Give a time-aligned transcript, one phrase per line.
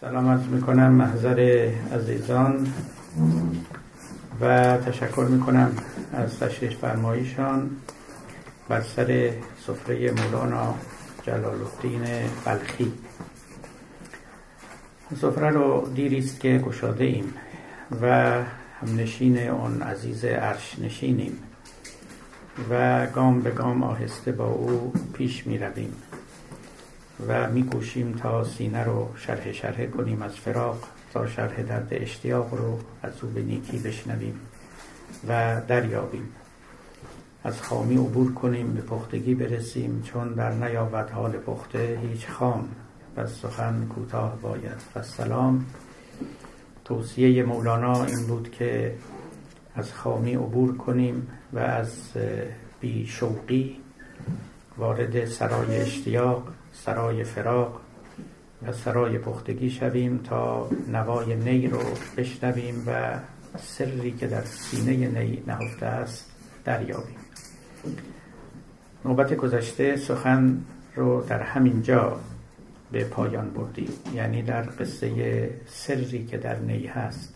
[0.00, 2.66] سلام عرض می‌کنم محضر عزیزان
[4.40, 5.76] و تشکر می‌کنم
[6.12, 7.70] از تشریف فرماییشان
[8.68, 9.30] بر سر
[9.66, 10.74] سفره مولانا
[11.22, 12.02] جلال الدین
[12.44, 12.92] بلخی.
[15.20, 17.34] سفره رو دیریست که گشاده ایم
[18.02, 18.32] و
[18.80, 21.38] همنشین اون عزیز عرش نشینیم
[22.70, 25.92] و گام به گام آهسته با او پیش می رویم
[27.28, 27.68] و می
[28.22, 30.78] تا سینه رو شرح شرح کنیم از فراق
[31.12, 34.40] تا شرح درد اشتیاق رو از او به نیکی بشنویم
[35.28, 36.28] و دریابیم.
[37.44, 42.68] از خامی عبور کنیم به پختگی برسیم چون در نیابت حال پخته هیچ خام.
[43.16, 44.82] و سخن کوتاه باید.
[44.96, 45.66] و سلام.
[46.84, 48.94] توصیه مولانا این بود که
[49.74, 51.92] از خامی عبور کنیم و از
[52.80, 53.76] بی شوقی
[54.78, 57.80] وارد سرای اشتیاق سرای فراق
[58.66, 61.80] و سرای پختگی شویم تا نوای نی رو
[62.16, 63.18] بشنویم و
[63.58, 66.30] سری که در سینه نی نهفته است
[66.64, 67.16] دریابیم.
[69.04, 70.64] نوبت گذشته سخن
[70.96, 72.20] رو در همین جا
[72.92, 77.34] به پایان بردیم یعنی در قصه سری که در نی هست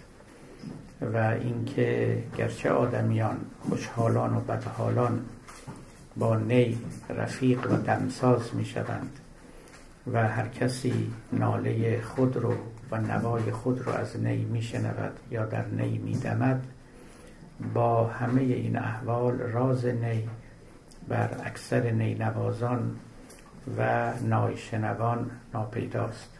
[1.14, 3.36] و اینکه گرچه آدمیان
[3.68, 5.20] خوشحالان و بدحالان
[6.16, 9.18] با نی رفیق و دمساز می شوند
[10.12, 12.54] و هر کسی ناله خود رو
[12.90, 16.64] و نوای خود رو از نی می شنود یا در نی می دمد
[17.74, 20.28] با همه این احوال راز نی
[21.08, 22.96] بر اکثر نی نوازان
[23.78, 26.38] و نایشنوان ناپیداست.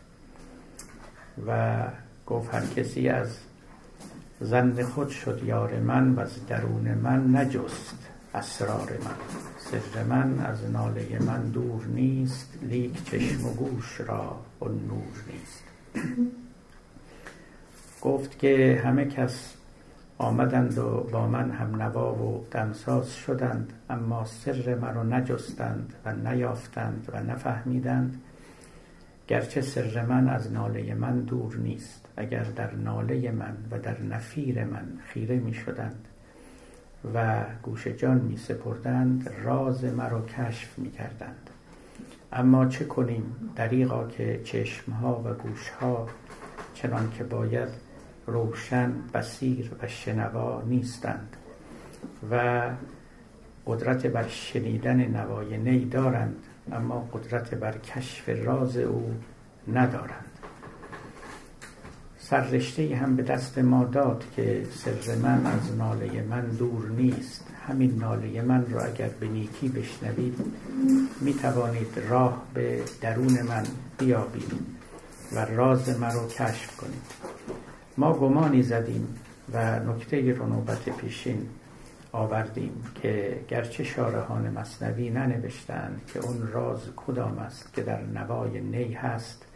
[1.47, 1.77] و
[2.27, 3.39] گفت هر کسی از
[4.41, 7.99] زن خود شد یار من و از درون من نجست
[8.35, 9.58] اسرار من.
[9.71, 15.65] سر من از ناله من دور نیست لیک چشم و گوش را و نور نیست.
[18.01, 19.55] گفت که همه کس
[20.19, 27.09] آمدند و با من هم نوا و دمساز شدند اما سر مرا نجستند و نیافتند
[27.12, 28.21] و نفهمیدند
[29.28, 32.09] گرچه سر من از ناله من دور نیست.
[32.17, 36.08] اگر در ناله من و در نفیر من خیره می شدند
[37.14, 41.50] و گوش جان می سپردند راز مرا کشف می کردند
[42.32, 46.09] اما چه کنیم؟ دریغا که چشمها و گوشها
[46.75, 47.69] چنان که باید
[48.26, 51.36] روشن بسیر و شنوا نیستند
[52.31, 52.62] و
[53.66, 56.36] قدرت بر شنیدن نوای نی دارند
[56.72, 59.15] اما قدرت بر کشف راز او
[59.72, 60.28] ندارند.
[62.31, 67.44] سررشته هم به دست ما داد که سر من از ناله من دور نیست.
[67.69, 70.34] همین ناله من رو اگر به نیکی بشنوید
[71.21, 73.62] می توانید راه به درون من
[73.99, 74.53] بیابید
[75.34, 77.03] و راز من رو کشف کنید.
[77.97, 79.09] ما گمانی زدیم
[79.53, 81.49] و نکته رو نوبت پیشین
[82.12, 88.93] آوردیم که گرچه شارحان مصنوی ننوشتند که اون راز کدام است که در نوای نی
[88.93, 89.47] هست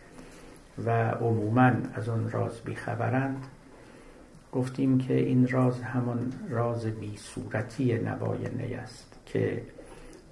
[0.79, 3.47] و عموما از اون راز بیخبرند
[4.53, 9.63] گفتیم که این راز همون راز بی صورتی نوای نی است که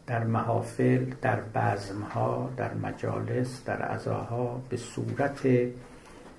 [0.06, 5.49] در محافل در بزمها در مجالس در عزاها به صورت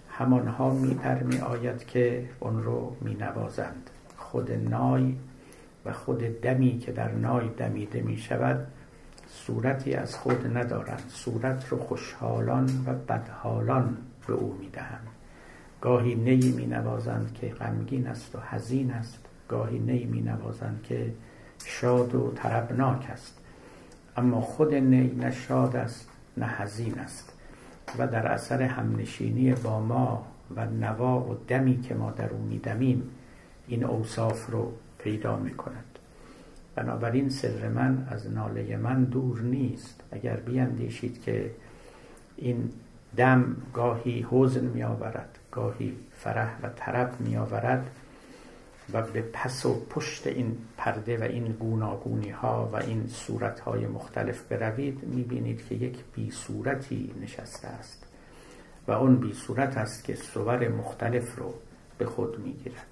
[0.09, 3.89] همانها میپر می آید که اون رو می نوازند.
[4.18, 5.16] خود نای
[5.85, 8.68] و خود دمی که در نای دمیده می شود
[9.31, 13.97] صورتی از خود ندارند صورت رو خوشحالان و بدحالان
[14.28, 15.08] به او می‌دهند.
[15.81, 19.25] گاهی نی می نوازند که غمگین است و حزین است.
[19.47, 21.14] گاهی نی می نوازند که
[21.66, 23.40] شاد و طربناک است.
[24.18, 27.34] اما خود نی نه شاد است نه حزین است.
[27.98, 33.09] و در اثر همنشینی با ما و نوا و دمی که ما در او میدمیم
[33.68, 35.91] این اوصاف رو پیدا می کند
[36.75, 40.03] بنابراین سر من از ناله من دور نیست.
[40.12, 41.51] اگر بیندیشید که
[42.38, 42.69] این
[43.18, 47.91] دم گاهی حزن می آورد گاهی فرح و طرب می آورد
[48.94, 53.88] و به پس و پشت این پرده و این گوناگونی ها و این صورت های
[53.88, 58.06] مختلف بروید می بینید که یک بی صورتی نشسته است
[58.88, 61.53] و اون بی صورت است که صور مختلف رو
[61.97, 62.90] به خود می گیرد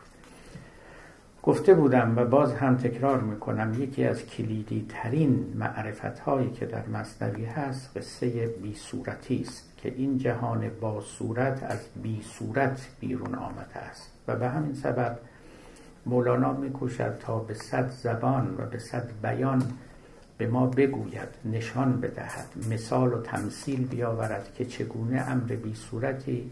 [1.43, 6.87] گفته بودم و باز هم تکرار می‌کنم یکی از کلیدی ترین معرفت هایی که در
[6.87, 13.35] مصنوی هست قصه بی صورتی است که این جهان با صورت از بی صورت بیرون
[13.35, 14.11] آمده است.
[14.27, 15.17] و به همین سبب
[16.05, 19.63] مولانا میکوشد تا به صد زبان و به صد بیان
[20.37, 26.51] به ما بگوید نشان بدهد مثال و تمثیل بیاورد که چگونه امر بی صورتی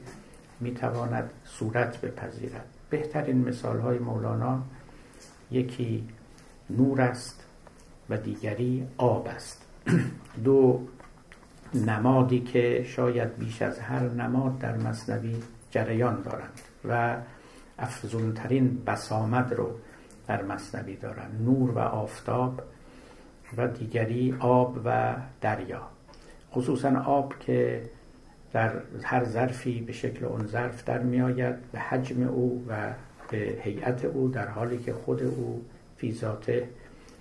[0.59, 2.65] می‌تواند صورت بپذیرد.
[2.89, 4.61] بهترین مثال های مولانا
[5.51, 6.03] یکی
[6.69, 7.43] نور است
[8.09, 9.65] و دیگری آب است.
[10.43, 10.81] دو
[11.73, 15.35] نمادی که شاید بیش از هر نماد در مصنوی
[15.71, 17.17] جریان دارند و
[17.79, 19.71] افزونترین بسامد رو
[20.27, 21.41] در مصنوی دارند.
[21.45, 22.61] نور و آفتاب
[23.57, 25.81] و دیگری آب و دریا.
[26.51, 27.89] خصوصا آب که
[28.53, 28.73] در
[29.03, 32.93] هر ظرفی به شکل اون ظرف در می آید به حجم او و
[33.29, 35.65] به هیئت او در حالی که خود او
[35.97, 36.69] فی ذاته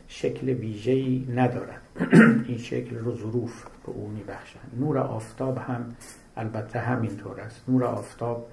[0.09, 1.81] شکل ویژه‌ای ندارد.
[2.49, 4.73] این شکل رو ظروف به او میبخشند.
[4.79, 5.97] نور آفتاب هم
[6.37, 7.61] البته همینطور است.
[7.69, 8.47] نور آفتاب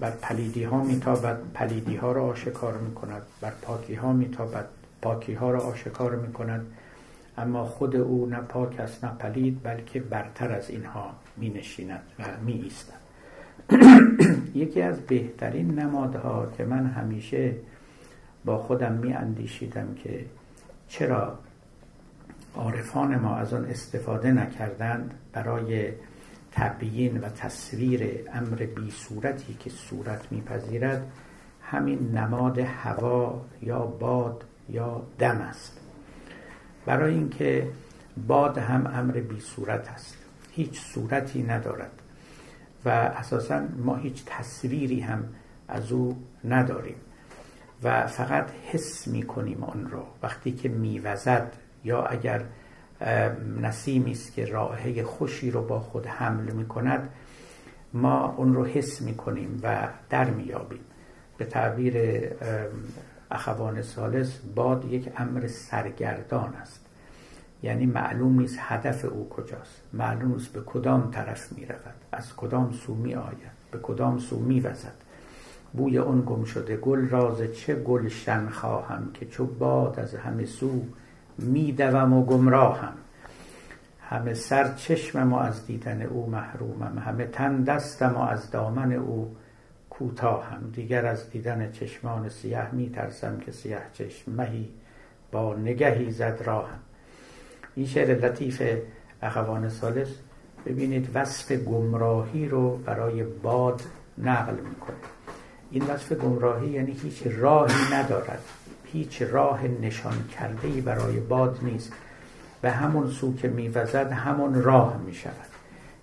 [0.00, 3.22] بر پلیدی ها میتابد پلیدی ها را آشکار می‌کند.
[3.40, 4.66] بر پاکی ها میتابد
[5.02, 6.66] پاکی ها را آشکار می‌کند.
[7.38, 12.22] اما خود او نه پاک است نه پلید بلکه برتر از اینها می نشیند و
[12.44, 13.00] می ایستد
[14.54, 17.54] یکی از بهترین نمادها که من همیشه
[18.44, 20.24] با خودم می اندیشیدم که
[20.88, 21.38] چرا
[22.54, 25.92] عارفان ما از آن استفاده نکردند برای
[26.52, 31.06] تبیین و تصویر امر بی صورتی که صورت میپذیرد
[31.62, 35.80] همین نماد هوا یا باد یا دم است.
[36.86, 37.68] برای اینکه
[38.26, 40.16] باد هم امر بی صورت است.
[40.52, 41.99] هیچ صورتی ندارد.
[42.84, 45.24] و اساسا ما هیچ تصویری هم
[45.68, 46.96] از او نداریم.
[47.82, 50.06] و فقط حس می کنیم آن را.
[50.22, 51.52] وقتی که میوزد
[51.84, 52.44] یا اگر
[53.60, 57.08] نسیمی است که راهه خوشی رو با خود حمل می کند
[57.92, 60.80] ما اون رو حس می کنیم و در میابیم
[61.38, 61.94] به تعبیر
[63.30, 66.79] اخوان سالس باد یک امر سرگردان است.
[67.62, 69.82] یعنی معلوم نیست هدف او کجاست.
[69.92, 74.38] معلوم نیست به کدام طرف می رود از کدام سو می آید به کدام سو
[74.38, 74.94] می وزد
[75.72, 80.84] بوی اون گم شده گل راز چه گلشن خواهم که چو باد از همه سو
[81.38, 82.92] میدوم و گمراهم.
[84.00, 86.98] همه سر چشمم و از دیدن او محرومم.
[86.98, 89.36] همه تن دستم و از دامن او
[89.90, 90.70] کوتاهم.
[90.72, 94.68] دیگر از دیدن چشمان سیاه میترسم که سیاه چشم مهی
[95.32, 96.78] با نگهی زد راهم.
[97.74, 98.62] این شعر لطیف
[99.22, 100.08] اخوان سالس.
[100.66, 103.82] ببینید وصف گمراهی رو برای باد
[104.18, 104.96] نقل می‌کنه.
[105.70, 108.42] این وصف گمراهی یعنی هیچ راهی ندارد.
[108.84, 111.92] هیچ راه نشان کرده ای برای باد نیست.
[112.62, 115.34] به همون سو که میوزد همون راه می شود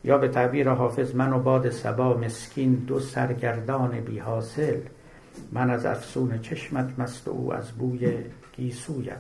[0.03, 4.77] یا به تعبیر حافظ من و باد سبا مسکین دو سرگردان بی حاصل.
[5.51, 8.13] من از افسون چشمت مست او از بوی
[8.53, 9.17] گیسویم.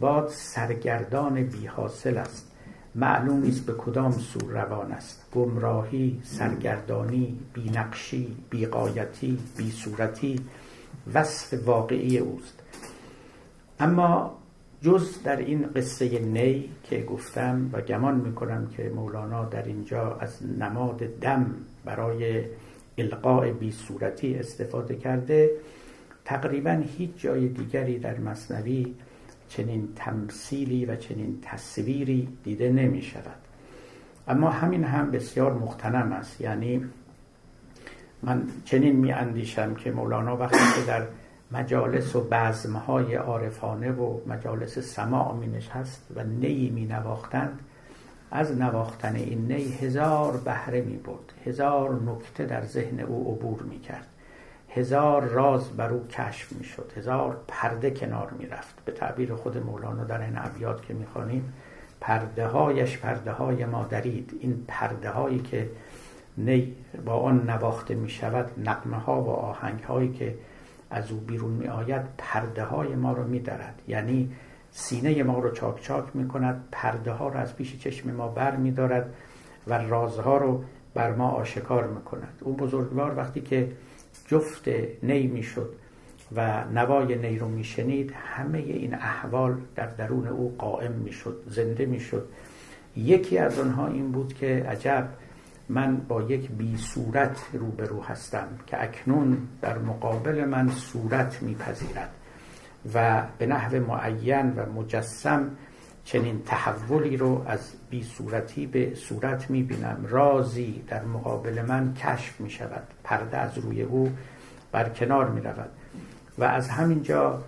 [0.00, 2.52] باد سرگردان بی حاصل است.
[2.94, 5.26] معلوم نیست به کدام سو روان است.
[5.34, 10.40] گمراهی سرگردانی بینقشی بیقایتی بیصورتی
[11.14, 12.62] وصف واقعی اوست.
[13.80, 14.38] اما
[14.82, 20.42] جز در این قصه نی که گفتم و گمان می‌کنم که مولانا در اینجا از
[20.58, 21.54] نماد دم
[21.84, 22.44] برای
[22.98, 25.50] القاء بی صورتی استفاده کرده
[26.24, 28.94] تقریبا هیچ جای دیگری در مصنوی
[29.48, 33.36] چنین تمثیلی و چنین تصویری دیده نمی شود
[34.28, 36.40] اما همین هم بسیار مختنم است.
[36.40, 36.84] یعنی
[38.22, 41.06] من چنین می اندیشم که مولانا وقتی که در
[41.52, 47.60] مجالس و بزمهای عارفانه و مجالس سماع می نشست و نی می نواختند
[48.30, 53.80] از نواختن این نی هزار بهره می برد هزار نکته در ذهن او عبور می
[53.80, 54.06] کرد
[54.70, 59.58] هزار راز بر او کشف می شد هزار پرده کنار می رفت به تعبیر خود
[59.58, 61.52] مولانا در این ابیات که می خانیم
[62.00, 64.38] پرده هایش پرده های ما درید.
[64.40, 65.70] این پرده هایی که
[66.38, 70.34] نی با آن نواخته می شود نقمه ها و آهنگ هایی که
[70.90, 74.30] از او بیرون می آید پرده های ما رو می دارد یعنی
[74.70, 78.56] سینه ما رو چاک چاک می کند پرده ها رو از پیش چشم ما بر
[78.56, 79.14] می دارد
[79.66, 83.72] و رازها رو بر ما آشکار می کند اون بزرگوار وقتی که
[84.28, 84.68] جفت
[85.02, 85.74] نی می شد
[86.36, 91.42] و نوای نی رو می شنید همه این احوال در درون او قائم می شد
[91.46, 92.28] زنده می شد
[92.96, 95.08] یکی از آنها این بود که عجب
[95.68, 102.10] من با یک بی صورت روبرو هستم که اکنون در مقابل من صورت میپذیرد
[102.94, 105.50] و به نحو معین و مجسم
[106.08, 110.06] چنین تحولی رو از بی صورتی به صورت می‌بینم.
[110.08, 114.12] رازی در مقابل من کشف می شود پرده از روی او
[114.72, 115.70] برکنار می رود
[116.38, 117.42] و از همینجا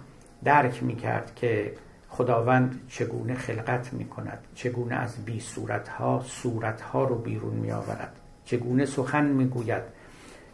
[0.44, 1.74] درک می کرد که
[2.08, 7.70] خداوند چگونه خلقت می کند چگونه از بی صورت ها صورت ها رو بیرون می
[7.70, 8.12] آورد
[8.44, 9.82] چگونه سخن می گوید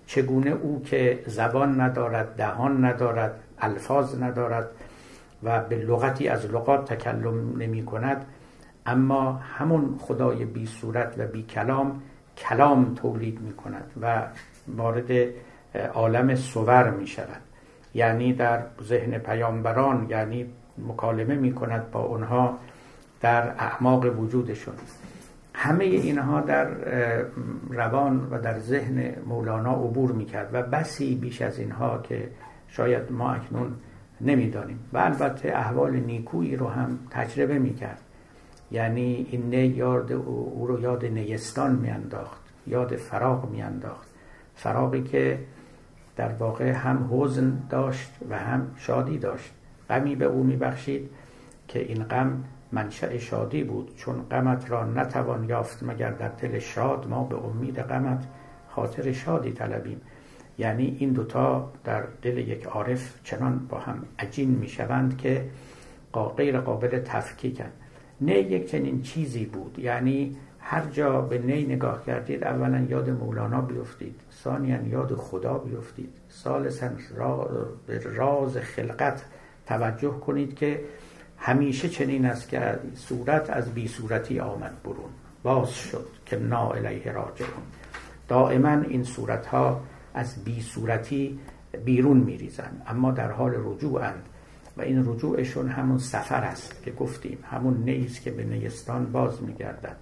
[0.06, 4.68] چگونه او که زبان ندارد دهان ندارد الفاظ ندارد
[5.46, 8.26] و به لغتی از لغات تکلم نمی کند.
[8.86, 12.02] اما همون خدای بی صورت و بی کلام
[12.36, 14.22] کلام تولید می کند و
[14.76, 15.12] وارد
[15.94, 17.40] عالم سور می شود.
[17.94, 20.46] یعنی در ذهن پیامبران یعنی
[20.78, 22.58] مکالمه می کند با اونها
[23.20, 24.74] در اعماق وجودشون.
[25.54, 26.68] همه اینها در
[27.70, 32.28] روان و در ذهن مولانا عبور می کرد و بسی بیش از اینها که
[32.68, 33.74] شاید ما اکنون
[34.20, 34.78] نمی‌دانیم.
[34.92, 38.00] و البته احوال نیکویی رو هم تجربه می کرد
[38.70, 44.08] یعنی این نه یاد او رو یاد نیستان میانداخت یاد فراغ میانداخت.
[44.54, 45.38] فراغی که
[46.16, 49.50] در واقع هم حزن داشت و هم شادی داشت.
[49.90, 51.10] غمی به او میبخشید
[51.68, 53.96] که این غم منشأ شادی بود.
[53.96, 58.24] چون غمت را نتوان یافت مگر در دل شاد ما به امید غمت
[58.68, 60.00] خاطر شادی طلبیم.
[60.58, 65.44] یعنی این دوتا در دل یک عارف چنان با هم عجین می‌شوند که
[66.36, 67.70] غیر قابل تفکیکن.
[68.20, 69.78] نه یک چنین چیزی بود.
[69.78, 76.10] یعنی هر جا به نی نگاه کردید اولا یاد مولانا بیفتید ثانیا یاد خدا بیفتید.
[77.16, 77.50] را
[77.86, 79.24] به راز خلقت
[79.66, 80.80] توجه کنید که
[81.38, 85.10] همیشه چنین است که صورت از بی صورتی آمد برون.
[85.42, 87.62] باز شد که نا الیه راجعون.
[88.28, 89.80] دائما این صورت ها
[90.16, 91.38] از بی صورتی
[91.84, 94.22] بیرون میریزند اما در حال رجوعند.
[94.76, 97.38] و این رجوعشون همون سفر است که گفتیم.
[97.50, 99.96] همون نیست که به نیستان باز میگردد.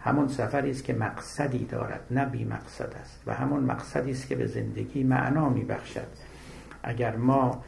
[0.00, 3.22] همون سفری است که مقصدی دارد نه بی مقصد است.
[3.26, 6.08] و همون مقصدی است که به زندگی معنا میبخشد.
[6.82, 7.62] اگر ما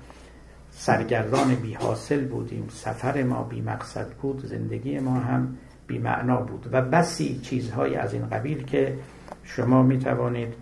[0.70, 5.56] سرگردان بی حاصل بودیم سفر ما بی مقصد بود زندگی ما هم
[5.86, 6.68] بی معنا بود.
[6.72, 8.98] و بسی چیزهای از این قبیل که
[9.44, 10.54] شما می توانید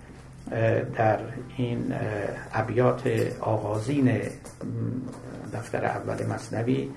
[0.97, 1.19] در
[1.57, 1.95] این
[2.55, 4.21] ابیات آغازین
[5.53, 6.91] دفتر اول مصنوی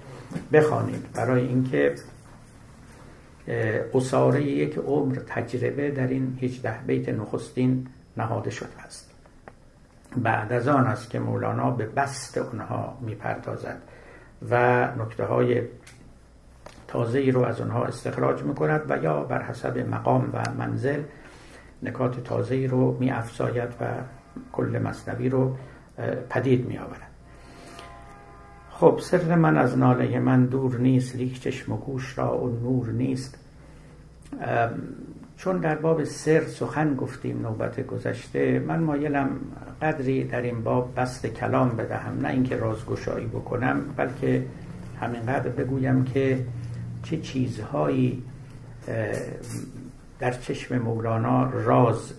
[0.54, 1.12] بخوانید.
[1.14, 1.96] برای اینکه
[3.94, 9.12] اصاره یک عمر تجربه در این 18 بیت نخستین نهاده شده است.
[10.18, 13.82] بعد از آن است که مولانا به بست اونها می‌پردازد
[14.50, 15.62] و نکته های
[16.88, 21.02] تازه ای رو از اونها استخراج می‌کند و یا بر حسب مقام و منزل
[21.84, 23.86] نکات تازه رو می افزاید و
[24.52, 25.56] کل مصنوی رو
[26.30, 27.12] پدید می آورد
[28.70, 32.90] خب سر من از ناله من دور نیست لیک چشم و گوش را و نور
[32.90, 33.38] نیست.
[35.38, 39.30] چون در باب سر سخن گفتیم نوبت گذشته من مایلم
[39.82, 44.46] قدری در این باب بست کلام بدهم نه اینکه رازگشایی بکنم بلکه
[45.02, 46.46] همینقدر بگویم که
[47.04, 48.24] چه چیزهایی
[50.22, 52.14] در چشم مولانا راز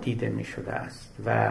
[0.00, 1.50] دیده می شده است و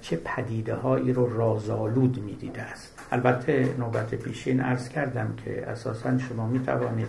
[0.00, 2.98] چه پدیده هایی رو رازآلود می دیده است.
[3.10, 7.08] البته نوبت پیشین عرض کردم که اساسا شما می توانید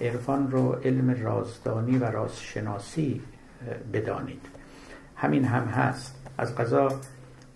[0.00, 3.20] عرفان رو علم رازدانی و رازشناسی
[3.92, 4.46] بدانید.
[5.16, 6.14] همین هم هست.
[6.38, 6.88] از قضا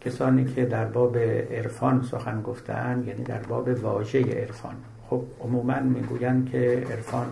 [0.00, 4.74] کسانی که در باب عرفان سخن گفتن یعنی در باب واژه عرفان.
[5.10, 7.26] خب عموما می‌گویند که عرفان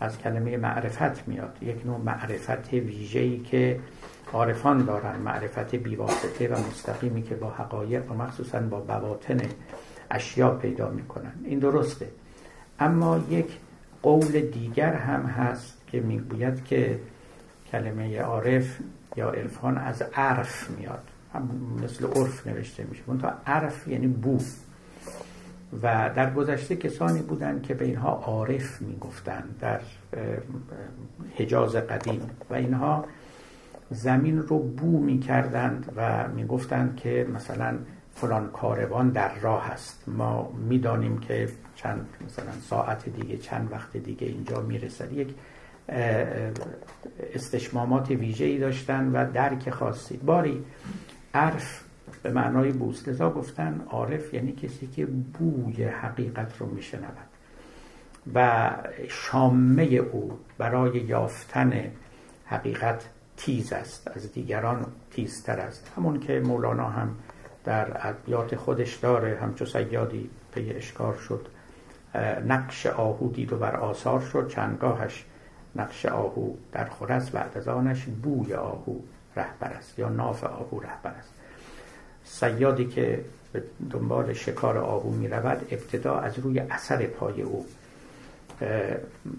[0.00, 1.58] از کلمه معرفت میاد.
[1.62, 3.80] یک نوع معرفت ویژه‌ای که
[4.32, 9.40] عارفان دارن معرفت بیواسطه و مستقیمی که با حقایق و مخصوصا با بواطن
[10.10, 11.32] اشیا پیدا می‌کنن.
[11.44, 12.08] این درسته.
[12.78, 13.46] اما یک
[14.02, 17.00] قول دیگر هم هست که می‌گوید که
[17.72, 18.78] کلمه عارف
[19.16, 21.02] یا عرفان از عرف میاد.
[21.84, 23.02] مثل عرف نوشته میشه.
[23.22, 24.38] تا عرف یعنی بو.
[25.82, 29.80] و در گذشته کسانی بودند که به اینها عارف می‌گفتند در
[31.36, 33.04] حجاز قدیم و اینها
[33.90, 37.78] زمین رو بو می‌کردند و می‌گفتند که مثلا
[38.14, 40.04] فلان کاروان در راه است.
[40.08, 45.12] ما می‌دانیم که چند مثلا ساعت دیگه چند وقت دیگه اینجا می‌رسد.
[45.12, 45.34] یک
[47.34, 50.16] استشمامات ویژه‌ای داشتن و درک خاصی.
[50.16, 50.64] باری
[51.34, 51.84] عرف
[52.22, 57.26] به معنای بوست لذا گفتن عارف یعنی کسی که بوی حقیقت رو میشنود
[58.34, 58.70] و
[59.08, 61.84] شامه او برای یافتن
[62.46, 65.92] حقیقت تیز است از دیگران تیزتر است.
[65.96, 67.16] همون که مولانا هم
[67.64, 71.46] در ادبیات خودش داره همچو سیادی پی اشکار شد
[72.46, 75.24] نقش آهو دید و بر آثار شد چندگاهش
[75.76, 78.94] نقش آهو در خور است بعد از بوی آهو
[79.36, 81.35] رهبر است یا ناف آهو رهبر است.
[82.26, 87.66] سیادی که به دنبال شکار آهو می رود ابتدا از روی اثر پای او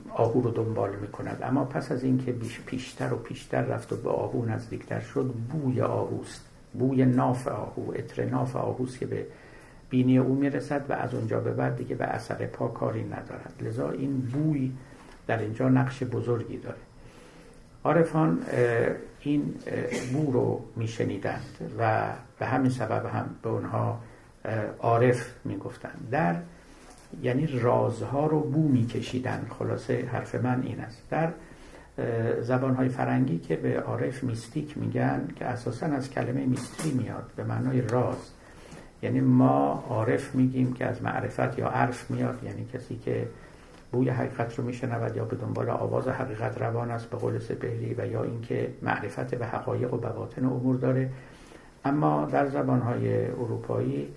[0.10, 1.40] آهو رو دنبال می‌کند.
[1.44, 2.32] اما پس از اینکه
[2.66, 6.42] پیشتر و پیشتر رفت و به آهو نزدیکتر شد بوی آهوست.
[6.74, 9.26] بوی ناف آهو اتر ناف آهوست که به
[9.90, 13.54] بینی او می‌رسد و از اونجا به بعد دیگه به اثر پا کاری ندارد.
[13.62, 14.72] لذا این بوی
[15.28, 16.78] در اینجا نقش بزرگی داره.
[17.84, 18.40] عارفان
[19.28, 19.54] این
[20.14, 24.00] بو رو میشنیدند و به همین سبب هم به اونها
[24.80, 26.08] عارف می‌گفتند.
[26.12, 26.36] در
[27.24, 31.02] یعنی رازها رو بو میکشیدن خلاصه حرف من این است.
[31.10, 31.30] در
[32.42, 37.82] زبانهای فرنگی که به عارف میستیک میگن که اساسا از کلمه میستری میاد به معنای
[37.82, 38.32] راز.
[39.02, 43.28] یعنی ما عارف میگیم که از معرفت یا عرف میاد یعنی کسی که
[43.92, 48.08] بوی حقیقت رو میشنود یا به دنبال آواز حقیقت روان است به قول سپهری و
[48.08, 51.10] یا اینکه معرفت به حقایق و بواطن امور داره.
[51.86, 54.14] اما در زبانهای اروپایی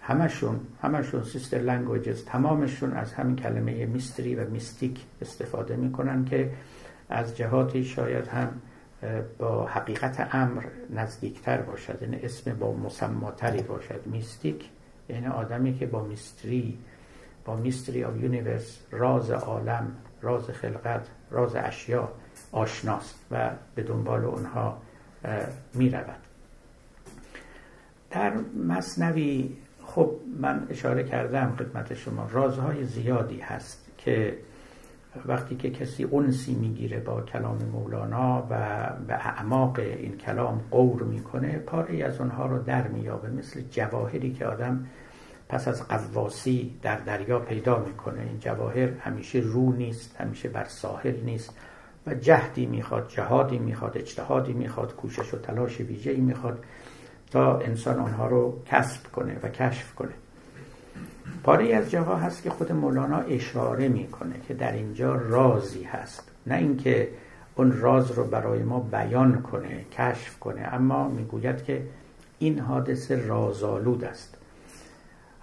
[0.00, 6.50] همشون همشون sister languages تمامشون از همین کلمه mystery و mystic استفاده می‌کنن که
[7.08, 8.48] از جهاتی شاید هم
[9.38, 11.98] با حقیقت امر نزدیکتر باشد.
[12.02, 14.00] یعنی اسم با مسماتری باشد.
[14.06, 14.68] mystic
[15.08, 16.78] یعنی آدمی که با mystery
[17.56, 22.08] mystery of universe راز عالم راز خلقت راز اشیا
[22.52, 24.78] آشناست و به دنبال اونها
[25.74, 26.16] می رود
[28.10, 28.32] در
[28.68, 34.38] مصنوی خب من اشاره کردم خدمت شما رازهای زیادی هست که
[35.26, 38.56] وقتی که کسی اونسی می‌گیره با کلام مولانا و
[39.06, 44.46] به اعماق این کلام قور می‌کنه پاره از اونها رو در میابه مثل جواهری که
[44.46, 44.86] آدم
[45.48, 48.20] پس از قواسی در دریا پیدا می‌کنه.
[48.20, 51.50] این جواهر همیشه رو نیست همیشه بر ساحل نیست
[52.06, 56.64] و جهدی می‌خواد جهادی می‌خواد اجتهادی می‌خواد کوشش و تلاش ویژه‌ای می‌خواد
[57.30, 60.12] تا انسان آنها رو کسب کنه و کشف کنه.
[61.44, 66.30] پاره از جاها هست که خود مولانا اشاره می‌کنه که در اینجا رازی هست.
[66.46, 67.08] نه اینکه
[67.54, 71.82] اون راز رو برای ما بیان کنه کشف کنه اما می‌گوید که
[72.38, 74.37] این حادثه رازآلود است.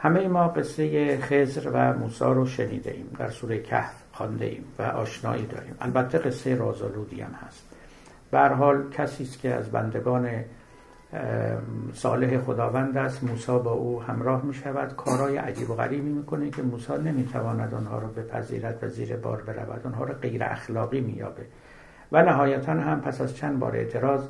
[0.06, 4.82] همه ما قصه خزر و موسی رو شنیده ایم در سوره کهف خوانده ایم و
[4.82, 5.76] آشنایی داریم.
[5.82, 7.64] البته قصه رازآلودی هم هست.
[8.32, 10.30] به حال کسی است که از بندگان
[11.94, 16.62] صالح خداوند است موسی با او همراه می شود کارهای عجیب و غریبی می‌کنه که
[16.62, 19.82] موسی نمی‌تواند آنها رو بپذیرد و زیر بار برود.
[19.86, 21.46] آنها رو غیر اخلاقی مییابه.
[22.12, 24.22] و نهایتا هم پس از چند بار اعتراض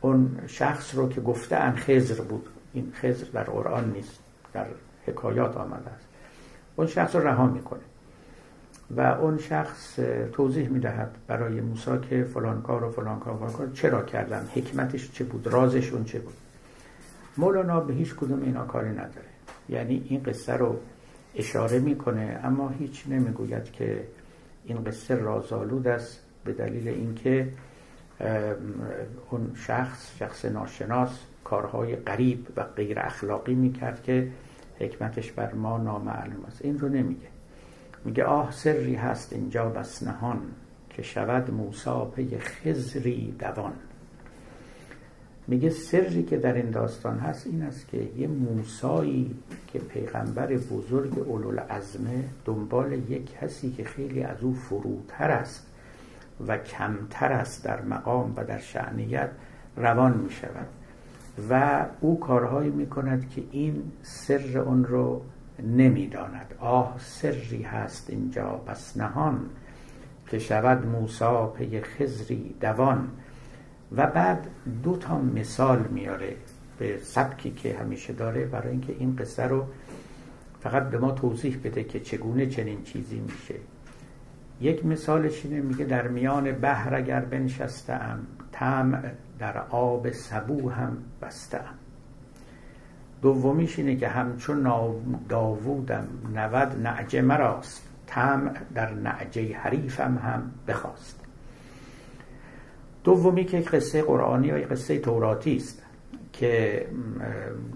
[0.00, 2.46] اون شخص رو که گفته ان خزر بود.
[2.72, 4.18] این خزر در قرآن نیست
[4.52, 4.66] در
[5.06, 6.06] حکایات آمده است.
[6.76, 7.80] اون شخص رها می‌کنه
[8.96, 9.98] و اون شخص
[10.32, 15.12] توضیح می‌دهد برای موسی که فلان کار و فلان کار فلان کار چرا کردن حکمتش
[15.12, 16.34] چه بود رازش اون چه بود.
[17.36, 19.32] مولانا به هیچ کدوم اینا کاری نداره.
[19.68, 20.76] یعنی این قصه رو
[21.34, 24.04] اشاره می‌کنه اما هیچ نمی‌گوید که
[24.64, 27.48] این قصه رازآلود است به دلیل اینکه
[29.30, 34.28] اون شخص شخص ناشناس کارهای غریب و غیر اخلاقی می‌کرد که
[34.78, 36.64] حکمتش بر ما نامعلوم است.
[36.64, 37.28] این رو نمیگه.
[38.04, 40.40] میگه آه سری هست اینجا بس نهان
[40.90, 43.72] که شود موسا پی خزری دوان.
[45.48, 49.36] میگه سری که در این داستان هست این است که یه موسایی
[49.72, 55.66] که پیغمبر بزرگ اولوالعزمه دنبال یک کسی که خیلی از او فروتر است
[56.46, 59.30] و کمتر است در مقام و در شعنیت
[59.76, 60.66] روان می شود
[61.50, 65.22] و او کارهایی می کند که این سر اون رو
[65.62, 66.54] نمی‌داند.
[66.58, 69.40] آه سری هست اینجا پس نهان
[70.28, 73.08] که شود موسا پی خزری دوان.
[73.96, 74.46] و بعد
[74.82, 76.36] دو تا مثال میاره
[76.78, 79.64] به سبکی که همیشه داره برای اینکه این قصه رو
[80.60, 83.54] فقط به ما توضیح بده که چگونه چنین چیزی میشه.
[84.60, 88.18] یک مثالش اینه میگه در میان بحر اگر بنشستم
[88.52, 89.02] تم
[89.38, 91.74] در آب سبو هم بستم
[93.22, 94.62] دومیش اینه که همچون
[95.28, 101.20] داوودم نود نعجه مراست تم در نعجه حریفم هم بخواست.
[103.04, 105.82] دومی که قصه قرآنی یا قصه توراتی است
[106.32, 106.86] که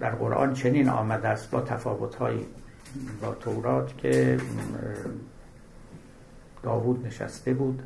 [0.01, 2.39] در قرآن چنین آمده است با تفاوت‌های
[3.23, 4.39] با تورات که
[6.63, 7.83] داوود نشسته بود.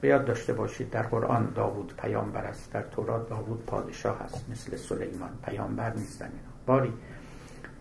[0.00, 0.90] به داشته باشید.
[0.90, 2.72] در قرآن داوود پیامبر است.
[2.72, 4.50] در تورات داوود پادشاه است.
[4.50, 6.38] مثل سلیمان پیامبر نیستن اینا.
[6.66, 6.92] باری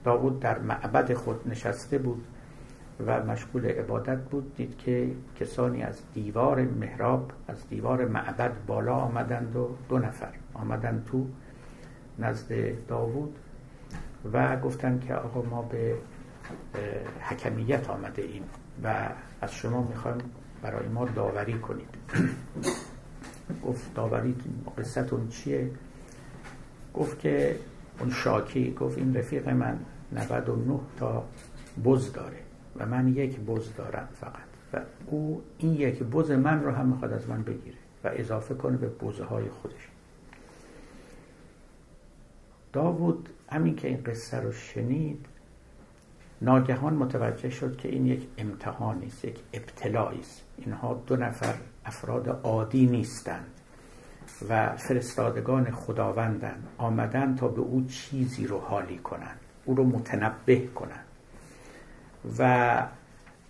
[0.03, 2.25] داود در معبد خود نشسته بود
[3.05, 4.55] و مشغول عبادت بود.
[4.55, 11.05] دید که کسانی از دیوار محراب از دیوار معبد بالا آمدند و دو نفر آمدند
[11.05, 11.27] تو
[12.19, 13.35] نزد داوود
[14.33, 15.95] و گفتند که آقا ما به
[17.19, 18.43] حکمیت آمده ایم
[18.83, 19.09] و
[19.41, 20.17] از شما می‌خوایم
[20.61, 21.89] برای ما داوری کنید.
[23.65, 24.35] گفت داوری
[24.77, 25.71] قصتون چیه؟
[26.93, 27.55] گفت که
[27.99, 29.79] اون شاکی گفت این رفیق من
[30.11, 31.23] 99 تا
[31.85, 32.37] بز داره
[32.75, 34.47] و من یک بز دارم فقط.
[34.73, 38.77] و او این یک بز من رو هم می‌خواد از من بگیره و اضافه کنه
[38.77, 39.89] به بزهای خودش.
[42.73, 45.25] داوود همین که این قصه رو شنید
[46.41, 50.43] ناگهان متوجه شد که این یک امتحانی است یک ابتلایی است.
[50.57, 51.53] اینها دو نفر
[51.85, 53.45] افراد عادی نیستند
[54.49, 61.05] و فرستادگان خداوندن آمدن تا به او چیزی رو حالی کنند او رو متنبه کنند.
[62.39, 62.87] و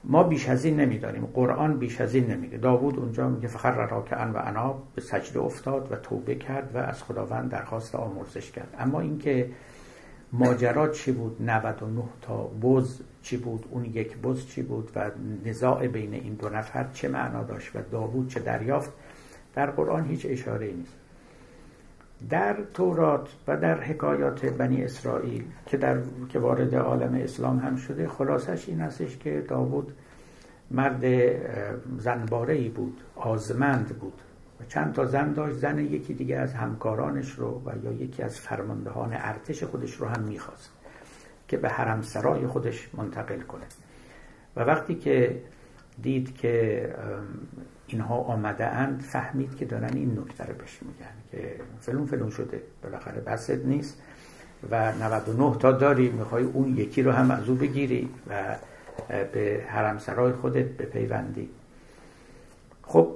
[0.04, 1.26] ما بیش از این نمی‌دانیم.
[1.26, 2.58] قرآن بیش از این نمیگه.
[2.58, 7.04] داوود اونجا میگه فخر راکعا و انا به سجده افتاد و توبه کرد و از
[7.04, 8.76] خداوند درخواست آمرزش کرد.
[8.80, 9.50] اما اینکه
[10.34, 15.12] ماجرا چی بود؟ 99 تا بز چی بود؟ اون یک بز چی بود؟ و
[15.46, 18.92] نزاع بین این دو نفر چه معنا داشت؟ و داوود چه دریافت؟
[19.56, 20.94] در قرآن هیچ اشاره نیست.
[22.30, 25.98] در تورات و در حکایات بنی اسرائیل که, در
[26.30, 29.94] که وارد عالم اسلام هم شده خلاصش این هستش که داوود
[30.72, 31.04] مرد
[32.00, 34.22] زنباره ای بود آزمند بود.
[34.62, 38.40] و چند تا زن داشت زن یکی دیگه از همکارانش رو و یا یکی از
[38.40, 40.72] فرماندهان ارتش خودش رو هم می‌خواست
[41.48, 43.66] که به حرم سرای خودش منتقل کنه.
[44.56, 45.42] و وقتی که
[46.02, 46.96] دید که
[47.88, 52.62] اینها آمده اند فهمید که دارن این نکته رو بهش میگن که فلون فلون شده
[52.84, 54.02] بالاخره بسط نیست
[54.72, 58.56] و 99 تا داری می‌خوای اون یکی رو هم از او بگیری و
[59.10, 61.50] به حرم سرای خودت بپیوندی.
[62.84, 63.16] خب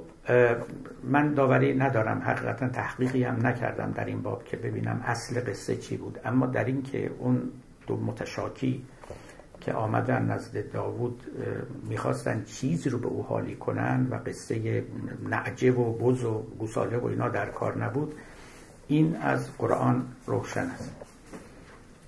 [1.04, 5.98] من داوری ندارم حقیقتا تحقیقی هم نکردم در این باب که ببینم اصل قصه چی
[5.98, 6.20] بود.
[6.26, 7.42] اما در این که اون
[7.88, 8.82] دو متشاکی
[9.62, 11.22] که آمدن نزد داوود
[11.90, 14.84] می‌خواستن چیزی رو به او حالی کنن و قصه
[15.30, 18.16] نعجه و بز و گوساله و اینا در کار نبود
[18.88, 20.96] این از قرآن روشن است.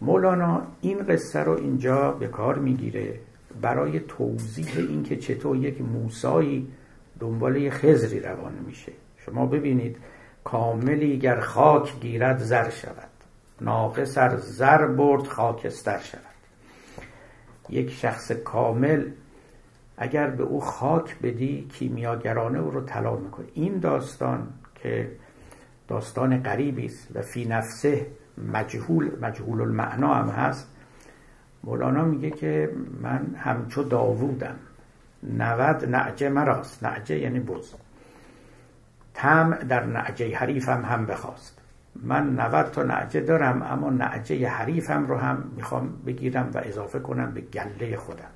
[0.02, 3.20] مولانا این قصه رو اینجا به کار می‌گیره
[3.62, 6.68] برای توضیح اینکه چطور یک موسایی
[7.24, 8.92] دنبال یه خزری روانه میشه.
[9.18, 9.98] شما ببینید
[10.44, 13.10] کاملی گر خاک گیرد زر شود.
[13.62, 16.22] ناقص زر برد خاکستر شود.
[17.70, 19.12] یک شخص کامل
[19.98, 23.46] اگر به او خاک بدی کیمیاگرانه او رو طلا می‌کنه.
[23.54, 25.12] این داستان که
[25.88, 28.08] داستان غریبی است و فی نفسه
[28.54, 30.68] مجهول مجهول المعنا هم هست.
[31.64, 32.70] مولانا میگه که
[33.02, 34.56] من همچو داوودم.
[35.24, 36.84] نود نعجه مراست.
[36.84, 37.74] نعجه یعنی بز
[39.14, 41.60] تم در نعجه حریفم هم بخواست.
[41.96, 47.32] من 90 تا نعجه دارم اما نعجه حریفم رو هم می‌خوام بگیرم و اضافه کنم
[47.32, 48.32] به گله خودم.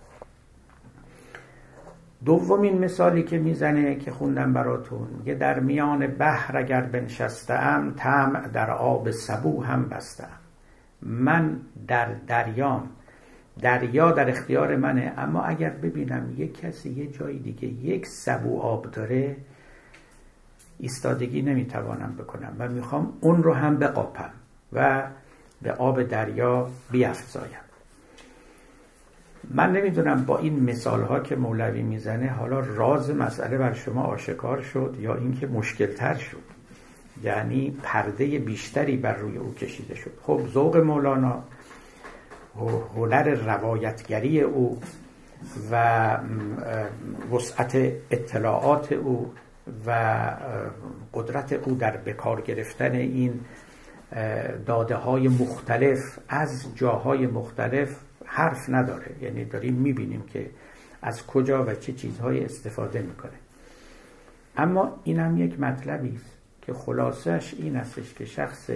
[2.25, 8.71] دومین مثالی که می‌زنه که خوندم براتون یه در میان بحر اگر بنشستم تم در
[8.71, 10.37] آب سبو هم بستم.
[11.01, 12.89] من در دریام
[13.61, 18.91] دریا در اختیار منه اما اگر ببینم یک کسی یه جای دیگه یک سبو آب
[18.91, 19.35] داره
[20.79, 24.29] ایستادگی نمی‌توانم بکنم و می‌خوام اون رو هم بقاپم
[24.73, 25.03] و
[25.61, 27.59] به آب دریا بیافزایم.
[29.49, 34.61] من نمی‌دونم با این مثال ها که مولوی می‌زنه حالا راز مسئله بر شما آشکار
[34.61, 36.43] شد یا اینکه مشکل تر شد؟
[37.23, 40.11] یعنی پرده بیشتری بر روی او کشیده شد.
[40.21, 41.43] خب ذوق مولانا
[42.95, 44.81] هنر روایتگری او
[45.71, 46.17] و
[47.31, 47.75] وسعت
[48.11, 49.33] اطلاعات او
[49.87, 49.91] و
[51.13, 53.39] قدرت او در بکار گرفتن این
[54.65, 59.15] داده های مختلف از جاهای مختلف حرف نداره.
[59.21, 60.49] یعنی داریم می‌بینیم که
[61.01, 63.31] از کجا و چه چیزهای استفاده می‌کنه.
[64.57, 68.69] اما این هم یک مطلبی است که خلاصش این استش که شخص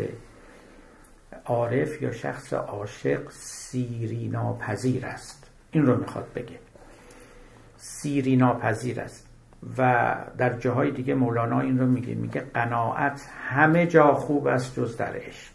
[1.45, 5.49] عارف یا شخص عاشق سیری ناپذیر است.
[5.71, 6.59] این رو می‌خواد بگه.
[7.77, 9.27] سیری ناپذیر است.
[9.77, 12.15] و در جاهای دیگه مولانا این رو میگه.
[12.15, 15.51] میگه قناعت همه جا خوب است جز در عشق.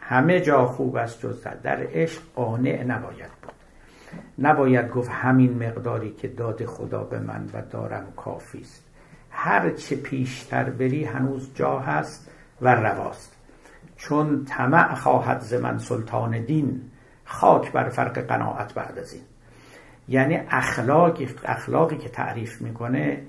[0.00, 3.52] همه جا خوب است جز در, در عشق قانع نباید بود.
[4.38, 8.84] نباید گفت همین مقداری که داد خدا به من و دارم کافی است.
[9.30, 13.37] هر چه پیشتر بری هنوز جا هست و رواست.
[13.98, 16.80] چون طمع خواهد ز من سلطان دین
[17.24, 19.22] خاک بر فرق قناعت بعد از این.
[20.08, 23.22] یعنی اخلاقی اخلاقی که تعریف می‌کنه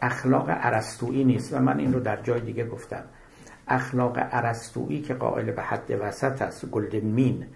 [0.00, 3.02] اخلاق عرستویی نیست و من این رو در جای دیگه گفتم.
[3.68, 7.46] اخلاق عرستویی که قائل به حد وسط است گلدن مین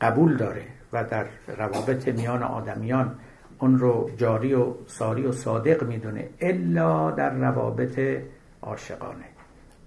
[0.00, 1.26] قبول داره و در
[1.58, 3.14] روابط میان آدمیان
[3.58, 8.00] اون رو جاری و ساری و صادق می‌دونه الا در روابط
[8.62, 9.33] عاشقانه.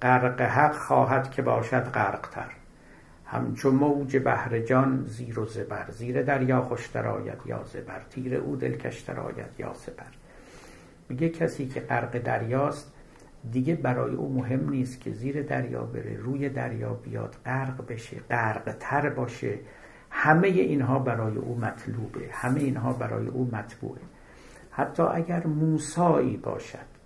[0.01, 2.49] غرق حق خواهد که باشد غرقتر.
[3.25, 8.55] همچو موج بحر جان زیر و زبر زیر دریا خوشتر آید یا زبر تیر او
[8.55, 10.03] دلکشتر آید یا سپر.
[11.09, 12.93] میگه کسی که غرق دریاست
[13.51, 18.75] دیگه برای او مهم نیست که زیر دریا بره روی دریا بیاد غرق بشه غرق
[18.79, 19.59] تر باشه.
[20.09, 24.01] همه اینها برای او مطلوبه همه اینها برای او مطبوعه.
[24.71, 26.96] حتی اگر موسایی باشد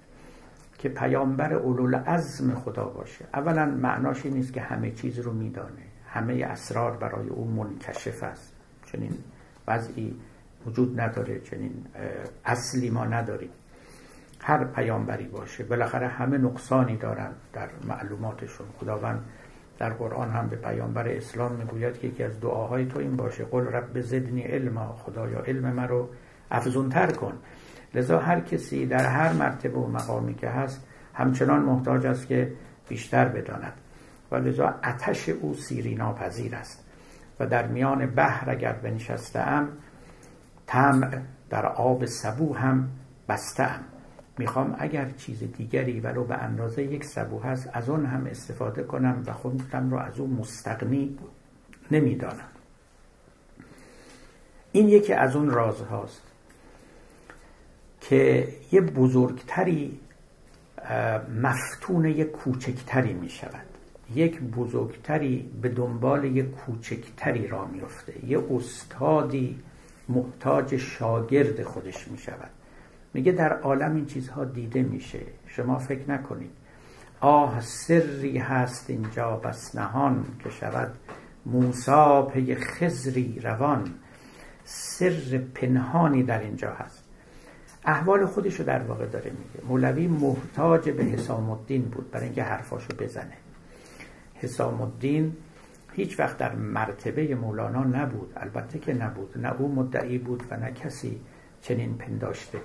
[0.82, 1.54] که پیامبر
[1.96, 3.26] عزم خدا باشه.
[3.34, 5.84] اولا معناش این نیست که همه چیز رو میدانه.
[6.08, 8.54] همه اسرار برای او منکشف است.
[8.86, 9.14] چنین
[9.68, 10.16] وضعی
[10.66, 11.86] وجود نداره چنین
[12.46, 13.50] اصلی ما نداریم.
[14.40, 15.64] هر پیامبری باشه.
[15.64, 18.68] بالاخره همه نقصانی دارند در معلوماتشون.
[18.80, 19.26] خداوند
[19.80, 23.44] در قرآن هم به پیامبر اسلام می‌گوید که یکی از دعاهای تو این باشه.
[23.44, 24.94] قل رب زدنی علما.
[24.94, 26.10] خدایا علم من رو
[26.52, 27.34] افزونتر کن.
[27.94, 32.54] لذا هر کسی در هر مرتبه و مقامی که هست همچنان محتاج است که
[32.90, 33.74] بیشتر بداند.
[34.32, 36.86] و لذا اتش او سیری ناپذیر است.
[37.40, 39.70] و در میان بحر اگر بنشستم
[40.68, 42.90] طمع در آب سبو هم
[43.30, 43.80] بستم
[44.38, 49.24] می‌خوام اگر چیز دیگری ولو به اندازه یک سبو هست از اون هم استفاده کنم
[49.26, 51.18] و خودم رو از اون مستقنی
[51.92, 52.50] نمی‌دانم.
[54.72, 56.31] این یکی از اون رازهاست.
[58.02, 60.00] که یه بزرگتری
[61.42, 63.66] مفتون یک کوچکتری می شود
[64.16, 69.60] یک بزرگتری به دنبال یک کوچکتری را میفته یه استادی
[70.10, 72.50] محتاج شاگرد خودش می شود
[73.14, 75.20] میگه در عالم این چیزها دیده میشه.
[75.48, 76.52] شما فکر نکنید.
[77.20, 80.94] آه سری هست اینجا بس نهان که شود
[81.46, 83.94] موسا پی خزری روان.
[84.64, 87.01] سر پنهانی در اینجا هست.
[87.86, 89.68] احوال خودش رو در واقع داره میگه.
[89.68, 93.38] مولوی محتاج به حسام الدین بود برای اینکه حرفاشو بزنه.
[94.36, 95.36] حسام الدین
[95.94, 98.34] هیچ وقت در مرتبه مولانا نبود.
[98.38, 99.38] البته که نبود.
[99.38, 101.22] نه او مدعی بود و نه کسی
[101.62, 102.58] چنین پنداشته.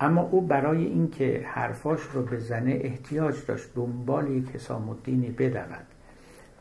[0.00, 5.86] اما او برای اینکه حرفاش رو بزنه احتیاج داشت دنبال یک حسام الدینی بدود.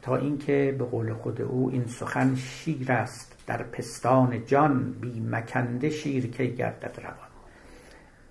[0.02, 5.90] تا اینکه به قول خود او این سخن شیر است در پستان جان بی مکنده
[5.90, 7.29] شیر که گردد روان.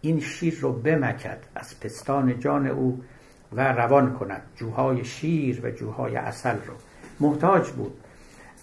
[0.01, 3.03] این شیر رو بمکد از پستان جان او
[3.53, 4.43] و روان کند.
[4.57, 6.75] جوهای شیر و جوهای اصل رو.
[7.21, 7.95] محتاج بود.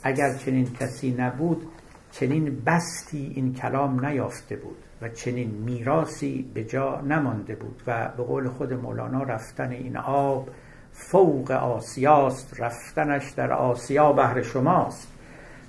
[0.04, 1.68] اگر چنین کسی نبود
[2.12, 8.24] چنین بستی این کلام نیافته بود و چنین میراسی به جا نمانده بود و به
[8.24, 10.50] قول خود مولانا رفتن این آب
[10.92, 15.08] فوق آسیاست رفتنش در آسیا بهر شماست.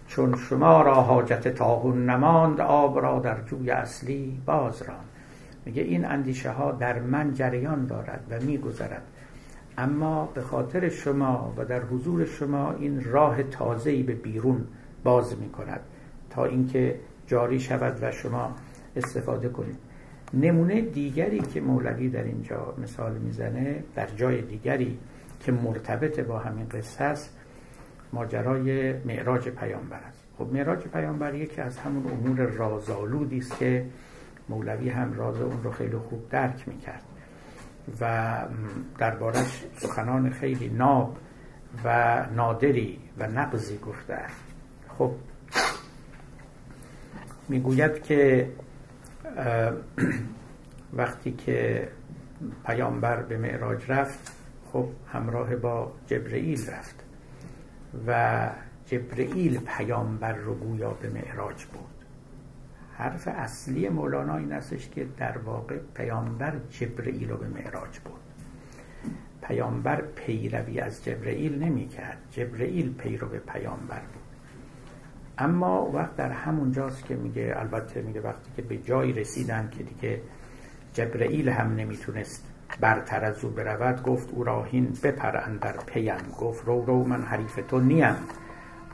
[0.08, 4.94] چون شما را حاجت تاهون نماند آب را در جوی اصلی باز را
[5.66, 9.02] میگه این اندیشه ها در من جریان دارد و میگذرد.
[9.78, 14.66] اما به خاطر شما و در حضور شما این راه تازه‌ای به بیرون
[15.04, 15.80] باز می کند
[16.30, 18.54] تا اینکه جاری شود و شما
[18.96, 19.76] استفاده کنید.
[20.34, 24.98] نمونه دیگری که مولوی در اینجا مثال می‌زنه در جای دیگری
[25.40, 27.36] که مرتبط با همین قصه است
[28.12, 30.24] ماجرای معراج پیامبر است.
[30.38, 33.84] خب معراج پیامبر یکی از همون امور رازآلودی است که
[34.48, 37.02] مولوی هم راز اون رو خیلی خوب درک می‌کرد
[38.00, 38.36] و
[38.98, 41.16] دربارش سخنان خیلی ناب
[41.84, 44.18] و نادری و نقضی گفته
[44.98, 45.12] خب
[47.48, 48.50] می‌گوید که
[50.92, 51.88] وقتی که
[52.66, 54.32] پیامبر به معراج رفت
[54.72, 57.04] خب همراه با جبرئیل رفت
[58.06, 58.50] و
[58.86, 61.95] جبرئیل پیامبر رو گویا به معراج بود
[62.98, 68.20] حرف اصلی مولانا این استش که در واقع پیامبر جبرئیل رو به معراج بود
[69.42, 74.22] پیامبر پیروی از جبرئیل نمی کرد جبرئیل پیرو به پیامبر بود
[75.38, 79.82] اما وقت در همون جاست که میگه البته میگه وقتی که به جایی رسیدن که
[79.82, 80.20] دیگه
[80.92, 82.44] جبرئیل هم نمی‌تونست
[82.80, 86.32] برتر از او برود گفت او راهین بپر اندر پیم.
[86.40, 88.16] گفت رو رو من حریف تو نیم.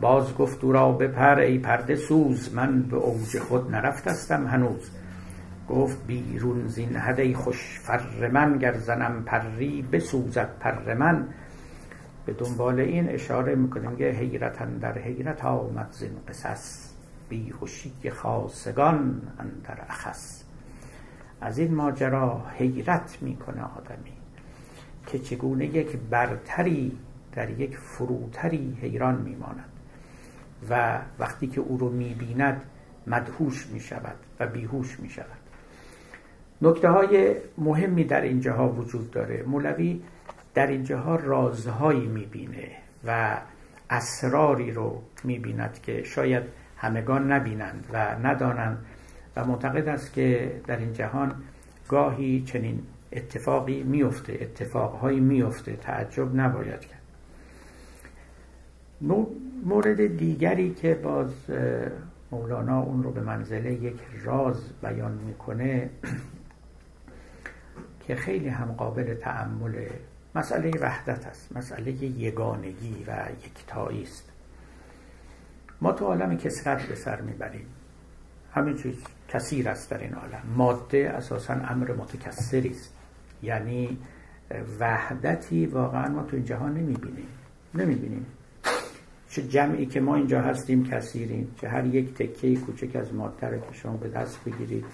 [0.02, 4.90] باز گفت او را بپر ای پرده سوز من به اوج خود نرفتستم هنوز.
[5.68, 11.28] گفت بیرون زین هدی خوش فر من گر زنم پری بسوزد پر من.
[12.26, 16.92] به دنبال این اشاره می‌کنیم که حیرت در حیرت آمد زین قصص.
[17.28, 20.42] بیهوشی خاصگان اندر اخص.
[21.40, 24.12] از این ماجرا حیرت می‌کنه آدمی
[25.06, 26.98] که چگونه یک برتری
[27.32, 29.71] در یک فروتری حیران میماند.
[30.70, 32.62] و وقتی که او رو می‌بیند
[33.06, 35.42] مدهوش می شود و بیهوش می شود
[36.62, 39.42] نکته های مهمی در اینجاها وجود داره.
[39.46, 40.02] مولوی
[40.54, 42.68] در اینجاها رازهایی می‌بینه
[43.06, 43.36] و
[43.90, 46.42] اسراری رو می‌بیند که شاید
[46.76, 47.96] همگان نبینند و
[48.26, 48.84] ندانند
[49.36, 51.34] و معتقد است که در این جهان
[51.88, 56.91] گاهی چنین اتفاقی میفته اتفاقهایی میفته تعجب نباید
[59.64, 61.30] مورد دیگری که باز
[62.30, 65.90] مولانا اون رو به منزله یک راز بیان می‌کنه
[68.06, 69.86] که خیلی هم قابل تعمل
[70.34, 74.32] مسئله وحدت است مسئله یگانگی و یکتایی است.
[75.80, 77.66] ما تو عالم کسرت به سر می‌بریم.
[78.52, 78.94] همه چیز
[79.28, 80.42] کثیر است در این عالم.
[80.56, 82.94] ماده اساسا امر متکثری است.
[83.42, 83.98] یعنی
[84.80, 87.28] وحدتی واقعا ما تو این جهان نمی‌بینیم.
[87.74, 88.26] نمی‌بینیم.
[89.32, 93.08] چه جمعی که ما اینجا هستیم کثیریم چه هر یک تکه کوچک از
[93.40, 94.84] که شما به دست بگیرید.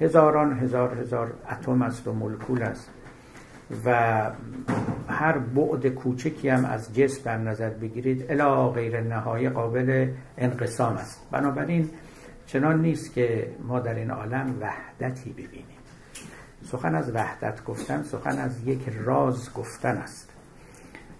[0.00, 2.90] هزاران هزار هزار اتم است و مولکول است
[3.84, 4.30] و
[5.08, 11.28] هر بعد کوچکی هم از جسم در نظر بگیرید الا غیر نهایی قابل انقسام است.
[11.30, 11.90] بنابراین
[12.46, 15.76] چنان نیست که ما در این عالم وحدتی ببینیم.
[16.64, 20.35] سخن از وحدت گفتن سخن از یک راز گفتن است.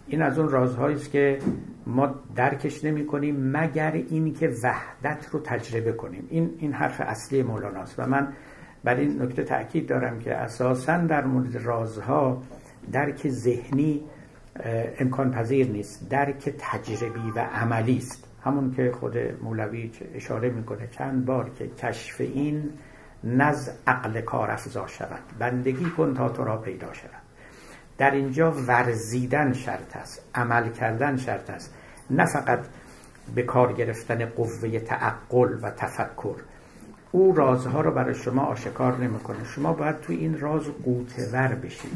[0.09, 1.39] این از اون رازهایی است که
[1.87, 6.27] ما درکش نمی کنیم مگر اینکه وحدت رو تجربه کنیم.
[6.31, 8.33] این این حرف اصلی مولاناست و من
[8.85, 12.43] بر این نکته تاکید دارم که اساسا در مورد رازها
[12.93, 14.05] درک ذهنی
[14.99, 16.09] امکان پذیر نیست.
[16.11, 18.29] درک تجربی و عملی است.
[18.45, 22.71] همون که خود مولوی اشاره می‌کنه چند بار که کشف این
[23.25, 25.21] نز عقل کار افزا شود.
[25.39, 27.26] بندگی کن تا تو را پیدا شود.
[27.99, 31.75] در اینجا ورزیدن شرط است عمل کردن شرط است.
[32.11, 32.61] نه فقط
[33.35, 36.37] به کار گرفتن قوه تعقل و تفکر.
[37.13, 39.45] او رازها رو برای شما آشکار نمی‌کنه.
[39.45, 41.93] شما باید تو این راز قوتور بشید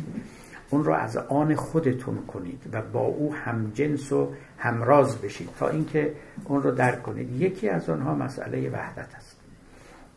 [0.71, 5.69] اون رو از آن خودتون کنید و با او هم جنس و همراز بشید تا
[5.69, 7.41] اینکه اون رو درک کنید.
[7.41, 9.37] یکی از آنها مسئله وحدت است.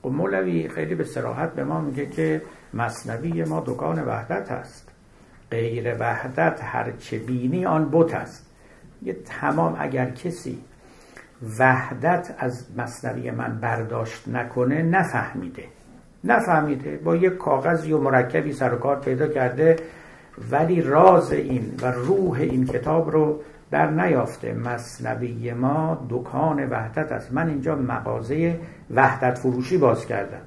[0.01, 2.41] خب مولوی خیلی به سراحت به ما میگه که
[2.73, 4.82] مصنوی ما دکان وحدت است
[5.53, 8.45] غیر وحدت هرچه بینی آن بت است.
[9.01, 10.59] یه تمام اگر کسی
[11.59, 15.63] وحدت از مصنوی من برداشت نکنه نفهمیده.
[16.23, 19.75] نفهمیده با یک کاغذی و مرکبی سر و کار پیدا کرده
[20.51, 23.39] ولی راز این و روح این کتاب رو
[23.71, 24.53] در نیافته.
[24.53, 27.33] مصنوی ما دکان وحدت است.
[27.33, 28.59] من اینجا مغازه
[28.91, 30.41] وحدت فروشی باز کردم.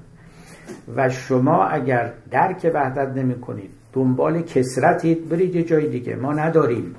[0.95, 6.15] و شما اگر درک وحدت نمی کنید دنبال کسرتید برید یه جای دیگه.
[6.15, 6.95] ما نداریم.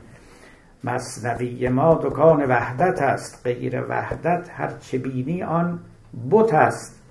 [0.84, 3.40] مصنوی ما دکان وحدت است.
[3.44, 5.78] غیر وحدت هر چه بینی آن
[6.30, 7.02] بت است.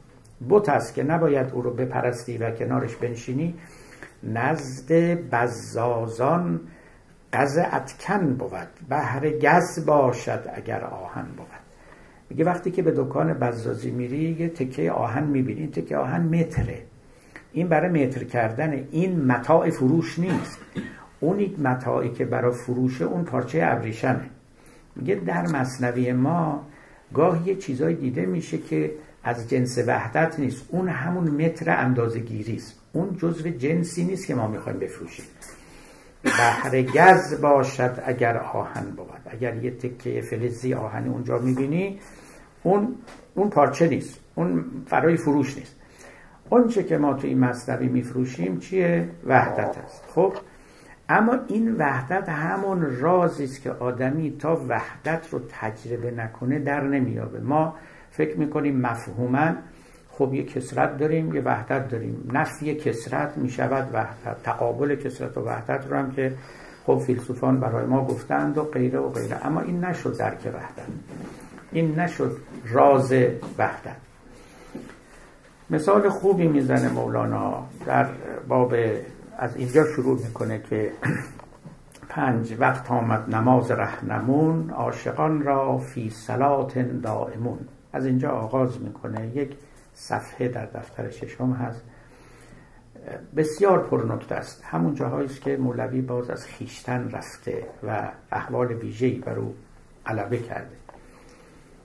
[0.49, 3.55] بت است که نباید او رو بپرستی و کنارش بنشینی.
[4.23, 4.91] نزد
[5.31, 6.59] بزازان
[7.33, 8.69] گز اتکن بود.
[8.89, 11.47] بهر گز باشد اگر آهن بود.
[12.29, 15.67] میگه وقتی که به دکان بزازی میری یه تکه آهن می‌بینی.
[15.67, 16.81] تکه آهن متره.
[17.57, 20.59] این برای متر کردن این متاع فروش نیست.
[21.19, 24.29] اون یک متاعی که برای فروشه اون پارچه ابریشمه.
[24.95, 26.67] میگه در مصنوی ما
[27.13, 28.91] گاه یه چیزای دیده میشه که
[29.23, 30.65] از جنس وحدت نیست.
[30.69, 32.79] اون همون متر اندازه گیری است.
[32.93, 35.25] اون جزو جنسی نیست که ما می‌خوایم بفروشیم.
[36.23, 39.07] بحر گز باشد اگر آهن بود.
[39.25, 41.99] اگر یه تکه فلزی آهنی اونجا می‌بینی
[42.63, 42.95] اون
[43.35, 44.19] اون پارچه نیست.
[44.35, 45.75] اون فرای فروش نیست.
[46.49, 50.03] اون چه که ما تو این مصنوی میفروشیم چیه؟ وحدت است.
[50.15, 50.33] خب؟
[51.09, 57.39] اما این وحدت همون رازی است که آدمی تا وحدت رو تجربه نکنه در نمیابه
[57.39, 57.75] ما
[58.11, 59.51] فکر می‌کنیم مفهوما
[60.11, 62.29] خب یه کسرت داریم یه وحدت داریم.
[62.33, 64.43] نفی کسرت می‌شود وحدت.
[64.43, 66.33] تقابل کسرت و وحدت رو هم که
[66.85, 69.45] خب فیلسوفان برای ما گفتند و غیره و غیره.
[69.45, 70.87] اما این نشد درک وحدت.
[71.71, 73.13] این نشد راز
[73.57, 74.06] وحدت.
[75.69, 78.07] مثال خوبی می‌زنه مولانا در
[78.47, 78.73] باب
[79.37, 80.91] از اینجا شروع می‌کنه که
[82.09, 87.59] پنج وقت آمد نماز رهنمون عاشقان را فی صلات دائمون.
[87.93, 89.27] از اینجا آغاز می‌کنه.
[89.27, 89.57] یک
[89.93, 91.81] صفحه در دفتر ششم هست.
[93.35, 94.63] بسیار پرنکته است.
[94.65, 99.55] همون جاهایی است که مولوی باز از خیشتن رفته و احوال ویژه‌ای بر او
[100.05, 100.75] غلبه کرده.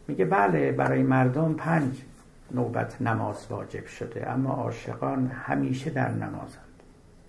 [0.08, 2.02] میگه بله برای مردم پنج
[2.54, 4.30] نوبت نماز واجب شده.
[4.30, 6.82] اما عاشقان همیشه در نمازند.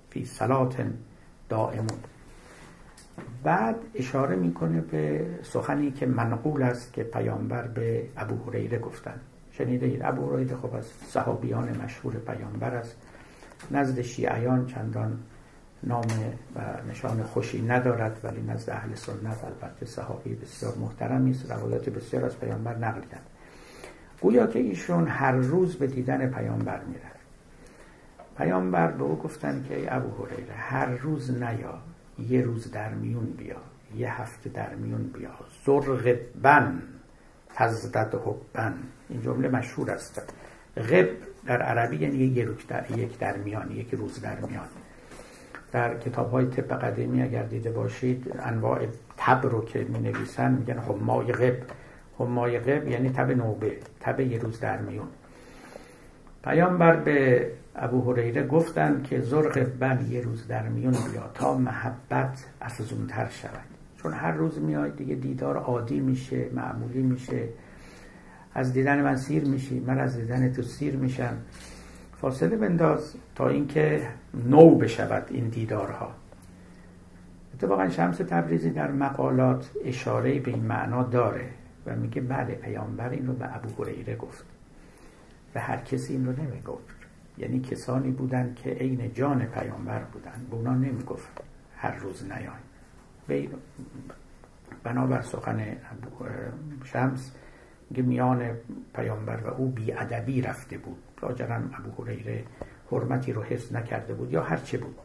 [0.10, 0.86] فی صلات
[1.50, 2.00] دائمون
[3.44, 9.20] بعد اشاره می‌کنه به سخنی که منقول است که پیامبر به ابو هریره گفتن.
[9.52, 12.96] شنیده اید ابو هریره خب از صحابیان مشهور پیامبر است.
[13.72, 15.20] نزد شیعیان چندان
[15.84, 16.06] نام
[16.56, 16.62] و
[16.92, 21.52] نشان خوشی ندارد ولی نزد اهل سنت البته صحابی بسیار محترمی است.
[21.52, 23.33] روایات بسیار از پیامبر نقل کرد.
[24.24, 27.24] گویا که ایشون هر روز به دیدن پیامبر می‌رفت.
[28.38, 31.80] پیامبر به او گفتن که ای ابو هریره هر روز نیا
[32.30, 33.56] یه روز در میون بیا
[33.96, 35.30] یه هفته در میون بیا.
[35.66, 36.82] زرغ بن
[37.56, 38.74] تزدد حبن.
[39.10, 40.34] این جمله مشهور است.
[40.78, 41.10] غب
[41.46, 44.68] در عربی یعنی یک در یک در میان یک روز در میان.
[45.72, 48.80] در کتاب های طب قدیمی اگر دیده باشید انواع
[49.18, 51.83] تب رو که می نویسن میگن همای غب.
[52.20, 55.08] همای غب یعنی تب نوبه تب یه روز در میون.
[56.44, 62.46] پیامبر به ابو هریره گفتن که زرق بن یه روز در میون بیا تا محبت
[62.62, 63.74] افزونتر شود.
[63.98, 67.50] چون هر روز میاد دیگه دیدار عادی میشه معمولی میشه.
[68.54, 71.38] از دیدن من سیر میشی من از دیدن تو سیر میشم.
[72.22, 74.08] فاصله بنداز تا اینکه
[74.50, 76.12] نو بشود این دیدارها.
[77.54, 81.50] اتفاقا شمس تبریزی در مقالات اشاره به این معنا داره.
[81.86, 84.46] و میگه بله پیامبر این رو به ابو هریره گفت
[85.56, 86.96] و هر کسی این رو نمی‌گفت.
[87.38, 90.48] یعنی کسانی بودند که عین جان پیامبر بودند.
[90.50, 91.42] به اونا نمی‌گفت
[91.76, 93.50] هر روز نیاین.
[94.84, 95.78] بنابر سخن
[96.84, 97.32] شمس
[97.90, 98.52] میگه میان
[98.96, 100.98] پیامبر و او ادبی رفته بود.
[101.22, 102.44] لاجرم ابو هریره
[102.92, 104.96] حرمتی رو حفظ نکرده بود یا هر چه بود.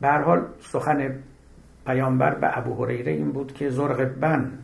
[0.00, 1.18] به حال سخن
[1.86, 4.58] پیامبر به ابو هریره این بود که زرق بن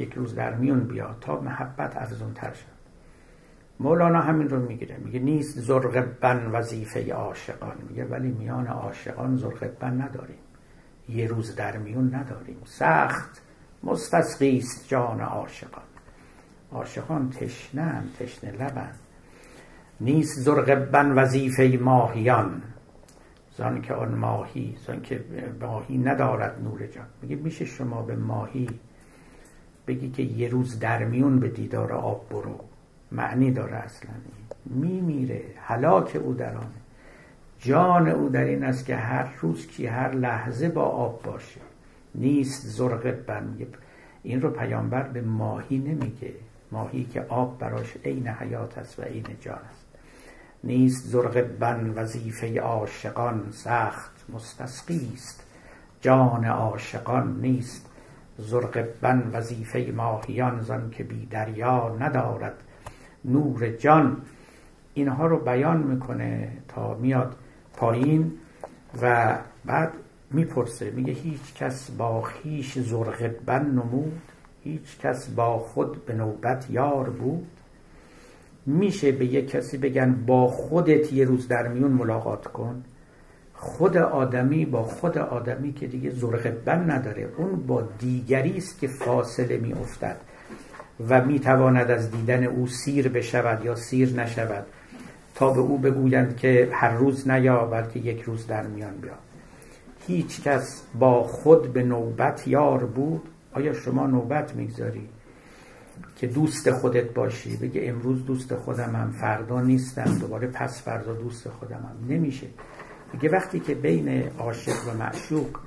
[0.00, 2.80] یک روز در میون بیا تا محبت افزون تر شد.
[3.80, 4.96] مولانا همین رو می‌گیره.
[5.04, 7.76] میگه نیست زرق بن وظیفه عاشقان.
[7.88, 10.38] میگه ولی میان عاشقان زرق بن نداریم.
[11.08, 12.56] یه روز در میون نداریم.
[12.64, 13.42] سخت
[13.82, 15.84] مستسقی جان عاشقان.
[16.72, 18.92] عاشقان تشنن تشنه لبن
[20.00, 22.62] نیست زرق بن وظیفه ماهیان.
[23.56, 25.24] زن که آن ماهی زن که
[25.60, 27.06] ماهی ندارد نور جان.
[27.22, 28.68] میگه میشه شما به ماهی
[29.90, 32.60] بگی که یه روز در میون به دیدار آب برو.
[33.12, 34.10] معنی داره اصلا
[34.66, 36.72] میمیره حلاک او در آن.
[37.58, 41.60] جان او در این است که هر روز که هر لحظه با آب باشه.
[42.14, 43.56] نیست زرق بن
[44.22, 46.32] این رو پیامبر به ماهی نمیگه.
[46.72, 49.86] ماهی که آب براش عین حیات است و عین جان است.
[50.64, 53.48] نیست زرق بن وظیفه عاشقان.
[53.50, 55.44] سخت مستسقی است.
[56.00, 57.89] جان عاشقان نیست
[58.40, 62.54] زرق بن وظیفه ماهیان زن که بی دریا ندارد.
[63.24, 64.16] نور جان
[64.94, 67.36] اینها رو بیان می‌کنه تا میاد
[67.76, 68.32] پایین
[69.02, 69.92] و بعد
[70.30, 74.20] می‌پرسه میگه هیچ کس با خیش زرق بن نمود؟
[74.64, 77.46] هیچ کس با خود به نوبت یار بود؟
[78.66, 82.84] میشه به یک کسی بگن با خودت یه روز در میون ملاقات کن؟
[83.62, 88.88] خود آدمی با خود آدمی که دیگه زرق بن نداره اون با دیگری است که
[88.88, 90.16] فاصله می افتد
[91.08, 94.66] و می تواند از دیدن او سیر بشود یا سیر نشود
[95.34, 99.12] تا به او بگویند که هر روز نیا بلکه یک روز در میان بیا.
[100.06, 105.08] هیچ کس با خود به نوبت یار بود؟ آیا شما نوبت می‌گذاری
[106.16, 111.48] که دوست خودت باشی؟ بگه امروز دوست خودم هم فردا نیستم دوباره پس فردا دوست
[111.48, 112.46] خودم هم نمیشه.
[113.12, 115.58] میگه وقتی که بین عاشق و معشوق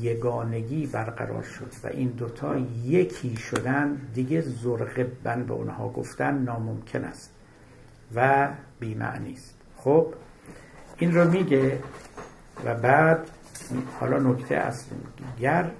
[0.00, 7.04] یگانگی برقرار شد و این دوتا یکی شدن دیگه زرق بن به اونها گفتن ناممکن
[7.04, 7.30] است
[8.14, 8.48] و
[8.80, 9.54] بیمعنی است.
[9.76, 10.14] خب
[10.98, 11.78] این رو میگه
[12.64, 13.30] و بعد
[14.00, 14.98] حالا نکته اصلی
[15.40, 15.70] گر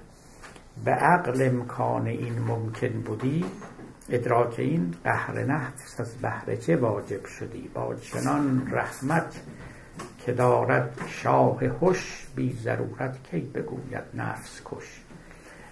[0.85, 3.45] به عقل امکان این ممکن بودی
[4.09, 9.41] ادراک این قهر نفس از بهر چه واجب شدی؟ با چنان رحمت
[10.29, 15.01] که دارد شاه هوش بی ضرورت کی بگوید نفس کش.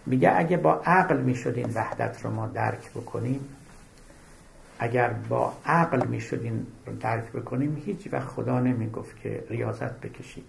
[0.05, 3.39] میگه اگه با عقل می‌شد این وحدت رو ما درک بکنیم
[4.79, 10.45] اگر با عقل می‌شد این رو درک بکنیم هیچ وقت خدا نمی‌گفت که ریاضت بکشید.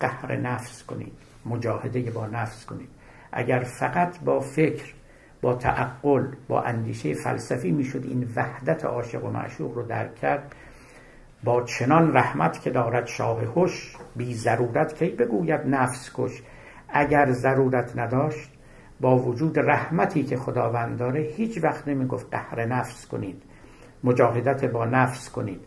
[0.00, 1.12] قهر نفس کنید
[1.46, 2.88] مجاهده با نفس کنید.
[3.32, 4.94] اگر فقط با فکر
[5.42, 10.54] با تعقل با اندیشه فلسفی می‌شد این وحدت عاشق و معشوق رو درک کرد
[11.44, 16.42] با چنان رحمت که دارد شاه هوش بی ضرورت کی بگوید نفس کش؟
[16.88, 18.50] اگر ضرورت نداشت
[19.00, 23.42] با وجود رحمتی که خداوند داره هیچ وقت نمی‌گفت قهر نفس کنید.
[24.04, 25.60] مجاهدت با نفس کنید.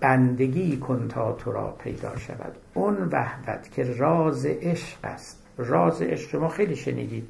[0.00, 2.52] بندگی کن تا تو را پیدا شود.
[2.74, 5.46] اون وحدت که راز عشق است.
[5.56, 7.28] راز عشق شما خیلی شنیدید.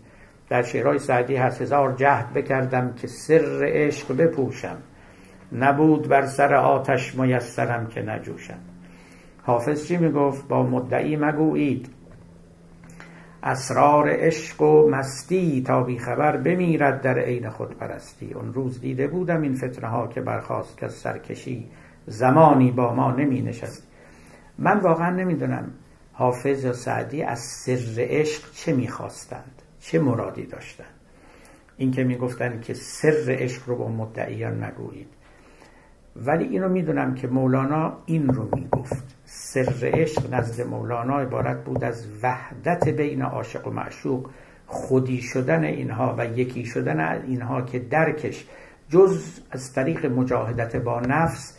[0.48, 4.76] در شعرهای سعدی هست هزار جهد بکردم که سر عشق بپوشم.
[5.52, 8.58] نبود بر سر آتش میسرم که نجوشم
[9.42, 11.88] حافظ چی می‌گفت؟ با مدعی مگویید.
[13.42, 19.42] اسرار عشق و مستی تا بیخبر بمیرد در عین خود پرستی اون روز دیده بودم
[19.42, 21.70] این فتنه ها که برخواست که سرکشی
[22.06, 23.88] زمانی با ما نمی نشست.
[24.58, 25.70] من واقعا نمی‌دونم
[26.12, 30.86] حافظ یا سعدی از سر عشق چه می‌خواستند چه مرادی داشتند.
[31.76, 35.08] این که می‌گفتند که سر عشق رو با مدعیان نگویید
[36.16, 39.04] ولی اینو می‌دونم که مولانا این رو می‌گفت.
[39.24, 44.30] سر عشق نزد مولانا عبارت بود از وحدت بین عاشق و معشوق
[44.66, 48.46] خودی شدن اینها و یکی شدن اینها که درکش
[48.88, 51.58] جز از طریق مجاهدت با نفس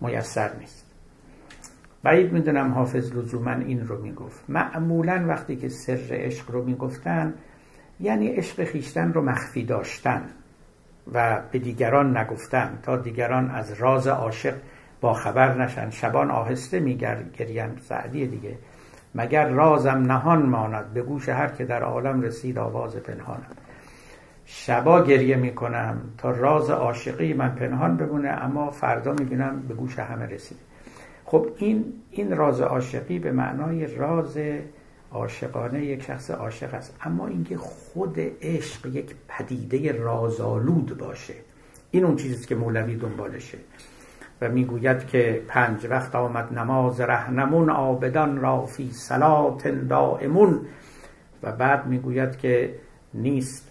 [0.00, 0.86] میسر نیست.
[2.02, 4.44] بعید می‌دونم حافظ لزوما این رو می‌گفت.
[4.48, 7.34] معمولا وقتی که سر عشق رو می‌گفتن
[8.00, 10.22] یعنی عشق خیشتن رو مخفی داشتن.
[11.14, 14.54] و به دیگران نگفتن تا دیگران از راز عاشق
[15.00, 18.58] با خبر نشن شبان آهسته میگریم سعدی دیگه.
[19.14, 23.56] مگر رازم نهان ماند؟ به گوش هر که در عالم رسید آواز پنهانم.
[24.44, 30.26] شبا گریه می‌کنم تا راز عاشقی من پنهان بمونه اما فردا می‌بینم به گوش همه
[30.26, 30.58] رسید
[31.24, 34.38] خب این این راز عاشقی به معنای راز
[35.12, 36.96] عاشقانه یک شخص عاشق است.
[37.02, 41.34] اما اینکه خود عشق یک پدیده رازآلود باشه
[41.90, 43.58] این اون چیزی که مولوی دنبالشه.
[44.40, 50.60] و می‌گوید که پنج وقت آمد نماز رهنمون آبدان را فی صلات دائمون.
[51.42, 52.74] و بعد می‌گوید که
[53.14, 53.70] نیست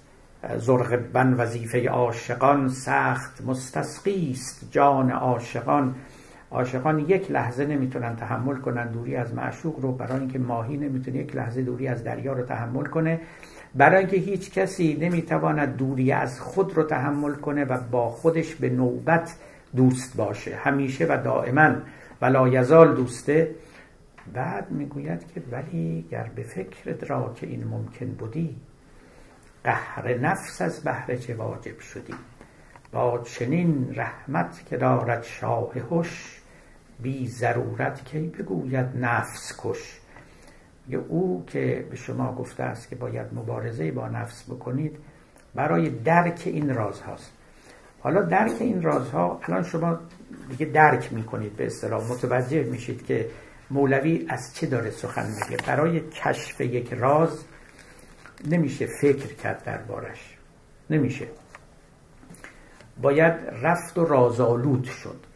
[0.58, 4.36] زرغبن وظیفه عاشقان سخت مستسقی
[4.72, 5.96] جان عاشقان.
[6.52, 11.36] عاشقان یک لحظه نمی‌تونن تحمل کنن دوری از معشوق رو برای اینکه ماهی نمی‌تونه یک
[11.36, 13.20] لحظه دوری از دریا رو تحمل کنه.
[13.76, 18.70] برای اینکه هیچ کسی نمی‌تواند دوری از خود رو تحمل کنه و با خودش به
[18.70, 19.36] نوبت
[19.76, 20.56] دوست باشه.
[20.56, 21.76] همیشه و دائما.
[22.22, 23.56] ولا یزال دوسته.
[24.34, 28.56] بعد می‌گوید که ولی گر به فکرت را که این ممکن بودی
[29.64, 32.14] قهر نفس از بهره چه واجب شدی؟
[32.92, 36.39] با چنین رحمت که دارد شاه هش
[37.02, 40.00] بی ضرورت کی بگوید نفس کش.
[41.10, 44.98] او که به شما گفته است که باید مبارزه با نفس بکنید
[45.56, 47.34] برای درک این راز هاست.
[48.00, 50.00] حالا درک این رازها الان شما
[50.50, 52.12] دیگه درک می‌کنید به اصطلاح.
[52.12, 53.30] متوجه میشید که
[53.70, 55.58] مولوی از چه داره سخن میگه.
[55.68, 57.46] برای کشف یک راز
[58.48, 60.38] نمیشه فکر کرد دربارش.
[60.90, 61.28] نمیشه.
[63.02, 65.29] باید رفت و رازآلود شد.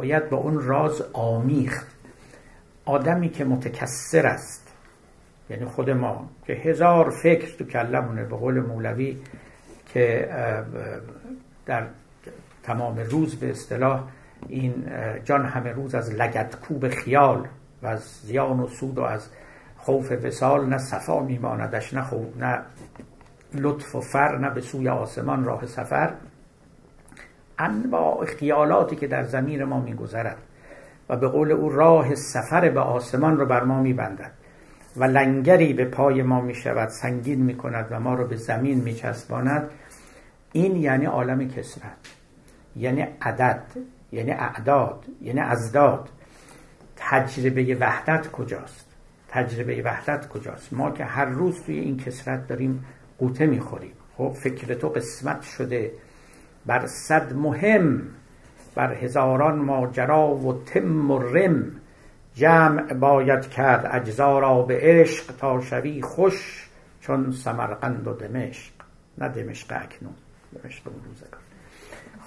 [0.00, 1.86] باید با اون راز آمیخت.
[2.84, 4.74] آدمی که متکسر است
[5.50, 9.16] یعنی خود ما که هزار فکر تو کلمونه به قول مولوی
[9.86, 10.28] که
[11.66, 11.86] در
[12.62, 14.04] تمام روز به اصطلاح
[14.48, 14.84] این
[15.24, 17.48] جان همه روز از لگت کوب خیال
[17.82, 19.28] و از زیان و سود و از
[19.76, 22.62] خوف وسال نه صفا میماندش نه خوب نه
[23.54, 26.14] لطف و فر نه به سوی آسمان راه سفر.
[27.60, 30.38] انواع خیالاتی که در زمین ما میگذرد
[31.08, 34.32] و به قول او راه سفر به آسمان رو بر ما میبندد
[34.96, 39.70] و لنگری به پای ما می‌شود سنگین می‌کند و ما رو به زمین میچسباند.
[40.52, 41.96] این یعنی عالم کسرت
[42.76, 43.62] یعنی عدد
[44.12, 46.08] یعنی اعداد یعنی ازداد.
[46.96, 48.86] تجربه وحدت کجاست؟
[49.28, 52.84] تجربه وحدت کجاست؟ ما که هر روز توی این کسرت داریم
[53.18, 53.92] قوطه می‌خوریم.
[54.16, 55.90] خب فکر تو قسمت شده.
[56.66, 58.02] بر صد مهم
[58.74, 61.72] بر هزاران ماجرا و تم و رم.
[62.34, 66.68] جمع باید کرد اجزا را به عشق تا شوی خوش
[67.00, 68.72] چون سمرقند و دمشق.
[69.18, 70.14] نه دمشق اکنون
[70.62, 71.40] دمشق اون روزگار.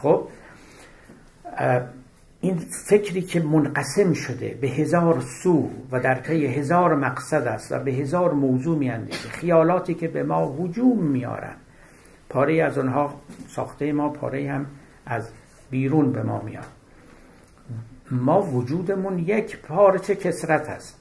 [0.01, 0.27] خب
[2.41, 2.57] این
[2.89, 7.91] فکری که منقسم شده به هزار سو و در طی هزار مقصد است و به
[7.91, 11.55] هزار موضوع میاندیشه خیالاتی که به ما هجوم میارن
[12.34, 13.13] پاره از آنها
[13.47, 14.65] ساخته ما پاره هم
[15.05, 15.29] از
[15.69, 16.65] بیرون به ما میاد.
[18.11, 20.99] ما وجودمون یک پارچه کسرت است.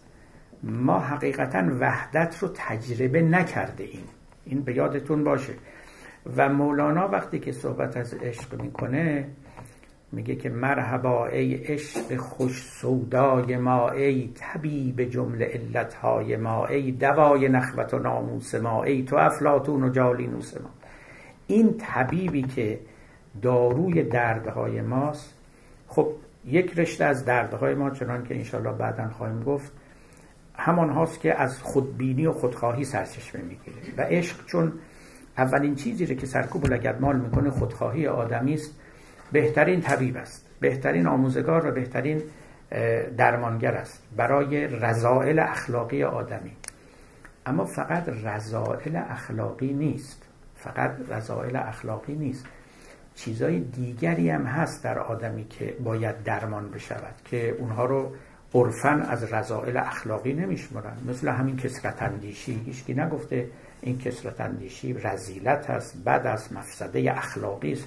[0.62, 4.05] ما حقیقتا وحدت رو تجربه نکرده ایم.
[4.45, 5.53] این به یادتون باشه.
[6.37, 9.28] و مولانا وقتی که صحبت از عشق می‌کنه
[10.12, 17.49] میگه که مرحبا ای عشق خوش سودای ما ای طبیب جمله علتهای ما ای دوای
[17.49, 20.82] نخوت و ناموس ما ای تو افلاتون و جالینوس ما.
[21.47, 22.80] این طبیبی که
[23.43, 25.34] داروی دردهای ماست
[25.88, 26.09] خب
[26.45, 29.72] یک رشته از دردهای ما چنان که انشالله بعدا خواهیم گفت
[30.55, 33.76] همان هاست که از خودبینی و خودخواهی سرچشمه می‌گیره.
[33.97, 34.72] و عشق چون
[35.38, 38.80] اولین چیزی که سرکوب لگدمال می‌کنه خودخواهی آدمی است
[39.32, 40.47] بهترین طبیب است.
[40.61, 42.22] بهترین آموزگار و بهترین
[43.16, 44.03] درمانگر است.
[44.16, 46.53] برای رضائل اخلاقی آدمی.
[47.47, 50.28] اما فقط رضائل اخلاقی نیست.
[50.65, 52.47] فقط رضائل اخلاقی نیست.
[53.15, 58.13] چیزای دیگری هم هست در آدمی که باید درمان بشود که اونها رو
[58.55, 62.63] عرفا از رضائل اخلاقی نمیشمرن مثل همین کسرت اندیشی.
[62.67, 63.49] هیچکی نگفته
[63.81, 67.85] این کسرت اندیشی رزیلت است بد است مفسده اخلاقی است.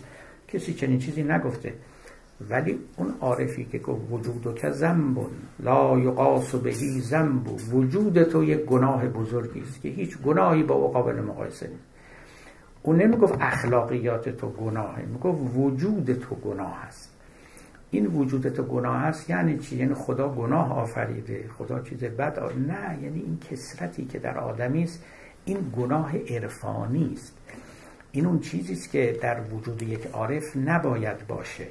[0.47, 1.73] کسی چنین چیزی نگفته.
[2.49, 8.59] ولی اون عارفی که گفت وجود که زنبون لا یقاس بهی زنب وجود تو یک
[8.59, 11.94] گناه بزرگی است که هیچ گناهی با او قابل مقایسه نیست.
[12.85, 17.11] اون نمی‌گفت اخلاقیات تو گناهه می‌گفت وجود تو گناه است.
[17.91, 22.49] این وجود تو گناه است یعنی چی؟ یعنی خدا گناه آفریده خدا چیز بد آ...
[22.49, 25.03] نه یعنی این کسرتی که در آدمی است
[25.45, 27.37] این گناه عرفانی است.
[28.11, 31.67] این اون چیزی است که در وجود یک عارف نباید باشه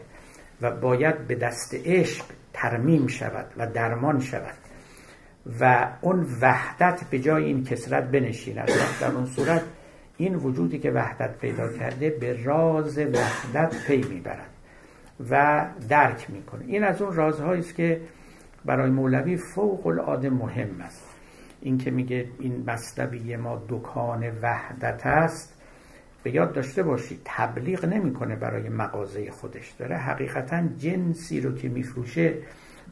[0.62, 4.54] و باید به دست عشق ترمیم شود و درمان شود
[5.60, 8.70] و اون وحدت به جای این کسرت بنشیند.
[9.00, 9.62] در اون صورت
[10.16, 14.50] این وجودی که وحدت پیدا کرده به راز وحدت پی می‌برد
[15.30, 16.64] و درک می‌کنه.
[16.66, 18.00] این از اون رازهایی است که
[18.64, 21.10] برای مولوی فوق العاده مهم است.
[21.60, 25.60] این که میگه این مصنوی ما دکان وحدت است
[26.22, 29.70] به یاد داشته باشید تبلیغ نمی‌کنه برای مغازه خودش.
[29.70, 32.34] داره حقیقتا جنسی رو که میفروشه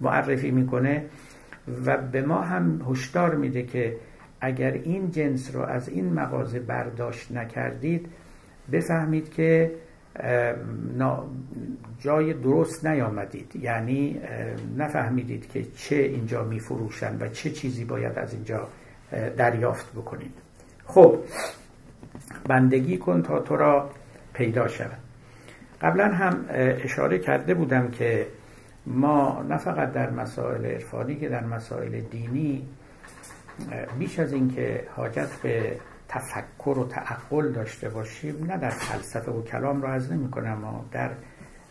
[0.00, 1.04] معرفی می‌کنه
[1.84, 3.96] و به ما هم هشدار میده که
[4.44, 8.06] اگر این جنس رو از این مغازه برداشت نکردید
[8.72, 9.72] بفهمید که
[11.98, 13.56] جای درست نیامدید.
[13.56, 14.20] یعنی
[14.76, 18.68] نفهمیدید که چه اینجا میفروشن و چه چیزی باید از اینجا
[19.36, 20.32] دریافت بکنید.
[20.86, 21.18] خب
[22.48, 23.90] بندگی کن تا تو را
[24.32, 24.98] پیدا شود.
[25.80, 26.44] قبلا هم
[26.84, 28.26] اشاره کرده بودم که
[28.86, 32.66] ما نه فقط در مسائل عرفانی که در مسائل دینی
[33.98, 35.76] بیش از اینکه حاجت به
[36.08, 40.84] تفکر و تعقل داشته باشیم نه در فلسفه و کلام را از نمی کنم اما
[40.92, 41.10] در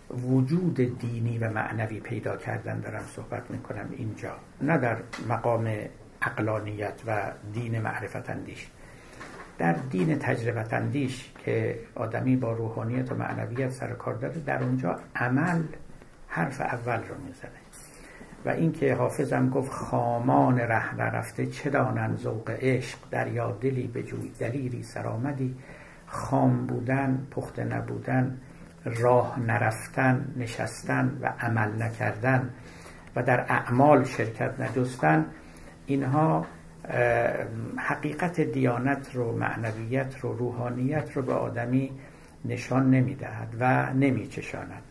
[0.10, 4.98] وجود دینی و معنوی پیدا کردن دارم صحبت می کنم اینجا نه در
[5.30, 5.76] مقام
[6.22, 8.68] اقلانیت و دین معرفت اندیش.
[9.58, 15.00] در دین تجربت اندیش که آدمی با روحانیت و معنویت سر کار داره در اونجا
[15.16, 15.64] عمل
[16.28, 17.61] حرف اول رو می‌زنه.
[18.46, 24.32] و اینکه حافظم گفت خامان ره نرفته چه دانن ذوق عشق دریا دلی به جوی
[24.40, 25.56] دلیری سرآمدی.
[26.08, 28.38] خام بودن پخته نبودن
[28.86, 32.50] راه نرفتن نشستن و عمل نکردن
[33.16, 35.26] و در اعمال شرکت نجستن
[35.86, 36.46] اینها
[37.78, 41.92] حقیقت دیانت رو معنویت رو روحانیت رو به آدمی
[42.46, 44.84] نشان نمی‌دهد و نمیچشاند.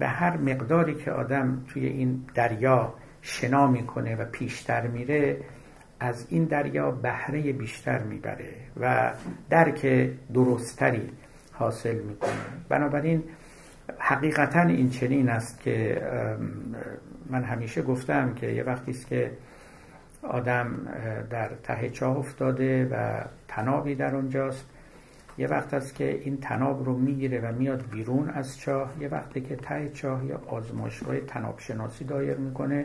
[0.00, 5.36] به هر مقداری که آدم توی این دریا شنا می‌کنه و پیشتر میره
[6.00, 9.12] از این دریا بهره بیشتر می‌بره و
[9.50, 11.10] درک درستتری
[11.52, 12.30] حاصل می‌کنه.
[12.68, 13.22] بنابراین
[13.98, 16.02] حقیقتا این چنین است که
[17.30, 19.30] من همیشه گفتم که یه وقتی است که
[20.22, 20.88] آدم
[21.30, 24.66] در ته چاه افتاده و تنابی در اونجاست
[25.40, 28.92] یه وقت است که این تناب رو می‌گیره و میاد بیرون از چاه.
[29.00, 32.84] یه وقتی که ته چاه یا آزمایشگاه تناب شناسی دایر می‌کنه.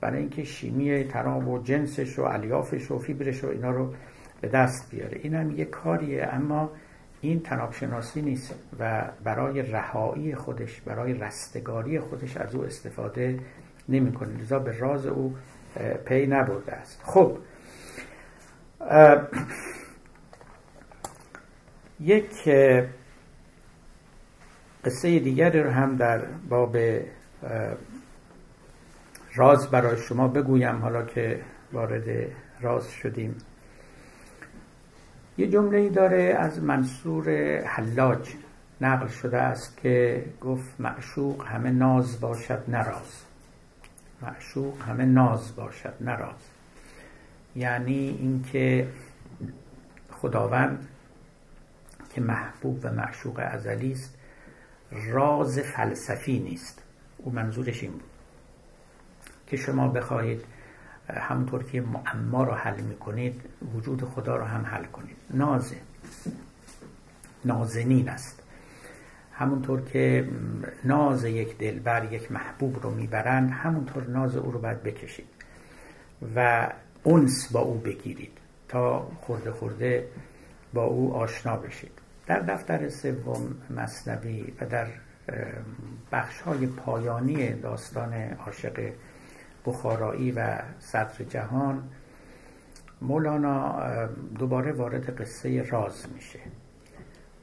[0.00, 3.94] برای اینکه شیمی تناب و جنسش و الیافش و فیبرش و اینا رو
[4.40, 5.20] به دست بیاره.
[5.22, 6.70] این هم یه کاریه اما
[7.20, 13.38] این تناب شناسی نیست و برای رهایی خودش برای رستگاری خودش از او استفاده
[13.88, 14.38] نمی‌کنه.
[14.40, 15.34] لذا به راز او
[16.04, 17.02] پی نبرده است.
[17.04, 17.38] خب
[22.02, 22.48] یک
[24.84, 26.76] قصه دیگری رو هم در باب
[29.34, 31.40] راز برای شما بگویم حالا که
[31.72, 32.28] وارد
[32.60, 33.36] راز شدیم.
[35.38, 38.28] یه جمله ای داره از منصور حلاج
[38.80, 43.24] نقل شده است که گفت معشوق همه ناز باشد نراز
[44.22, 46.48] معشوق همه ناز باشد نراز
[47.56, 48.88] یعنی اینکه
[50.10, 50.88] خداوند
[52.14, 54.14] که محبوب و معشوق ازلی است
[54.90, 56.82] راز فلسفی نیست.
[57.18, 58.02] او منظورش این بود
[59.46, 60.44] که شما بخواهید
[61.08, 63.40] همونطور که معما رو حل می‌کنید
[63.74, 65.16] وجود خدا رو هم حل کنید.
[65.30, 65.76] نازه
[67.44, 68.42] نازنین است.
[69.32, 70.28] همونطور که
[70.84, 75.28] ناز یک دلبر یک محبوب رو می‌برند همونطور ناز او رو باید بکشید
[76.36, 76.68] و
[77.02, 78.38] اونس با او بگیرید
[78.68, 80.08] تا خورده خورده
[80.72, 82.01] با او آشنا بشید.
[82.26, 84.86] در دفتر سوم مصنوی و در
[86.12, 88.92] بخش های پایانی داستان عاشق
[89.66, 91.82] بخارایی و صدر جهان
[93.02, 93.82] مولانا
[94.38, 96.38] دوباره وارد قصه راز میشه.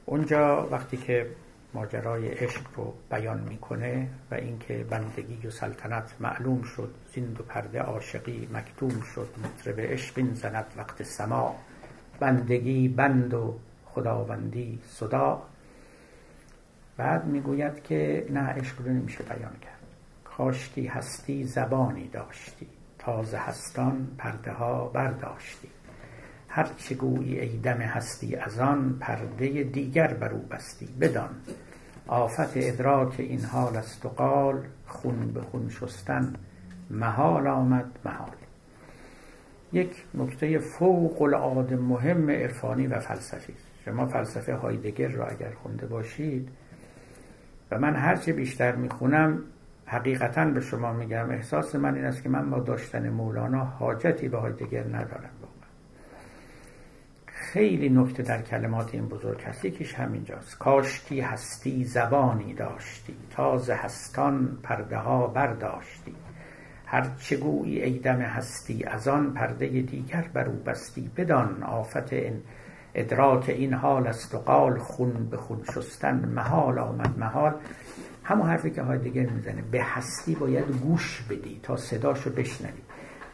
[0.06, 1.30] اونجا وقتی که
[1.74, 7.80] ماجرای عشق رو بیان می‌کنه و اینکه بندگی و سلطنت معلوم شد زند و پرده
[7.80, 11.56] عاشقی مکتوم شد مطرب عشق زند وقت سما
[12.20, 13.58] بندگی بند و
[13.94, 15.42] خداوندی صدا.
[16.96, 19.80] بعد می‌گوید که نه عشق رو نمیشه بیان کرد.
[20.24, 22.66] کاشتی هستی زبانی داشتی.
[22.98, 25.68] تازه هستان پرده ها برداشتی.
[26.48, 30.88] هر چه گویی ای دم هستی از آن پرده دیگر بر او بستی.
[31.00, 31.30] بدان.
[32.06, 36.34] آفت ادراک این حال است و قال خون به خون شستن.
[36.90, 38.30] محال آمد محال.
[39.72, 43.54] یک نکته فوق العاده مهم عرفانی و فلسفی.
[43.84, 46.48] شما فلسفه هایدگر را اگر خونده باشید
[47.70, 49.38] و من هرچه بیشتر می‌خونم
[49.86, 54.38] حقیقتا به شما میگم احساس من این است که من با داشتن مولانا حاجتی به
[54.38, 55.30] هایدگر ندارم
[57.52, 60.58] خیلی نکته در کلمات این بزرگ هست یکیش همینجاست.
[60.58, 63.14] کاشتی هستی زبانی داشتی.
[63.30, 66.14] تازه هستان پرده ها برداشتی.
[66.86, 71.10] هر چه گویی ای دم هستی از آن پرده دیگر بر او بستی.
[71.16, 72.42] بدان آفت این
[72.94, 77.54] ادراک این حال است و قال خون به خون شستن محال آمد محال.
[78.24, 79.62] همون حرفی که های دیگر می‌زنه.
[79.62, 82.82] به هستی باید گوش بدی تا صداشو بشنوی.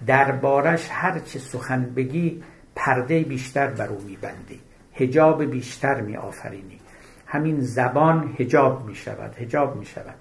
[0.07, 2.43] دربارش هر چه سخن بگی
[2.77, 4.61] پرده بیشتر بر او میبندی.
[4.93, 6.81] هجاب بیشتر می آفرینی
[7.27, 10.15] همین زبان هجاب می شود هجاب می شود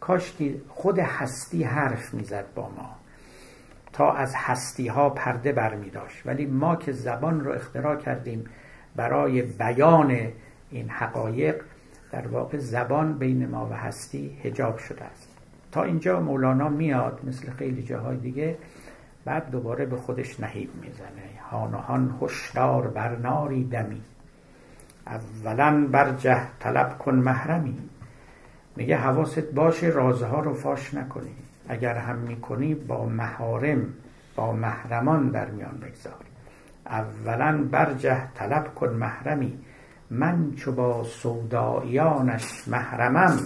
[0.00, 2.96] کاشکی خود هستی حرف می‌زد با ما.
[3.92, 5.74] تا از هستی ها پرده بر
[6.24, 8.44] ولی ما که زبان رو اختراع کردیم
[8.96, 10.16] برای بیان
[10.70, 11.62] این حقایق
[12.12, 15.28] در واقع زبان بین ما و هستی هجاب شده است.
[15.72, 18.56] تا اینجا مولانا میاد مثل خیلی جاهای دیگه
[19.24, 21.40] بعد دوباره به خودش نهیب می‌زنه.
[21.86, 24.02] هان هشدار بر ناری دمی.
[25.06, 27.78] اولا برجه طلب کن محرمی.
[28.76, 31.34] میگه حواست باشه رازها رو فاش نکنی.
[31.68, 33.86] اگر هم می‌کنی با محارم
[34.36, 36.29] با محرمان در میان بگذار.
[36.86, 39.58] اولا برجه طلب کن محرمی
[40.10, 43.38] من چو با سودایانش محرمم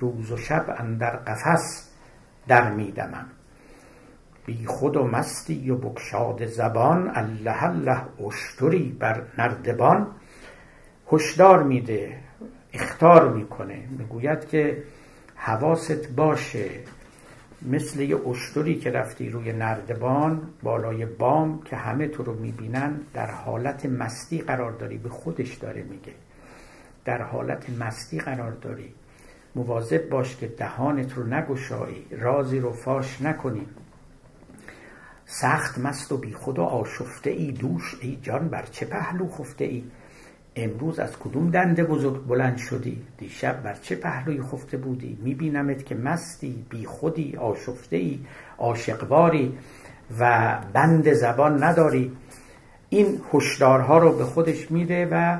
[0.00, 1.90] روز و شب اندر قفس
[2.48, 3.26] در میدمم.
[4.46, 10.06] بی خود و مستی و بکشاد زبان الله الله اشتری بر نردبان.
[11.12, 12.18] هشدار میده
[12.72, 14.82] اختار می‌کنه می‌گوید که
[15.36, 16.70] حواست باشه
[17.62, 23.30] مثل یه اشتری که رفتی روی نردبان بالای بام که همه تو رو می‌بینن در
[23.30, 26.12] حالت مستی قرار داری به خودش داره میگه.
[27.04, 28.94] در حالت مستی قرار داری.
[29.54, 33.66] مواظب باش که دهانت رو نگشایی رازی رو فاش نکنی.
[35.24, 39.64] سخت مست و بی خود و آشفته ای دوش ای جان بر چه پهلو خفته
[39.64, 39.84] ای
[40.56, 45.94] امروز از کدوم دنده بزرگ بلند شدی؟ دیشب بر چه پهلوی خفته بودی؟ میبینمت که
[45.94, 48.20] مستی بی خودی آشفته ای
[50.20, 52.12] و بند زبان نداری.
[52.88, 55.38] این هشدارها رو به خودش میده و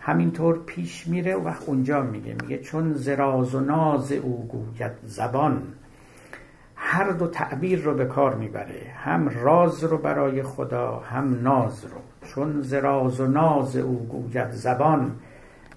[0.00, 2.36] همینطور پیش میره و وقت اونجا میگه.
[2.42, 5.62] میگه چون زراز و ناز او گوید زبان
[6.76, 8.92] هر دو تعبیر رو به کار می‌بره.
[8.96, 12.00] هم راز رو برای خدا هم ناز رو.
[12.34, 15.12] چون زراز و ناز او گوید زبان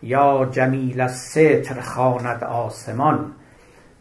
[0.03, 3.31] یا جمیل ستر خاند آسمان.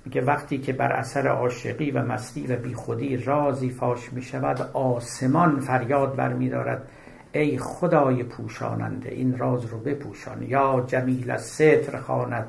[0.05, 5.61] میگه وقتی که بر اثر عاشقی و مستی و بیخودی رازی فاش می شود آسمان
[5.61, 6.89] فریاد برمیدارد.
[7.33, 10.43] ای خدای پوشاننده این راز رو بپوشان.
[10.43, 12.49] یا جمیل ستر خاند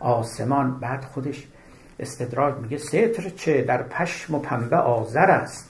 [0.00, 0.80] آسمان.
[0.80, 1.46] بعد خودش
[2.00, 5.67] استدراک میگه ستر چه؟ در پشم و پنبه آذر است.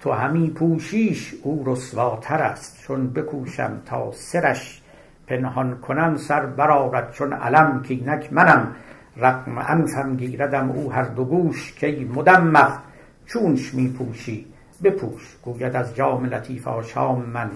[0.00, 2.82] تو همی پوشیش او رسواتر است.
[2.82, 4.82] چون بکوشم تا سرش
[5.26, 8.74] پنهان کنم سر برارد چون علم که اینک منم
[9.16, 11.72] رقم انفم گیردم او هر دو گوش.
[11.72, 12.78] که مدمخ
[13.26, 14.46] چونش می پوشی؟
[14.82, 15.36] بپوش.
[15.42, 17.50] گوید از جام لطیف آشام من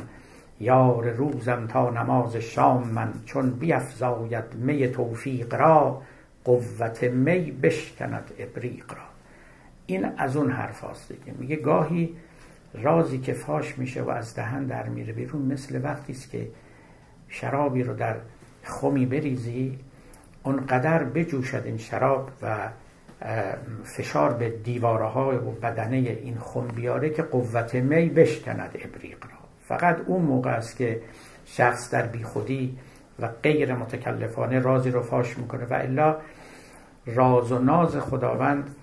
[0.61, 3.13] یار روزم تا نماز شام من.
[3.25, 6.03] چون بیفزاید می توفیق را
[6.45, 9.03] قوت می بشکند ابریق را.
[9.87, 11.39] این از اون حرف هاست دیگه.
[11.39, 12.17] میگه گاهی
[12.75, 16.49] رازی که فاش میشه و از دهن در میره بیرون مثل وقتی است که
[17.29, 18.17] شرابی رو در
[18.63, 19.79] خمی بریزی
[20.43, 22.69] اونقدر بجوشد این شراب و
[23.85, 29.39] فشار به دیواره های و بدنه این خم بیاره که قوت می بشکند ابریق را.
[29.69, 31.01] فقط اون موقع است که
[31.47, 32.79] شخص در بیخودی
[33.21, 36.17] و غیر متکلفانه رازی رو فاش می‌کنه و الا
[37.07, 38.75] راز و ناز خداوند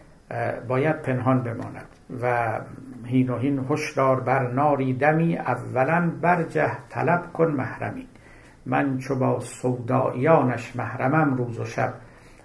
[0.68, 1.86] باید پنهان بماند.
[2.22, 2.60] و
[3.06, 8.08] هین و هین هشدار بر ناری دمی اولا برجه طلب کن محرمی.
[8.66, 11.93] من چو با سودایانش محرمم روز و شب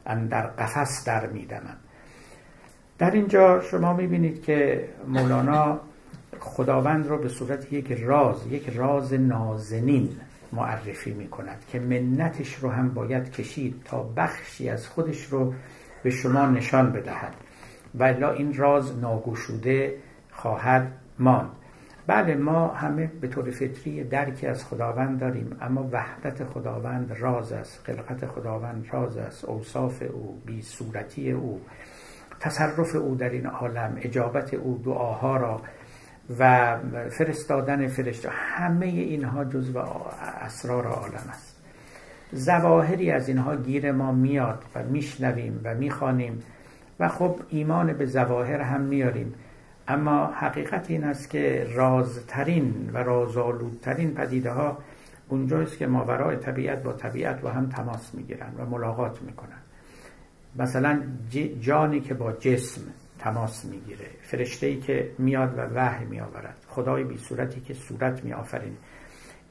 [0.07, 1.77] اندر قفس در میدمم
[2.99, 5.81] در اینجا شما می‌بینید که مولانا
[6.41, 10.09] خداوند رو به صورت یک راز یک راز نازنین
[10.53, 15.55] معرفی می کند که منتش رو هم باید کشید تا بخشی از خودش رو
[16.03, 17.35] به شما نشان بدهد.
[17.95, 19.95] و این راز ناگوشوده
[20.37, 21.51] خواهد ماند.
[22.07, 27.87] بله ما همه به طور فطری درکی از خداوند داریم اما وحدت خداوند راز است
[27.87, 31.61] خلقت خداوند راز است اوصاف او بی صورتی او
[32.41, 35.61] تصرف او در این عالم اجابت او دعاها را
[36.39, 36.77] و
[37.11, 39.79] فرستادن فرشته همه اینها جزو
[40.41, 41.63] اسرار عالم است.
[42.33, 46.43] زواهری از اینها گیر ما میاد و میشنویم و می‌خوانیم
[47.01, 49.35] و خب ایمان به زواهر هم میاریم.
[49.89, 54.79] اما حقیقت این است که رازترین و رازآلودترین پدیده ها
[55.29, 59.59] اونجاست که ماورای طبیعت با طبیعت با هم تماس می‌گیرن و ملاقات می‌کنن
[60.57, 61.03] مثلا
[61.61, 62.81] جانی که با جسم
[63.19, 68.77] تماس می‌گیره فرشته که میاد و وحی میآورد خدای بی صورتی که صورت میآفرین.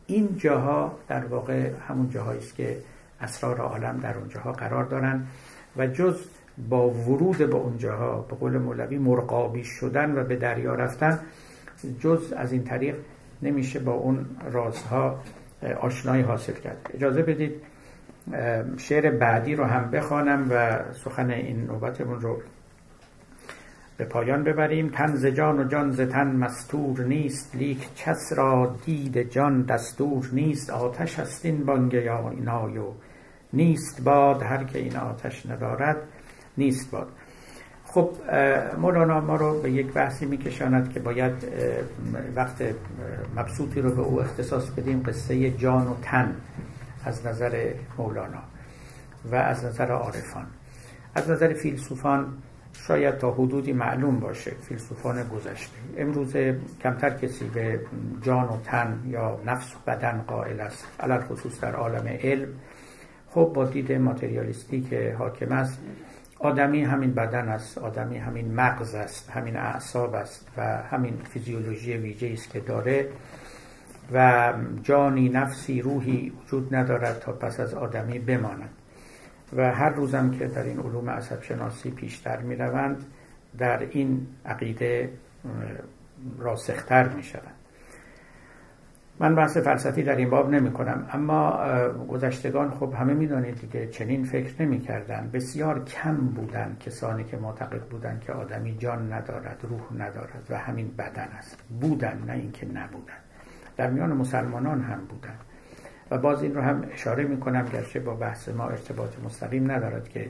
[0.07, 2.77] این جاها در واقع همون جاهایی است که
[3.21, 5.27] اسرار عالم در اونجاها قرار دارن
[5.77, 6.19] و جز
[6.57, 11.19] با ورود به اونجاها به قول مولوی مرقابی شدن و به دریا رفتن
[11.99, 12.95] جز از این طریق
[13.41, 15.19] نمیشه با اون رازها
[15.81, 16.91] آشنایی حاصل کرد.
[16.93, 17.51] اجازه بدید
[18.77, 22.41] شعر بعدی رو هم بخوانم و سخن این نوبتمون رو
[23.97, 24.89] به پایان ببریم.
[24.89, 30.29] تن ز جان و جان ز تن مستور نیست لیک کس را دید جان دستور
[30.33, 30.69] نیست.
[30.69, 32.91] آتش است این بانگ نای و
[33.53, 35.97] نیست باد هر که این آتش ندارد
[36.57, 37.07] نیست باد.
[37.85, 38.09] خب
[38.77, 41.33] مولانا ما رو به یک بحثی میکشاند که باید
[42.35, 42.63] وقت
[43.35, 46.35] مبسوطی رو به او اختصاص بدیم قصه جان و تن
[47.05, 48.43] از نظر مولانا
[49.31, 50.45] و از نظر عارفان.
[51.15, 52.33] از نظر فیلسوفان
[52.73, 55.77] شاید تا حدودی معلوم باشه فیلسوفان گذشته.
[55.97, 56.35] امروز
[56.83, 57.79] کمتر کسی به
[58.21, 62.47] جان و تن یا نفس و بدن قائل است علال خصوص در عالم علم.
[63.29, 65.79] خب با دید ماتریالیستی که حاکم است
[66.43, 72.29] آدمی همین بدن است آدمی همین مغز است همین اعصاب است و همین فیزیولوژی ویژه
[72.33, 73.09] است که داره
[74.13, 78.69] و جانی نفسی روحی وجود ندارد تا پس از آدمی بماند.
[79.55, 83.05] و هر روزم که در این علوم عصب شناسی پیشتر می روند
[83.57, 85.09] در این عقیده
[86.39, 87.62] راسختر می شوند
[89.19, 91.59] من بحث فلسفی در این باب نمی کنم اما
[92.07, 97.37] گذشتگان خب همه می دانید دیگه چنین فکر نمی کردن بسیار کم بودن کسانی که
[97.37, 101.57] معتقد بودند که آدمی جان ندارد روح ندارد و همین بدن است.
[101.81, 103.13] بودن نه اینکه نبودن
[103.77, 105.35] در میان مسلمانان هم بودن
[106.11, 110.09] و باز این رو هم اشاره می کنم گرچه با بحث ما ارتباط مستقیم ندارد
[110.09, 110.29] که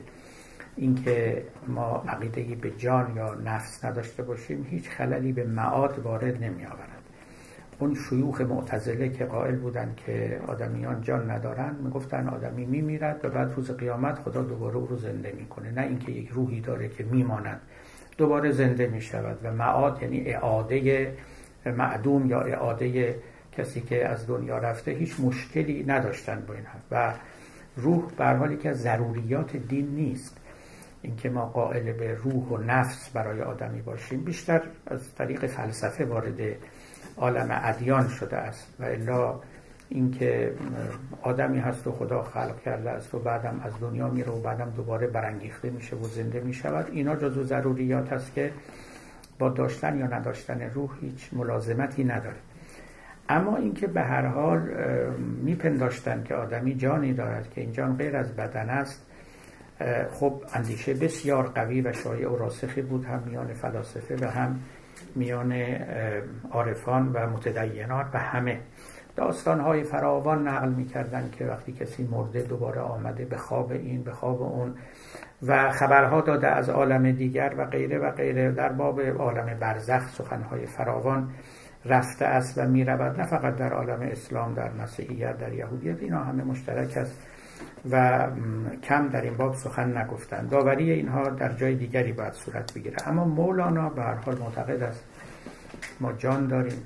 [0.76, 6.66] اینکه ما عقیده به جان یا نفس نداشته باشیم هیچ خللی به معاد وارد نمی
[6.66, 7.03] آورد
[7.78, 13.52] اون شیوخ معتزله که قائل بودند که آدمیان جان ندارن می‌گفتن آدمی میمیرد و بعد
[13.56, 15.70] روز قیامت خدا دوباره او رو زنده می‌کنه.
[15.70, 17.60] نه اینکه یک روحی داره که میماند
[18.18, 21.12] دوباره زنده می‌شود و معاد یعنی اعاده
[21.66, 23.16] معدوم یا اعاده
[23.52, 27.14] کسی که از دنیا رفته هیچ مشکلی نداشتن با این و
[27.76, 30.40] روح به حالی که ضروریات دین نیست
[31.02, 34.24] اینکه ما قائل به روح و نفس برای آدمی باشیم.
[34.24, 36.40] بیشتر از طریق فلسفه وارد
[37.16, 39.40] عالم ادیان شده است و الا
[39.88, 40.54] اینکه
[41.22, 45.06] آدمی هست و خدا خلق کرده است و بعدم از دنیا میره و بعدم دوباره
[45.06, 46.88] برانگیخته میشه و زنده می‌شود.
[46.92, 48.52] اینا جزو ضروریات است که
[49.38, 52.36] با داشتن یا نداشتن روح هیچ ملازمتی نداره.
[53.28, 54.60] اما اینکه به هر حال
[55.42, 59.06] میپنداشتن که آدمی جانی دارد که این جان غیر از بدن است
[60.12, 64.60] خب اندیشه بسیار قوی و شایع و راسخی بود هم میان فلاسفه و هم
[65.16, 65.52] میان
[66.50, 68.60] عارفان و متدینات و همه.
[69.16, 74.12] داستان های فراوان نقل می‌کردن که وقتی کسی مرده دوباره آمده به خواب این به
[74.12, 74.74] خواب اون
[75.42, 78.52] و خبرها داده از عالم دیگر و غیره و غیره.
[78.52, 81.30] در باب عالم برزخ سخنهای فراوان
[81.84, 86.24] رفته است و می رود نه فقط در عالم اسلام در مسیحیت در یهودیت اینا
[86.24, 87.33] همه مشترک است.
[87.90, 88.26] و
[88.82, 92.96] کم در این باب سخن نگفتن داوری اینها در جای دیگری باید صورت بگیره.
[93.08, 95.04] اما مولانا به هر حال معتقد است
[96.00, 96.82] ما جان داریم.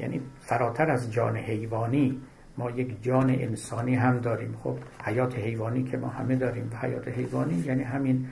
[0.00, 2.20] یعنی فراتر از جان حیوانی
[2.58, 4.56] ما یک جان انسانی هم داریم.
[4.62, 8.26] خب حیات حیوانی که ما همه داریم و حیات حیوانی یعنی همین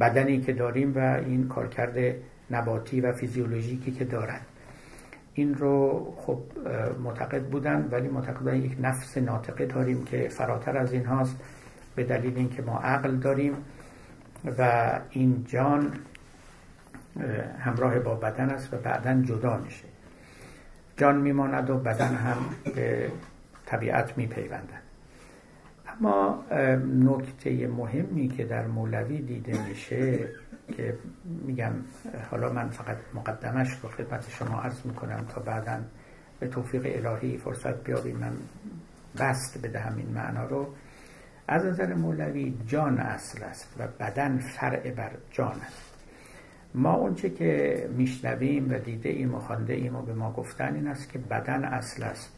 [0.00, 2.14] بدنی که داریم و این کارکرد
[2.50, 4.40] نباتی و فیزیولوژیکی که دارن.
[5.34, 6.38] این رو خب
[7.02, 11.36] معتقد بودن ولی معتقد بودن یک نفس ناطقه داریم که فراتر از این هاست.
[11.98, 13.52] به دلیل اینکه ما عقل داریم
[14.58, 15.92] و این جان
[17.58, 19.84] همراه با بدن است و بعدا جدا میشه.
[20.96, 22.36] جان میماند و بدن هم
[22.74, 23.10] به
[23.66, 24.80] طبیعت میپیوندن
[25.88, 26.44] اما
[27.02, 30.28] نکته مهمی که در مولوی دیده میشه
[30.76, 30.98] که
[31.46, 31.72] میگم
[32.30, 35.80] حالا من فقط مقدمش رو خدمت شما عرض می‌کنم تا بعدا
[36.40, 38.32] به توفیق الهی فرصت بیابیم من
[39.18, 40.74] بست بدهم این معنا رو.
[41.48, 45.94] از نظر مولوی جان اصل است و بدن فرع بر جان است.
[46.74, 50.88] ما اونچه که میشنویم و دیده ایم و خانده ایم و به ما گفتن این
[50.88, 52.32] است که بدن اصل است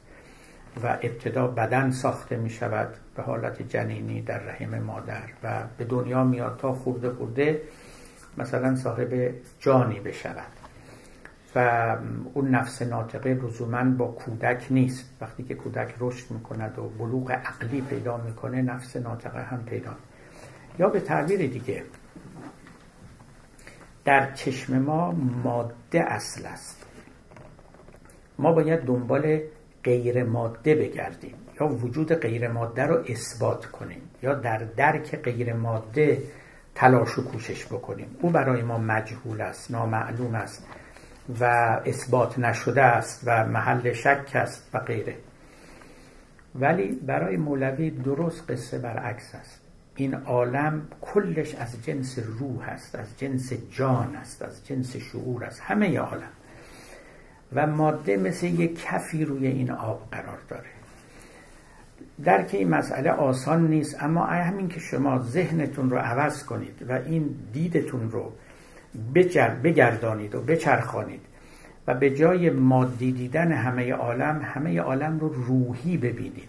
[0.83, 6.25] و ابتدا بدن ساخته می شود به حالت جنینی در رحم مادر و به دنیا
[6.25, 7.63] میاد تا خورده خورده
[8.39, 10.60] مثلا صاحب جانی بشود.
[11.55, 11.97] و
[12.35, 15.17] اون نفس ناطقه لزوما با کودک نیست.
[15.21, 19.93] وقتی که کودک رشد می‌کند و بلوغ عقلی پیدا می‌کنه نفس ناطقه هم پیدا
[20.79, 21.85] یا به تعبیر دیگه
[24.05, 25.11] در چشم ما
[25.45, 26.87] ماده اصل است.
[28.39, 29.41] ما باید دنبال
[29.85, 36.23] غیر ماده بگردیم یا وجود غیر ماده رو اثبات کنیم یا در درک غیر ماده
[36.75, 38.17] تلاش و کوشش بکنیم.
[38.21, 40.67] او برای ما مجهول است نامعلوم است.
[41.41, 41.45] و
[41.87, 45.17] اثبات نشده است و محل شک است و غیره.
[46.55, 49.61] ولی برای مولوی درست قصه برعکس است.
[49.97, 55.61] این عالم کلش از جنس روح است از جنس جان است از جنس شعور است
[55.61, 56.33] همه عالم.
[57.53, 60.71] و ماده مثل یک کفی روی این آب قرار داره.
[62.25, 67.35] درک این مسئله آسان نیست اما همین که شما ذهنتون رو عوض کنید و این
[67.53, 68.33] دیدتون رو
[69.63, 71.21] بگردانید و بچرخانید
[71.87, 76.49] و به جای مادی دیدن همه عالم همه عالم رو روحی ببینید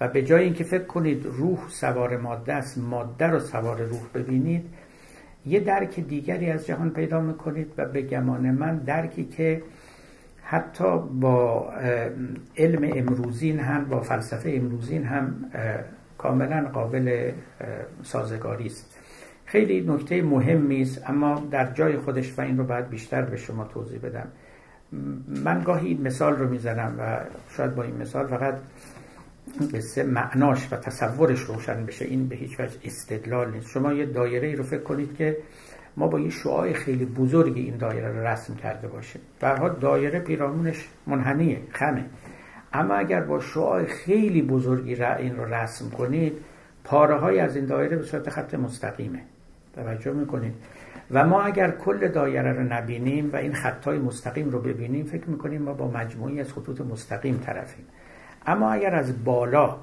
[0.00, 4.64] و به جای اینکه فکر کنید روح سوار ماده است ماده رو سوار روح ببینید
[5.46, 9.62] یه درک دیگری از جهان پیدا می‌کنید و به گمان من درکی که
[10.42, 11.70] حتی با
[12.56, 15.50] علم امروزین هم با فلسفه امروزین هم
[16.18, 17.32] کاملا قابل
[18.02, 18.95] سازگاری است.
[19.46, 23.64] خیلی نکته مهمی است اما در جای خودش و این رو باید بیشتر به شما
[23.64, 24.28] توضیح بدم.
[25.44, 27.20] من گاهی این مثال رو می‌زنم و
[27.56, 28.54] شاید با این مثال فقط
[29.74, 32.04] قصه معناش و تصورش روشن بشه.
[32.04, 33.70] این به هیچ وجه استدلال نیست.
[33.70, 35.36] شما یه دایره ای رو فکر کنید که
[35.96, 39.20] ما با یه شعاع خیلی بزرگی این دایره رو رسم کرده باشیم.
[39.40, 42.04] برها دایره پیرامونش منحنیه خمه.
[42.72, 46.32] اما اگر با شعاع خیلی بزرگی را این رو رسم کنید
[46.84, 49.22] پاره های از این دایره به صورت خط مستقیمه.
[49.76, 50.54] توجه می‌کنید.
[51.10, 55.62] و ما اگر کل دایره رو نبینیم و این خطای مستقیم رو ببینیم فکر می‌کنیم
[55.62, 57.84] ما با مجموعی از خطوط مستقیم طرفیم.
[58.46, 59.76] اما اگر از بالا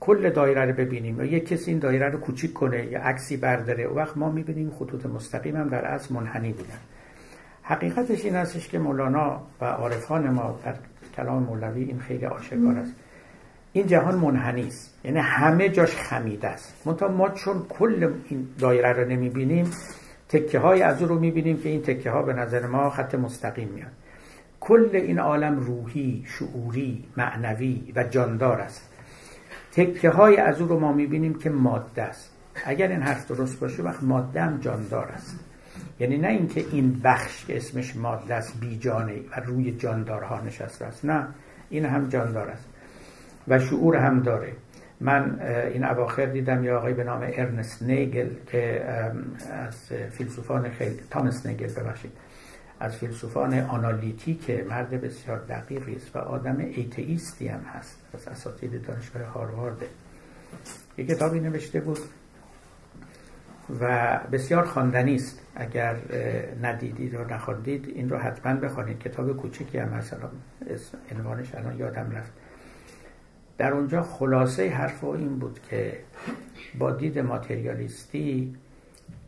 [0.00, 3.86] کل دایره رو ببینیم و یک کسی این دایره رو کوچیک کنه یا عکسی برداره
[3.86, 6.78] و وقت ما می‌بینیم خطوط مستقیم هم در اصل منحنی بودن.
[7.62, 10.74] حقیقتش این هستش که مولانا و عارفان ما در
[11.16, 12.92] کلام مولوی این خیلی آشکار است.
[13.72, 16.86] این جهان منحنی است یعنی همه جاش خمیده است.
[16.86, 19.70] منتها ما چون کل این دایره رو نمی‌بینیم
[20.28, 23.68] تکه های از او رو می‌بینیم که این تکه ها به نظر ما خط مستقیم
[23.68, 23.92] میاد
[24.60, 28.92] کل این عالم روحی، شعوری، معنوی و جاندار است.
[29.72, 32.32] تکه های از او رو ما می‌بینیم که ماده است.
[32.66, 35.40] اگر این حرف درست باشه وقت ماده هم جاندار است.
[36.00, 41.04] یعنی نه اینکه این بخش که اسمش ماده است بیجانه و روی جاندارها نشسته است.
[41.04, 41.28] نه
[41.70, 42.68] این هم جاندار است.
[43.48, 44.52] و شعور هم داره.
[45.00, 45.40] من
[45.72, 48.84] این اواخر دیدم یه آقای به نام ارنست نیگل که
[49.52, 52.12] از فیلسوفان خیلی تامس نیگل ببخشید
[52.80, 59.22] از فیلسوفان آنالیتیک مرد بسیار دقیقی است و آدم ایتئیستی هم هست از اساتید دانشگاه
[59.22, 59.76] هاروارد.
[60.98, 61.98] یک کتابی نوشته بود
[63.80, 65.40] و بسیار خواندنی است.
[65.54, 65.96] اگر
[66.62, 70.28] ندیدید و نخواندید این رو حتما بخوانید کتاب کوچکی هم مثلا
[71.16, 72.32] عنوانش الان یادم رفت.
[73.62, 75.98] در اونجا خلاصه حرف این بود که
[76.78, 78.54] با دید ماتریالیستی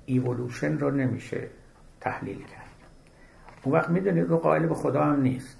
[0.07, 1.49] ایولوشن رو نمیشه
[2.01, 2.71] تحلیل کرد.
[3.63, 5.59] اون وقت می‌دونید رو قائل به خدا هم نیست.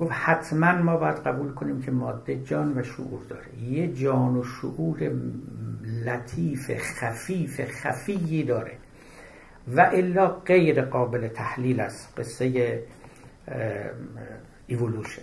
[0.00, 3.58] گفت حتما ما باید قبول کنیم که ماده جان و شعور داره.
[3.62, 5.12] یه جان و شعور
[6.04, 8.72] لطیف خفیف خفیی داره.
[9.76, 12.82] و الا غیر قابل تحلیل است قصه
[14.66, 15.22] ایولوشن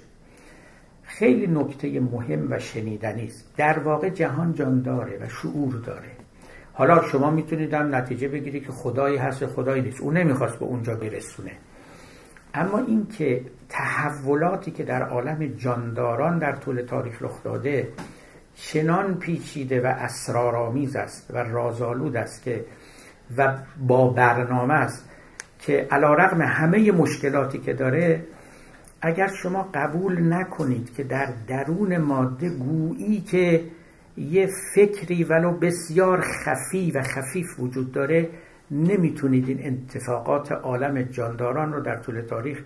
[1.07, 3.53] خیلی نکته مهم و شنیدنی است.
[3.57, 6.11] در واقع جهان جان داره و شعور داره.
[6.73, 10.01] حالا شما می‌تونید هم نتیجه بگیرید که خدایی هست خدایی نیست.
[10.01, 11.51] اون نمی‌خواست به اونجا برسونه.
[12.53, 17.87] اما این که تحولاتی که در عالم جانداران در طول تاریخ رخ داده
[18.55, 22.65] چنان پیچیده و اسرارآمیز است و رازآلود است که
[23.37, 25.09] و با برنامه است
[25.59, 28.23] که علا رقم همه مشکلاتی که داره
[29.01, 33.63] اگر شما قبول نکنید که در درون ماده گویی که
[34.17, 38.29] یه فکری ولو بسیار خفی و خفیف وجود داره
[38.71, 42.63] نمی‌تونید این اتفاقات عالم جانداران رو در طول تاریخ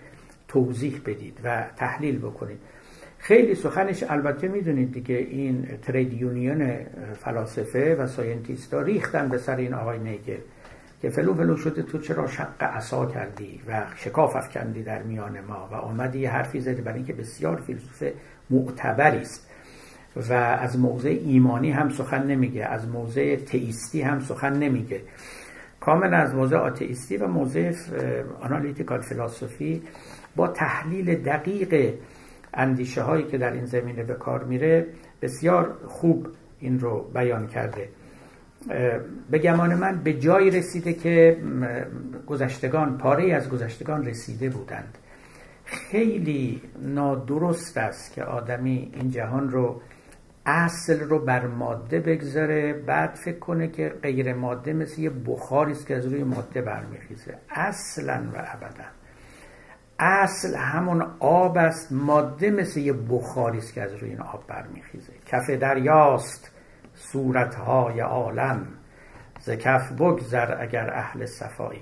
[0.48, 2.58] توضیح بدید و تحلیل بکنید.
[3.18, 6.76] خیلی سخنش البته می‌دونید دیگه این trade union
[7.14, 10.40] فلاسفه و scientist ریختن به سر این آقای نیگل
[11.02, 15.68] که فلو فلو شده تو چرا شق عصا کردی و شکاف افکندی در میان ما
[15.72, 18.04] و آمدی یه حرفی زدی برای اینکه بسیار فیلسوف
[18.50, 19.50] معتبری است
[20.16, 25.00] و از موضع ایمانی هم سخن نمیگه از موضع تئیستی هم سخن نمیگه.
[25.80, 27.72] کامل از موضع آتئیستی و موضع
[28.40, 29.82] آنالیتیکال فلسفی
[30.36, 31.94] با تحلیل دقیق
[32.54, 34.86] اندیشه هایی که در این زمینه به کار میره
[35.22, 36.28] بسیار خوب
[36.60, 37.88] این رو بیان کرده.
[39.30, 41.36] به گمان من به جایی رسیده که
[42.26, 44.98] گذشتگان پاره از گذشتگان رسیده بودند.
[45.64, 49.80] خیلی نادرست است که آدمی این جهان رو
[50.46, 55.86] اصل رو بر ماده بگذاره بعد فکر کنه که غیر ماده مثل یه بخاری است
[55.86, 57.34] که از روی ماده برمیخیزه.
[57.50, 58.84] اصلا و ابدا.
[59.98, 65.12] اصل همون آب است ماده مثل یه بخاری است که از روی این آب برمیخیزه.
[65.26, 66.51] کف دریاست.
[67.10, 68.66] صورتهای عالم.
[69.40, 71.80] ز کف بگذر اگر اهل صفایی.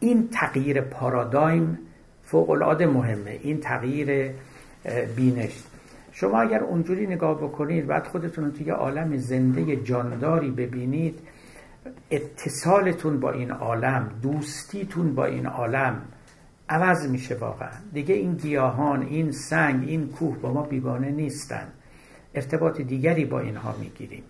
[0.00, 1.78] این تغییر پارادایم
[2.22, 3.38] فوق العاده مهمه.
[3.42, 4.30] این تغییر
[5.16, 5.64] بینش.
[6.12, 11.18] شما اگر اونجوری نگاه بکنید بعد خودتون رو توی عالم زنده جانداری ببینید
[12.10, 16.02] اتصالتون با این عالم دوستیتون با این عالم
[16.68, 17.70] عوض میشه واقعا.
[17.92, 21.68] دیگه این گیاهان این سنگ این کوه با ما بیگانه نیستن.
[22.38, 24.22] ارتباط دیگری با اینها می‌گیریم.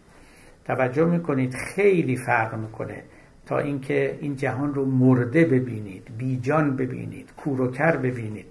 [0.65, 3.03] توجه می‌کنید خیلی فرق می‌کنه
[3.47, 8.47] تا اینکه این جهان رو مرده ببینید بیجان ببینید کوروکر ببینید.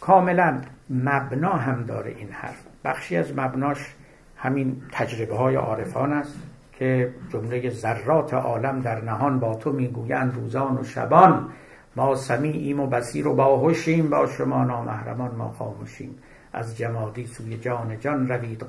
[0.00, 0.60] کاملا
[0.90, 2.62] مبنا هم داره این حرف.
[2.84, 3.94] بخشی از مبناش
[4.36, 6.38] همین تجربه های عارفان است
[6.78, 11.48] که جمله ذرات عالم در نهان با تو می‌گویند روزان و شبان.
[11.96, 16.14] ما سمیعیم و بسیر و باهوشیم با شما نامحرمان ما خاموشیم.
[16.52, 18.62] از جمادی سوی جان جان روید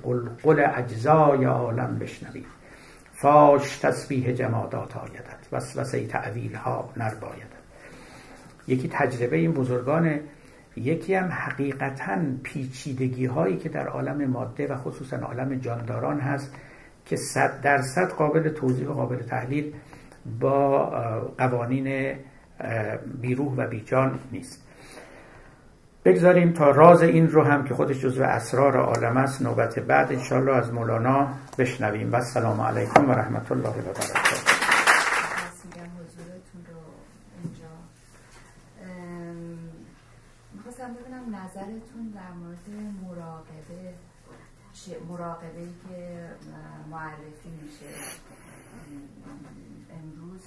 [0.44, 2.46] قل اجزای عالم بشنوید.
[3.14, 7.64] فاش تسبیح جمادات آیدد وسوسه تعویل ها نربایدد
[8.68, 10.20] یکی تجربه این بزرگان
[10.76, 16.56] یکی هم حقیقتا پیچیدگی هایی که در عالم ماده و خصوصا عالم جانداران هست
[17.06, 19.74] که صد درصد قابل توضیح و قابل تحلیل
[20.40, 20.86] با
[21.38, 22.16] قوانین
[23.22, 24.68] بیروح و بیجان نیست.
[26.06, 30.52] بگذاریم تا راز این رو هم که خودش جزو اسرار عالم است نوبت بعد انشالله
[30.52, 31.28] از مولانا
[31.58, 32.12] بشنویم.
[32.12, 34.54] و السلام علیکم و رحمت الله و برکاته.
[41.54, 42.70] نظرتون در مورد
[43.04, 43.94] مراقبه
[45.10, 46.30] مراقبه ای که
[46.92, 47.86] معرفی میشه
[50.04, 50.42] امروز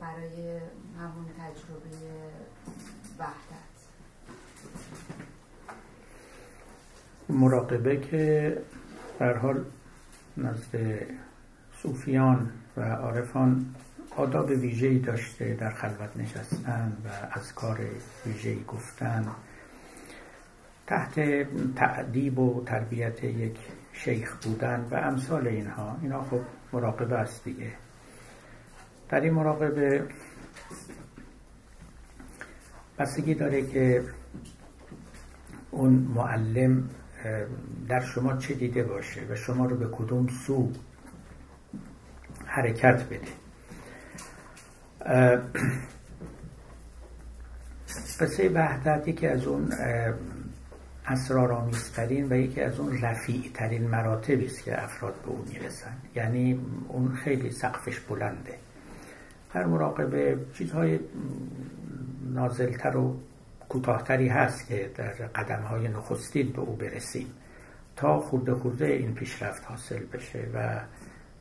[0.00, 0.60] برای
[0.98, 1.96] همون تجربه
[3.18, 3.55] وحدت
[7.28, 8.56] مراقبه که
[9.18, 9.64] در حال
[10.36, 11.00] نزد
[11.82, 13.74] صوفیان و عارفان
[14.16, 17.08] آداب ویژه‌ای داشته در خلوت نشستن و
[17.38, 17.78] از کار
[18.26, 19.26] ویژه‌ای گفتن.
[20.86, 21.20] تحت
[21.74, 23.56] تعدیب و تربیت یک
[23.92, 25.96] شیخ بودن و امثال اینها.
[26.02, 26.40] اینا خب
[26.72, 27.72] مراقبه است دیگه.
[29.08, 30.08] در این مراقبه
[32.98, 34.04] بستگی داره که
[35.70, 36.88] اون معلم
[37.88, 40.72] در شما چه دیده باشه و شما رو به کدوم سو
[42.46, 43.28] حرکت بده
[48.20, 49.72] قصه وحدت یکی از اون
[51.06, 55.96] اسرارآمیزترین و یکی از اون رفیع ترین مراتبی است که افراد به اون می‌رسن.
[56.14, 58.54] یعنی اون خیلی سقفش بلنده.
[59.54, 61.00] در مراقبه چیزهای
[62.34, 63.16] نازلتر و
[63.68, 67.34] کوتاهتری هست که در قدم های نخستین به او برسیم
[67.96, 70.80] تا خورده خورده این پیشرفت حاصل بشه و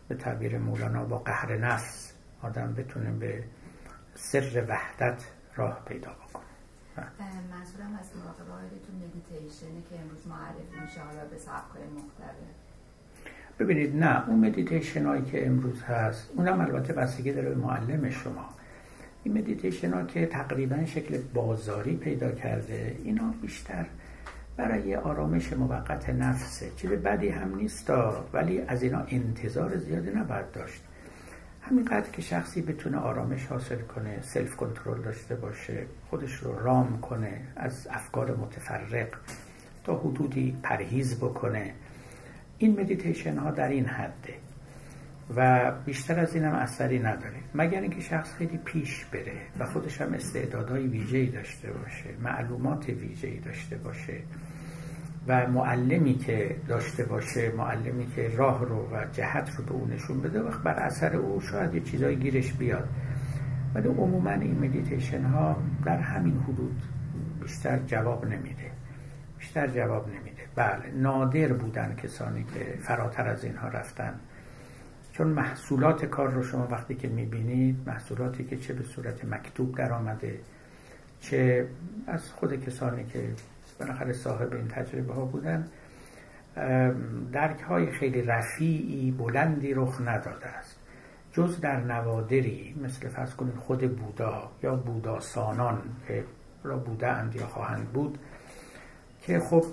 [0.07, 3.43] به تعبیر مولانا با قهر نفس آدم بتونه به
[4.15, 5.23] سر وحدت
[5.55, 6.43] راه پیدا بکنه.
[7.51, 8.65] منظورم از مراقبه
[9.05, 12.55] مدیتیشنه که امروز معرفی میشه حالا به سبکای مختلف.
[13.59, 18.49] ببینید نه اون مدیتیشن هایی که امروز هست اونم البته بستگی داره به معلم شما.
[19.25, 23.85] این مدیتیشن ها که تقریبا شکل بازاری پیدا کرده اینا بیشتر
[24.57, 26.71] برای آرامش موقت نفسه.
[26.77, 27.89] چیز بدی هم نیست
[28.33, 30.81] ولی از اینا انتظار زیادی نباید داشت.
[31.61, 37.41] همینقدر که شخصی بتونه آرامش حاصل کنه self control داشته باشه خودش رو رام کنه
[37.55, 39.07] از افکار متفرق
[39.83, 41.73] تا حدودی پرهیز بکنه.
[42.57, 44.44] این مدیتیشن ها در این حده.
[45.35, 47.37] و بیشتر از این هم اثری نداره.
[47.55, 53.39] مگر اینکه شخص خیلی پیش بره و خودش هم استعدادهای ویژه‌ای داشته باشه معلومات ویژه‌ای
[53.39, 54.17] داشته باشه
[55.27, 60.21] و معلمی که داشته باشه معلمی که راه رو و جهت رو به اون نشون
[60.21, 62.89] بده وقت بر اثر او شاید یه چیزای گیرش بیاد.
[63.75, 66.81] ولی عموما این مدیتیشن ها در همین حدود
[67.41, 68.71] بیشتر جواب نمیده.
[69.37, 70.41] بیشتر جواب نمیده.
[70.55, 74.19] بله نادر بودن کسانی که فراتر از اینها رفتن.
[75.17, 79.93] چون محصولات کار رو شما وقتی که می‌بینید محصولاتی که چه به صورت مکتوب در
[79.93, 80.39] آمده
[81.21, 81.67] چه
[82.07, 83.29] از خود کسانی که
[83.79, 85.67] بالاخره صاحب این تجربه ها بودن
[87.31, 90.79] درک های خیلی رفیعی بلندی رخ نداده است.
[91.33, 96.23] جز در نوادری مثل فرض کنید خود بودا یا بوداسانان که
[96.63, 98.17] را اند یا خواهند بود
[99.21, 99.65] که خب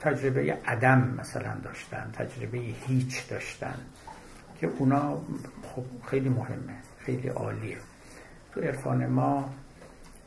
[0.00, 3.74] تجربه عدم مثلا داشتن تجربه هیچ داشتن.
[4.60, 5.20] که اونا
[5.62, 7.78] خب خیلی مهمه خیلی عالیه.
[8.52, 9.54] تو عرفان ما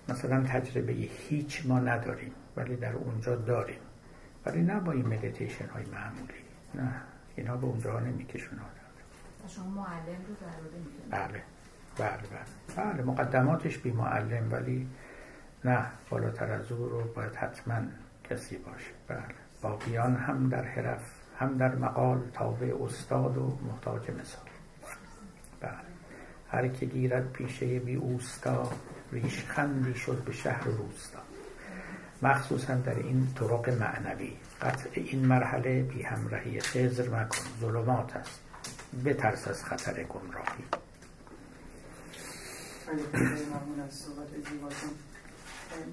[0.10, 3.80] مثلا تجربه هیچ ما نداریم ولی در اونجا داریم.
[4.46, 6.44] ولی نه با این مدیتیشن های معمولی
[6.76, 6.92] نه.
[7.36, 8.80] اینا به اونجا نمیکشون آدم
[9.48, 10.36] شما معلم رو
[11.12, 11.44] بله
[11.98, 12.94] بله بله.
[12.94, 14.88] بله مقدماتش بی معلم ولی
[15.66, 17.82] نه بالاتر از او رو باید حتما
[18.30, 18.92] کسی باشه.
[19.08, 19.36] بله.
[19.62, 24.50] باقیان هم در حرف هم در مقال تابع استاد و محتاج مثال.
[25.62, 25.72] بله.
[26.52, 28.72] هر که گیرد پیشه بی اوستا
[29.12, 31.20] ریش خندی شد به شهر روستا.
[32.22, 34.38] مخصوصا در این طرق معنوی.
[34.62, 38.40] قطع این مرحله بی همراهی خزر مکن ظلمات است.
[39.06, 40.64] بترس از خطر گمراهی.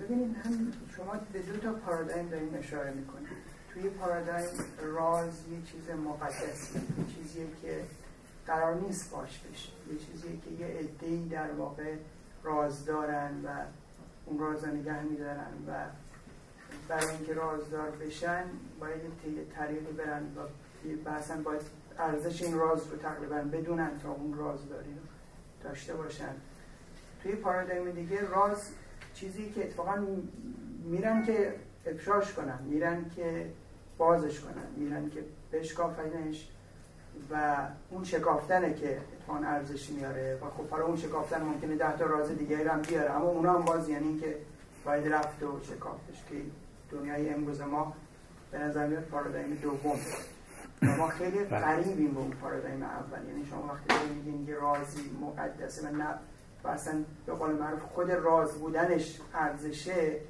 [0.01, 3.46] ببینید هم شما به دو تا پارادایم داریم اشاره می‌کنید.
[3.77, 4.49] توی پارادایم
[4.83, 7.85] راز یه چیز مقدسی یه چیزیه که
[8.47, 9.73] قرار نیست باش بشه.
[9.93, 11.95] یه چیزیه که یه عده‌ای در واقع
[12.43, 13.49] راز دارن و
[14.27, 15.85] اون راز نگه میدارن و
[16.89, 18.45] برای اینکه رازدار بشن
[18.81, 20.41] باید یه طریقی برن و
[21.05, 21.63] بحثا باید
[21.99, 25.01] ارزش این راز رو تقریبا بدونن تا اون رازداری رو
[25.69, 26.35] داشته باشن.
[27.23, 28.71] توی پارادایم دیگه راز
[29.15, 30.07] چیزی که اتفاقا
[30.85, 31.55] میرن که
[31.87, 33.47] افشاش کنن میرن که
[33.99, 34.67] بازش کنن.
[34.77, 36.49] میرن که بشکافنش
[37.31, 37.57] و
[37.91, 42.31] اون شکافتنه که اتفاقا ارزش میاره و خب حالا اون شکافتن ممکنه ده تا راز
[42.31, 44.37] دیگه هم بیاره اما اونا هم باز یعنی که
[44.85, 46.37] باید رفت و شکافتش که
[46.91, 47.93] دنیای امروز ما
[48.51, 49.99] به نظر میاد پارادایم دوم.
[50.83, 51.61] و ما خیلی بله.
[51.61, 53.29] قریبیم به اون پارادایم اول.
[53.29, 56.15] یعنی شما وقتی میگین یه رازی مقدسه و نه
[56.65, 60.21] و اصلا به قول معروف خود راز بودنش ارزشه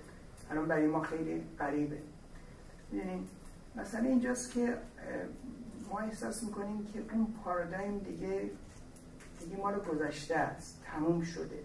[0.51, 1.99] الان برای ما خیلی قریبه
[2.93, 3.29] یعنی
[3.77, 4.75] مثلا اینجاست که
[5.91, 8.51] ما احساس می‌کنیم که اون پارادایم دیگه
[9.41, 11.59] دیگه مال گذشته است تموم شده.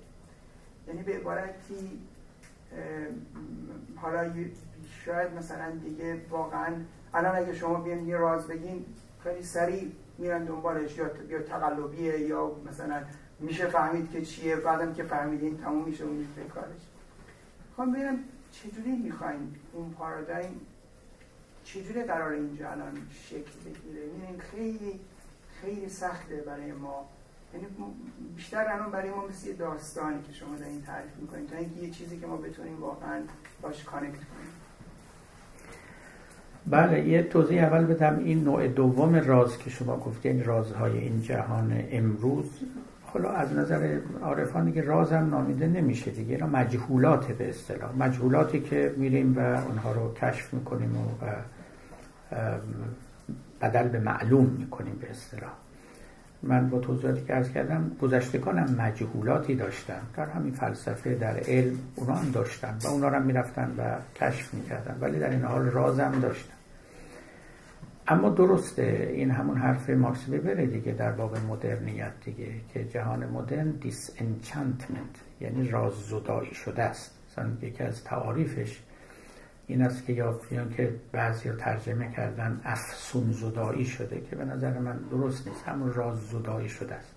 [0.87, 2.01] یعنی به عبارتی
[3.95, 4.33] حالا
[5.05, 6.75] شاید مثلا دیگه واقعا
[7.13, 8.85] الان اگه شما بیان یه راز بگین
[9.23, 13.03] خیلی سریع میرن دنبالش یا یا تقلبیه یا مثلا
[13.39, 16.81] میشه فهمید که چیه بعدم که فهمیدین تموم میشه اون به کارش.
[17.77, 18.19] خب ببینم
[18.51, 20.61] چجوری می‌خواین اون پارادایم
[21.63, 22.97] چجوری قرار اینجا الان
[23.29, 24.99] شکل بگیره؟ این خیلی
[25.61, 27.05] خیلی سخته برای ما.
[27.53, 27.65] یعنی
[28.35, 31.89] بیشتر الان برای ما مثل داستانی که شما در این تعریف می‌کنید تا اینکه یه
[31.89, 33.21] چیزی که ما بتونیم واقعا
[33.61, 34.51] باش کانکت کنیم.
[36.67, 38.19] بله یه توضیح اول بدم.
[38.19, 42.45] این نوع دوم راز که شما گفتین رازهای این جهان امروز
[43.13, 46.35] خلا از نظر عارفان که رازم نامیده نمیشه دیگه.
[46.35, 47.91] اینا مجهولات به اصطلاح.
[47.99, 51.25] مجهولاتی که میریم و اونها رو کشف می‌کنیم و
[53.61, 55.51] بدل به معلوم می‌کنیم به اصطلاح.
[56.43, 60.01] من با توضیحاتی که ارز کردم گذشتگانم مجهولاتی داشتن.
[60.17, 63.81] در همین فلسفه در علم اونا هم داشتن و اونا هم می‌رفتن و
[64.15, 64.97] کشف می‌کردن.
[65.01, 66.53] ولی در این حال رازم داشتن.
[68.07, 73.71] اما درسته این همون حرف ماکس وبره دیگه در باب مدرنیته دیگه که جهان مدرن
[73.71, 77.17] disenchantment یعنی راز زدایی شده است.
[77.31, 78.79] مثلا یکی از تعاریفش
[79.67, 80.39] این است که یا
[80.77, 86.17] که بعضی ترجمه کردن افسون زدایی شده که به نظر من درست نیست همون راز
[86.19, 87.15] زدایی شده است.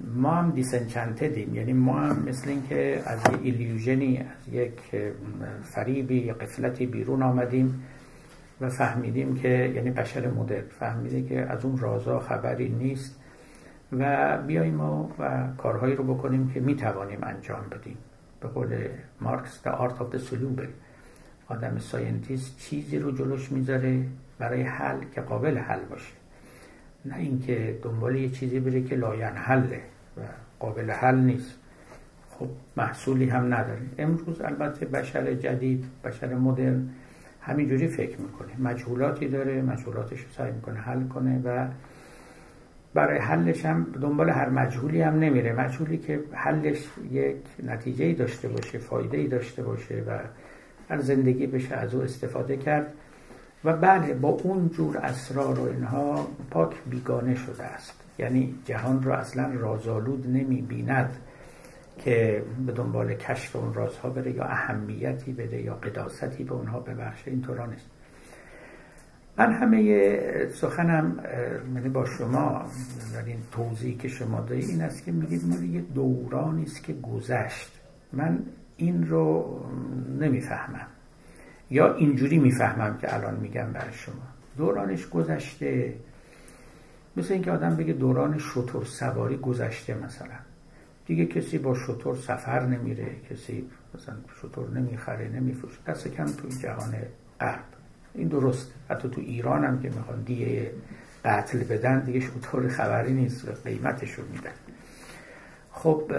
[0.00, 4.80] ما هم disenchanted یم یعنی ما هم مثل اینکه از یه illusion ی از یک
[5.62, 7.82] فریبی غفلتی بیرون آمدیم.
[8.60, 13.20] و فهمیدیم که یعنی بشر مدرن فهمیده که از اون رازا خبری نیست
[13.92, 17.96] و بیاییم و, و کارهایی رو بکنیم که می‌توانیم انجام بدیم.
[18.40, 18.88] به قول
[19.20, 20.68] مارکس The Art of the Soluble.
[21.48, 24.04] آدم scientist چیزی رو جلوش می‌ذاره
[24.38, 26.12] برای حل که قابل حل باشه.
[27.04, 29.80] نه اینکه دنبال یه چیزی بره که لاینحله
[30.16, 30.20] و
[30.60, 31.54] قابل حل نیست.
[32.30, 36.88] خب محصولی هم نداره امروز البته بشر جدید بشر مدرن
[37.46, 38.48] همینجوری فکر می‌کنه.
[38.58, 41.68] مجهولاتی داره مجهولاتش رو سعی می‌کنه حل کنه و
[42.94, 45.52] برای حلش هم دنبال هر مجهولی هم نمیره.
[45.52, 46.78] مجهولی که حلش
[47.10, 50.18] یک نتیجه داشته باشه فایده ای داشته باشه و
[50.88, 52.92] در زندگی بشه از او استفاده کرد
[53.64, 58.00] و بله با اون جور اسرار و اینها پاک بیگانه شده است.
[58.18, 61.16] یعنی جهان را اصلا رازآلود نمی بیند
[61.98, 67.30] که به دنبال کشف اون رازها بره یا اهمیتی بده یا قداستی به اونها ببخشه
[67.30, 67.86] اینطورا نیست.
[69.38, 71.24] من همه سخنم
[71.74, 72.64] یعنی با شما
[73.14, 76.92] در این توضیحی که شما دارید این است که میگید ما یه دورانی است که
[76.92, 77.80] گذشت.
[78.12, 78.38] من
[78.76, 79.60] این رو
[80.20, 80.86] نمی‌فهمم.
[81.70, 84.22] یا اینجوری می‌فهمم که الان میگم بر شما.
[84.56, 85.94] دورانش گذشته.
[87.16, 90.43] مثل اینکه آدم بگه دوران شطور سواری گذشته مثلا.
[91.06, 95.78] دیگه کسی با شطور سفر نمیره کسی مثلا شطور نمی‌خره نمیفروشه.
[95.86, 96.94] دست کم تو جهان
[97.40, 97.64] غرب.
[98.14, 98.72] این درست.
[98.90, 100.70] حتی تو ایران هم که می‌خوان دیگه
[101.24, 104.50] قتل بدن دیگه شطور خبری نیست قیمتش رو میدن.
[105.72, 106.12] خب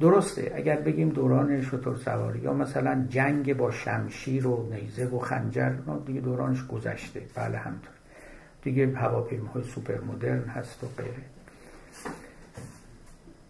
[0.00, 0.52] درسته.
[0.54, 5.72] اگر بگیم دوران شطور سواری یا مثلا جنگ با شمشیر و نیزه و خنجر
[6.06, 7.22] دیگه دورانش گذشته.
[7.34, 7.94] بله همطور.
[8.62, 11.22] دیگه هواپیماهای سوپر مدرن هست و غیره.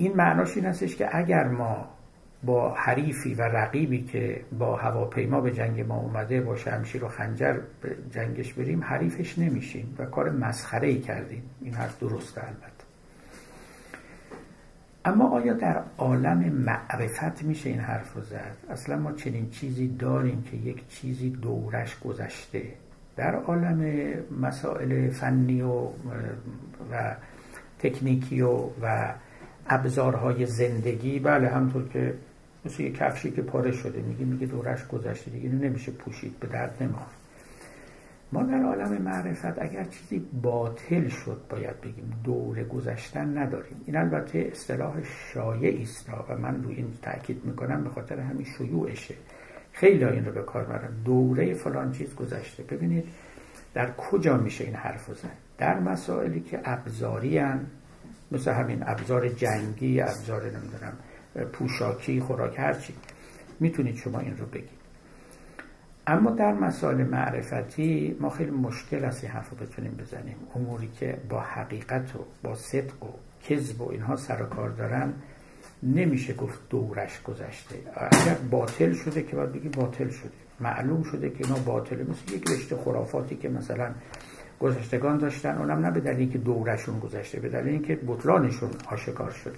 [0.01, 1.89] این معناش این هستش که اگر ما
[2.43, 7.59] با حریفی و رقیبی که با هواپیما به جنگ ما اومده با شمشیر و خنجر
[7.81, 11.43] به جنگش بریم حریفش نمیشیم و کار مسخره ای کردیم.
[11.61, 12.85] این حرف درسته البته.
[15.05, 20.43] اما آیا در عالم معرفت میشه این حرف رو زد؟ اصلا ما چنین چیزی داریم
[20.43, 22.63] که یک چیزی دورش گذشته.
[23.17, 23.85] در عالم
[24.41, 25.85] مسائل فنی و,
[26.93, 27.15] و
[27.79, 28.51] تکنیکی و,
[28.83, 29.13] و
[29.71, 32.15] ابزارهای زندگی بله همطور که
[32.65, 36.77] مثل یه کفشی که پاره شده میگه میگه دورش گذشته دیگه نمیشه پوشید به درد
[36.81, 37.21] نمی‌خوره.
[38.33, 43.81] ما در عالم معرفت اگر چیزی باطل شد باید بگیم دوره گذشتن نداریم.
[43.87, 44.95] این البته اصطلاح
[45.35, 49.15] شایعی است و من روی این تاکید می‌کنم به خاطر همین شیوعشه.
[49.73, 52.63] خیلی این رو به کار برن دوره فلان چیز گذشته.
[52.63, 53.05] ببینید
[53.75, 57.39] در کجا میشه این حرف زن در مسائلی که ابزاری
[58.33, 60.93] مثل همین ابزار جنگی ابزار نمی‌دونم
[61.53, 62.95] پوشاکی خوراک هرچی
[63.61, 64.81] می‌تونید شما این رو بگید.
[66.07, 70.37] اما در مسائل معرفتی ما خیلی مشکل است این حرف رو بتونیم بزنیم.
[70.55, 73.09] اموری که با حقیقت و با صدق و
[73.49, 75.13] کذب و اینها سر و کار دارن
[75.83, 77.75] نمیشه گفت دورش گذشته.
[77.97, 80.31] اگر باطل شده که باید بگی باطل شده.
[80.61, 83.95] معلوم شده که اینا باطله مثل یک رشته خرافاتی که مثلا
[84.61, 89.57] گذشتگان داشتن اونم نه به دلیل که دورشون گذشته به دلیل اینکه بطلانشون آشکار شده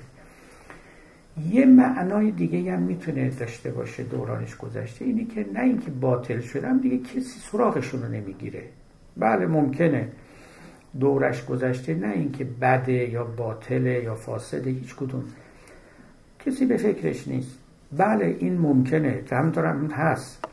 [1.50, 6.80] یه معنای دیگه هم می‌تونه داشته باشه دورانش گذشته اینی که نه اینکه باطل شدم
[6.80, 8.62] دیگه کسی سراغشون رو نمی‌گیره.
[9.16, 10.08] بله ممکنه
[11.00, 15.24] دورش گذشته نه اینکه بده یا باطله یا فاسده هیچ کدوم.
[16.46, 17.58] کسی به فکرش نیست.
[17.92, 20.44] بله این ممکنه همطور هم هست.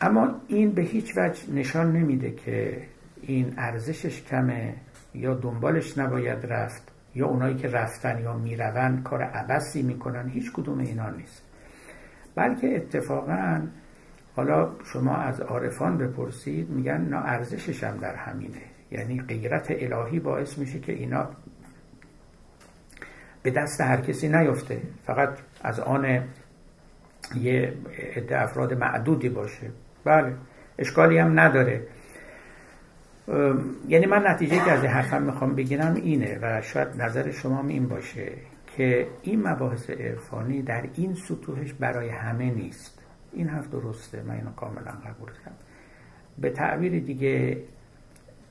[0.00, 2.82] اما این به هیچ وجه نشان نمیده که
[3.26, 4.74] این ارزشش کمه
[5.14, 6.82] یا دنبالش نباید رفت
[7.14, 11.42] یا اونایی که رفتن یا می‌روند کار عبسی می‌کنن؟ هیچ کدوم اینا نیست.
[12.34, 13.60] بلکه اتفاقا
[14.36, 18.62] حالا شما از عارفان بپرسید میگن نه ارزشش هم در همینه.
[18.90, 21.28] یعنی غیرت الهی باعث میشه که اینا
[23.42, 24.82] به دست هر کسی نیفته.
[25.06, 26.24] فقط از آن
[27.34, 27.74] یه
[28.16, 29.70] عده افراد معدودی باشه.
[30.04, 30.34] بله
[30.78, 31.86] اشکالی هم نداره.
[33.88, 38.32] یعنی من نتیجه که از حرفم می‌خوام بگیرم اینه و شاید نظر شما این باشه
[38.76, 42.98] که این مباحث عرفانی در این سطوحش برای همه نیست.
[43.32, 45.54] این حرف درسته من اینو کاملا قبول کنم
[46.38, 47.62] به تعبیر دیگه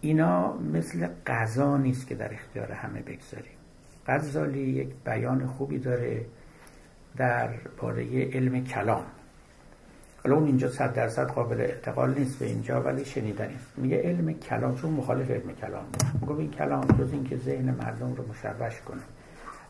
[0.01, 3.57] اینا مثل غذا نیست که در اختیار همه بگذاریم.
[4.07, 6.25] غزالی یک بیان خوبی داره
[7.17, 7.49] در
[7.81, 9.05] باره علم کلام.
[10.23, 14.33] حالا اون اینجا صد درصد قابل اعتقال نیست به اینجا ولی شنیدنی است میگه علم
[14.33, 15.85] کلام چون مخالف علم کلام
[16.21, 19.01] میگه این کلام جز اینکه ذهن مردم رو مشوش کنه.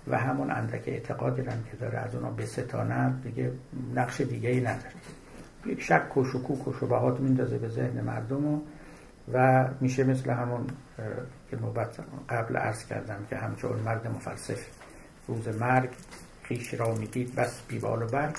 [0.07, 3.51] و همون اندک اعتقادی هم که داره از اونا بستانند دیگه
[3.95, 4.93] نقش دیگه ای نداره.
[5.65, 8.61] یک شک و شکوک و شبهات میندازه به ذهن مردم
[9.34, 10.67] و میشه مثل همون
[11.49, 11.99] که نوبت
[12.30, 14.67] قبل عرض کردم که همچون مرد مفلسف
[15.27, 15.89] روز مرگ
[16.43, 18.35] خیش را می‌دید بس بیبال و برگ.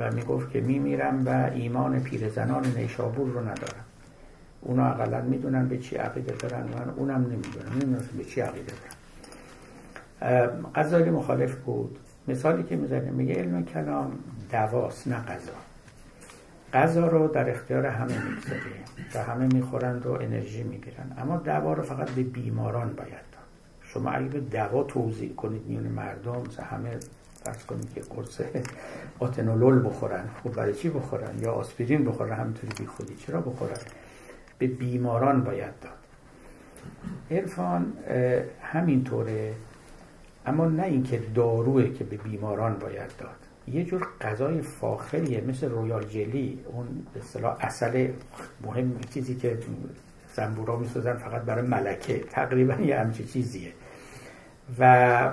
[0.00, 3.84] و می‌گفت که میمیرم و ایمان پیرزنان نیشابور رو ندارم.
[4.60, 8.72] اونا اقلا می‌دونن به چی عقیده دارن من اونم نمی‌دونم نمی‌دونم به چی عقیده
[10.20, 10.50] دارن.
[10.74, 11.98] غزالی مخالف بود.
[12.28, 14.12] مثالی که می‌زنه میگه علم کلام
[14.52, 15.52] دواست نه غذا
[16.72, 18.60] غذا رو در اختیار همه می‌گذاره
[19.14, 21.12] و همه می‌خورند و انرژی می‌گیرن.
[21.18, 23.40] اما دوا رو فقط به بیماران باید داد.
[23.82, 26.90] شما اگه به دوا توضیح کنید میون مردم همه
[27.44, 28.40] فرض کنید که قرص
[29.18, 33.78] آتنولول بخورن خب برای چی بخورن یا آسپرین بخورن همینطوری بی خودی چرا بخورن؟
[34.58, 35.92] به بیماران باید داد.
[37.30, 37.92] عرفان
[38.62, 39.54] همینطوره
[40.46, 43.36] اما نه اینکه داروه که به بیماران باید داد.
[43.68, 48.08] یه جور غذای فاخریه مثل رویال جلی اون به اصطلاح اصل
[48.64, 49.58] مهم چیزی که
[50.34, 53.72] زنبورا می‌سازن فقط برای ملکه تقریبا یه همچی چیزیه.
[54.78, 55.32] و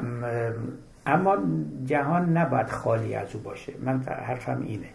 [1.07, 1.37] اما
[1.85, 3.73] جهان نباید خالی از او باشه.
[3.83, 4.89] من حرفم اینه.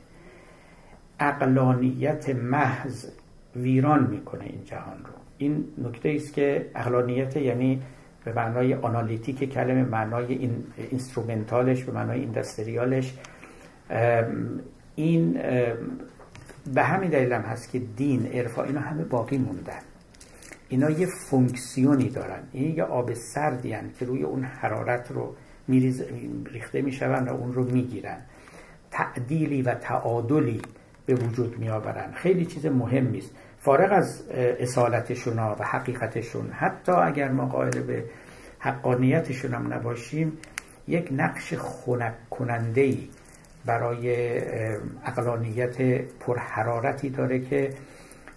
[1.20, 3.06] اقلانیت محض
[3.56, 5.12] ویران می‌کنه این جهان رو.
[5.38, 7.82] این نکته است که عقلانیت یعنی
[8.24, 13.14] به معنای analytic کلمه معنای این instrumental ش به معنای industrial ش.
[14.94, 15.32] این
[16.74, 19.80] به همین دلیل هم هست که دین عرفا اینا همه باقی موندن
[20.68, 22.42] اینا یه فونکسیونی دارن.
[22.52, 25.34] این یه آب سردی که روی اون حرارت رو
[25.68, 26.04] میریز
[26.52, 28.18] ریخته میشون و اون رو می‌گیرن.
[28.90, 30.62] تعدیلی و تعادلی
[31.06, 33.30] به وجود میآورن خیلی چیز مهمی است.
[33.58, 34.22] فارغ از
[34.60, 38.04] اصالتشون و حقیقتشون حتی اگر ما قائل به
[38.58, 40.32] حقانیتشون هم نباشیم
[40.88, 43.08] یک نقش خنک کننده ای
[43.66, 44.38] برای
[45.04, 47.70] اقلانیت پرحرارتی داره که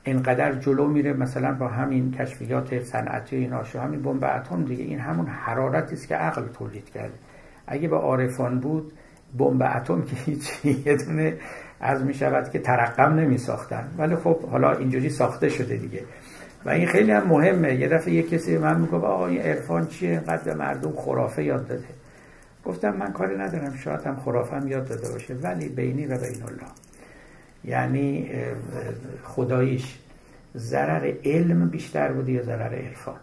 [0.05, 4.99] اینقدر جلو میره مثلا با همین کشفیات صنعتی اینا شو همین بمب اتم دیگه این
[4.99, 7.13] همون حرارتی است که عقل تولید کرده.
[7.67, 8.93] اگه به عارفان بود
[9.37, 11.37] بمب اتم که هیچی یه دونه
[11.79, 13.87] از می شود که ترقم نمی ساختن.
[13.97, 16.03] ولی خب حالا اینجوری ساخته شده دیگه.
[16.65, 17.75] و این خیلی هم مهمه.
[17.75, 21.85] یه دفعه یه کسی من میگه آقا این عرفان چیه؟ اینقدر مردم خرافه یاد داده.
[22.65, 23.75] گفتم من کاری ندارم.
[23.75, 25.33] شاید هم خرافه هم یاد داده باشه.
[25.33, 26.84] ولی بینی و بین الله.
[27.67, 28.31] یعنی
[29.23, 29.99] خداییش.
[30.57, 33.19] ضرر علم بیشتر بوده یا ضرر عرفان؟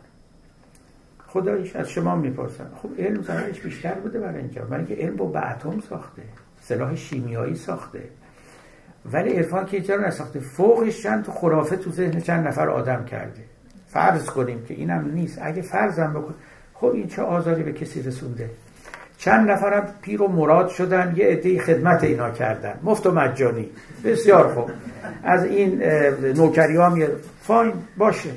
[1.26, 2.70] خداییش از شما می‌پرسن.
[2.82, 4.64] خب علم ضررش بیشتر بوده برای اینجا.
[4.64, 6.22] برای اینکه علم با اتم ساخته.
[6.60, 8.02] سلاح شیمیایی ساخته.
[9.12, 13.42] ولی عرفان که اینجا نساخته؟ فوقش چند خرافه تو ذهن چند نفر آدم کرده.
[13.86, 15.38] فرض کنیم که اینم نیست.
[15.42, 16.34] اگه فرضم بکن
[16.74, 18.50] خب این چه آزاری به کسی رسونده؟
[19.24, 22.74] چند نفرم پیر و مراد شدن یه عده خدمت اینا کردن.
[22.82, 23.70] مفت و مجانی.
[24.04, 24.70] بسیار خوب.
[25.24, 25.82] از این
[26.36, 28.30] نوکری ها میاد فاین باشه.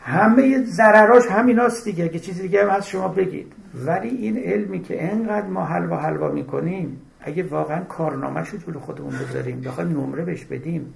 [0.00, 3.52] همه ضرراش همیناست دیگه که چیزی دیگه هم از شما بگید.
[3.74, 9.12] ولی این علمی که انقدر ما حلوا حلوا می‌کنیم اگه واقعا کارنامهش رو جلو خودمون
[9.28, 10.94] بذاریم بخوایم نمره بهش بدیم.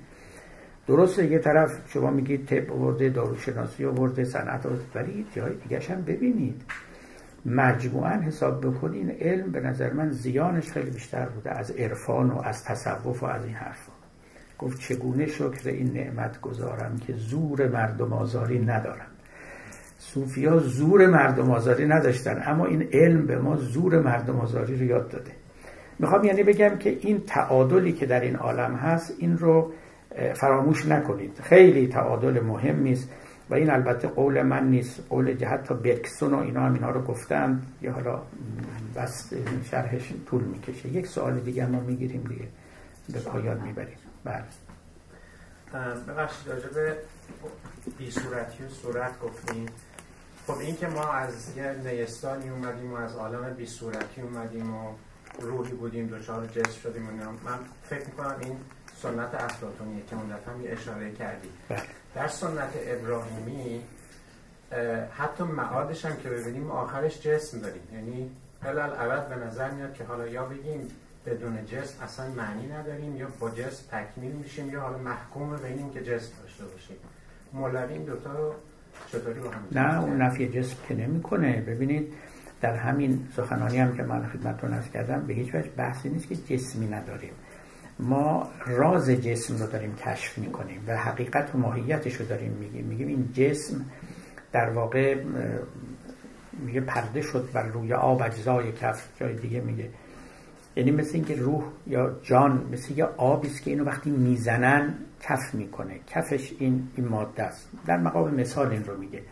[0.87, 6.63] درسته یه طرف شما میگید طب آورده داروشناسی آورده صنعت ولی جای دیگه هم ببینید.
[7.47, 12.65] مجموعا حساب بکنین علم به نظر من زیانش خیلی بیشتر بوده از عرفان و از
[12.65, 13.93] تصوف و از این حرفا.
[14.59, 19.07] گفت چگونه شکر این نعمت گذارم که زور مردم آزاری ندارم.
[19.99, 25.09] صوفیا زور مردم آزاری نداشتن اما این علم به ما زور مردم آزاری رو یاد
[25.09, 25.31] داده.
[25.99, 29.73] می‌خوام یعنی بگم که این تعادلی که در این عالم هست این رو
[30.35, 31.41] فراموش نکنید.
[31.43, 33.11] خیلی تعادل مهمی است.
[33.53, 37.63] و این البته قول من نیست قول حتی بکسون و اینا هم اینا رو گفتن
[37.83, 38.23] یه حالا
[38.97, 39.33] بس
[39.71, 40.89] شرحش طول می‌کشه.
[40.89, 42.49] یک سوال دیگه ما می‌گیریم دیگه.
[43.13, 43.97] به پایان می‌بریم.
[44.25, 44.45] بله.
[46.09, 46.97] ببخشید به
[47.99, 49.67] بی صورتی و صورت گفتیم
[50.47, 54.95] خب این که ما از یه نیستانی اومدیم و از عالم بی صورتی اومدیم و
[55.41, 58.57] روحی بودیم دوچار جسم شدیم و من فکر می‌کنم این
[59.03, 61.49] سنت افلاطونیه که اون دفعه یه اشاره کردی.
[61.69, 62.02] بله.
[62.15, 63.81] در سنت ابراهیمی
[65.19, 67.83] حتی معادش هم که ببینیم آخرش جسم داریم.
[67.95, 68.31] یعنی
[68.65, 70.89] علال عوض به نظر میاد که حالا یا بگیم
[71.27, 76.01] بدون جسم اصلا معنی نداریم یا با جسم تکمیل میشیم یا حالا محکوم بینیم که
[76.01, 76.97] جسم داشته باشیم.
[77.53, 78.55] مولوی این دوتا رو
[79.13, 81.61] چطوری با هم نه اون نفی جسم که نمی‌کنه.
[81.61, 82.15] ببینید
[82.61, 86.37] در همین سخنانی هم که من خدمتتون از کردم به هیچ وجه بحثی نیست که
[86.37, 87.33] جسمی نداریم.
[88.03, 92.85] ما راز جسم رو داریم کشف می‌کنیم و حقیقت و ماهیتش رو داریم میگیم.
[92.85, 93.85] میگیم این جسم
[94.53, 95.25] در واقع
[96.53, 99.89] میگه پرده شد بر روی آب اجزای کف جای دیگه میگه.
[100.77, 105.55] یعنی مثل اینکه روح یا جان مثل یه آبی است که اینو وقتی می‌زنن کف
[105.55, 106.01] می‌کنه.
[106.07, 107.69] کفش این این ماده است.
[107.87, 109.23] در مقام مثال این رو میگه.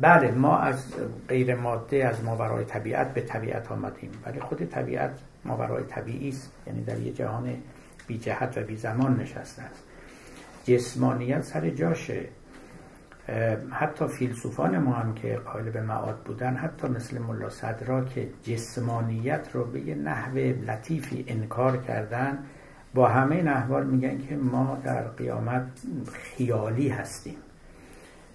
[0.00, 0.84] بله ما از
[1.28, 4.10] غیر ماده از ماورای طبیعت به طبیعت آمدیم.
[4.26, 5.10] ولی خود طبیعت
[5.44, 6.52] ماورای طبیعی است.
[6.66, 7.56] یعنی در یه جهان
[8.06, 9.84] بی جهت و بی زمان نشسته است.
[10.64, 12.28] جسمانیت سر جاشه.
[13.70, 19.48] حتی فیلسوفان ما هم که قائل به معاد بودن حتی مثل ملا صدرا که جسمانیت
[19.52, 22.38] رو به یه نحو لطیفی انکار کردن
[22.94, 25.66] با همه این احوال میگن که ما در قیامت
[26.12, 27.36] خیالی هستیم.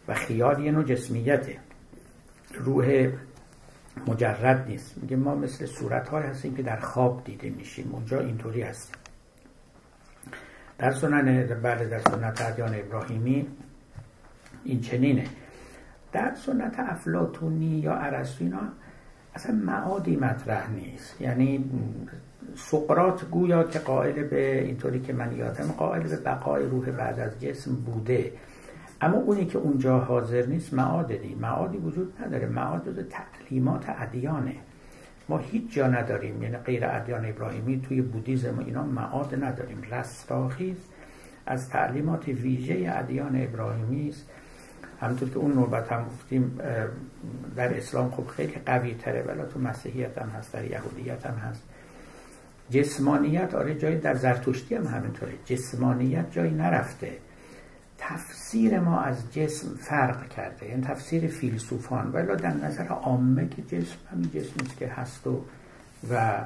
[0.07, 1.59] و خیال یه نوع جسمیته.
[2.53, 3.11] روح
[4.07, 4.97] مجرد نیست.
[4.97, 7.89] میگه ما مثل صورت های هستیم که در خواب دیده میشیم.
[7.91, 8.95] اونجا اینطوری هستیم.
[10.77, 13.47] در سنن بعد در سنت ادیان ابراهیمی
[14.63, 15.25] این چنینه.
[16.11, 18.45] در سنت افلاتونی یا ارسطو
[19.35, 21.21] اصلا معادی مطرح نیست.
[21.21, 21.71] یعنی
[22.55, 27.41] سقرات گویا که قائل به اینطوری که من یادم قائل به بقای روح بعد از
[27.41, 28.31] جسم بوده.
[29.01, 32.47] اما اونی که اونجا حاضر نیست معادی معادی وجود نداره.
[32.47, 34.55] معاد جز تعلیمات ادیانه.
[35.29, 36.43] ما هیچ جا نداریم.
[36.43, 39.81] یعنی غیر ادیان ابراهیمی توی بودیزم و اینا معاد نداریم.
[39.91, 40.77] رستاخیز
[41.45, 44.25] از تعلیمات ویژه ادیان ابراهیمی است.
[45.01, 46.59] همونطور که اون نوبت هم گفتیم
[47.55, 49.21] در اسلام خب خیلی قوی تره.
[49.21, 51.63] ولی تو مسیحیت هم هست در یهودیت هم هست.
[52.69, 55.31] جسمانیت آره جایی در زرتشتی هم همینطوره.
[55.45, 57.11] جسمانیت جایی نرفته.
[57.97, 62.11] تفسیر ما از جسم فرق کرده یعنی تفسیر فیلسوفان.
[62.11, 65.41] ولی در نظر عامه که جسم همین جسمی که هست و
[66.11, 66.43] و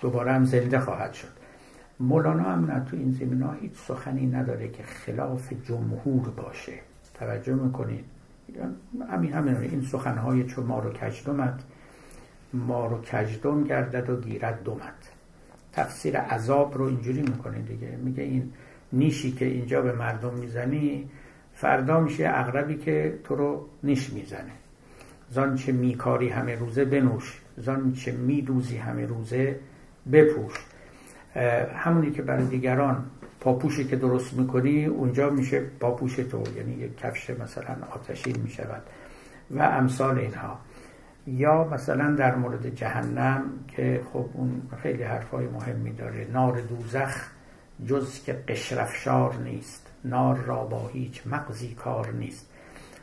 [0.00, 1.28] دوباره هم زنده خواهد شد.
[2.00, 6.72] مولانا هم نه تو این زمین ها هیچ سخنی نداره که خلاف جمهور باشه.
[7.14, 8.04] توجه می‌کنید؟
[9.10, 11.60] همین همین این سخنهای چون ما رو کجدمت
[12.52, 15.10] ما رو کجدم گردد و گیرد دومت
[15.72, 17.96] تفسیر عذاب رو اینجوری می‌کنه دیگه.
[17.96, 18.52] میگه این
[18.92, 21.10] نیشی که اینجا به مردم می‌زنی
[21.54, 24.52] فردا میشه اغربی که تو رو نیش می‌زنه.
[25.30, 29.60] زان چه میکاری همه روزه بنوش زان چه میدوزی همه روزه
[30.12, 30.54] بپوش.
[31.74, 33.04] همونی که برای دیگران
[33.40, 38.82] پاپوشی که درست می‌کنی اونجا میشه پاپوش تو یعنی یک کفش مثلا آتشین می‌شود.
[39.50, 40.58] و امثال اینها.
[41.26, 47.30] یا مثلا در مورد جهنم که خب اون خیلی حرفای مهمی داره نار دوزخ.
[47.86, 49.86] جز که قشرفشار نیست.
[50.04, 52.50] نار را با هیچ مغزی کار نیست.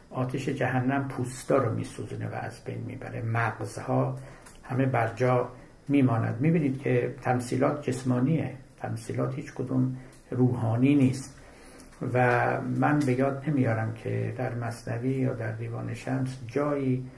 [0.09, 3.21] آتش جهنم پوستا رو میسوزونه و از بین می‌بره.
[3.21, 4.19] مغزها
[4.63, 5.49] همه برجا
[5.87, 6.41] میماند.
[6.41, 8.53] می‌بینید که تمثیلات جسمانیه.
[8.81, 9.97] تمثیلات هیچ کدوم
[10.31, 11.33] روحانی نیست.
[12.13, 17.09] و من به یاد نمیارم که در مصنوی یا در دیوان شمس جایی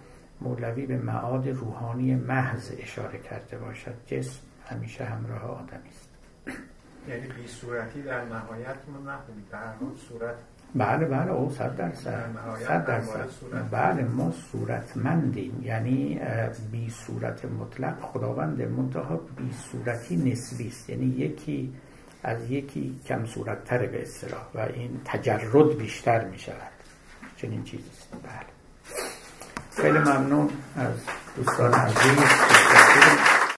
[0.41, 3.93] مولوی به معاد روحانی محض اشاره کرده باشد.
[4.07, 6.09] جسم همیشه همراه آدمی است.
[7.09, 9.59] یعنی بی صورتی در نهایت ما نخونید در
[10.09, 10.35] صورت
[10.75, 12.35] بله بله او صد درصد
[12.67, 13.29] صد درصد.
[13.71, 15.61] بله ما صورتمندیم.
[15.63, 16.19] یعنی
[16.71, 20.89] بی صورت مطلق خداوند منتها بی صورتی نسبی است.
[20.89, 21.73] یعنی یکی
[22.23, 26.71] از یکی کم صورت تره به اصطلاح و این تجرد بیشتر می شود
[27.37, 28.07] چنین چیزی است.
[28.23, 28.45] بله.
[29.83, 30.93] خیلی ممنون از
[31.35, 33.28] دوستان عزیز.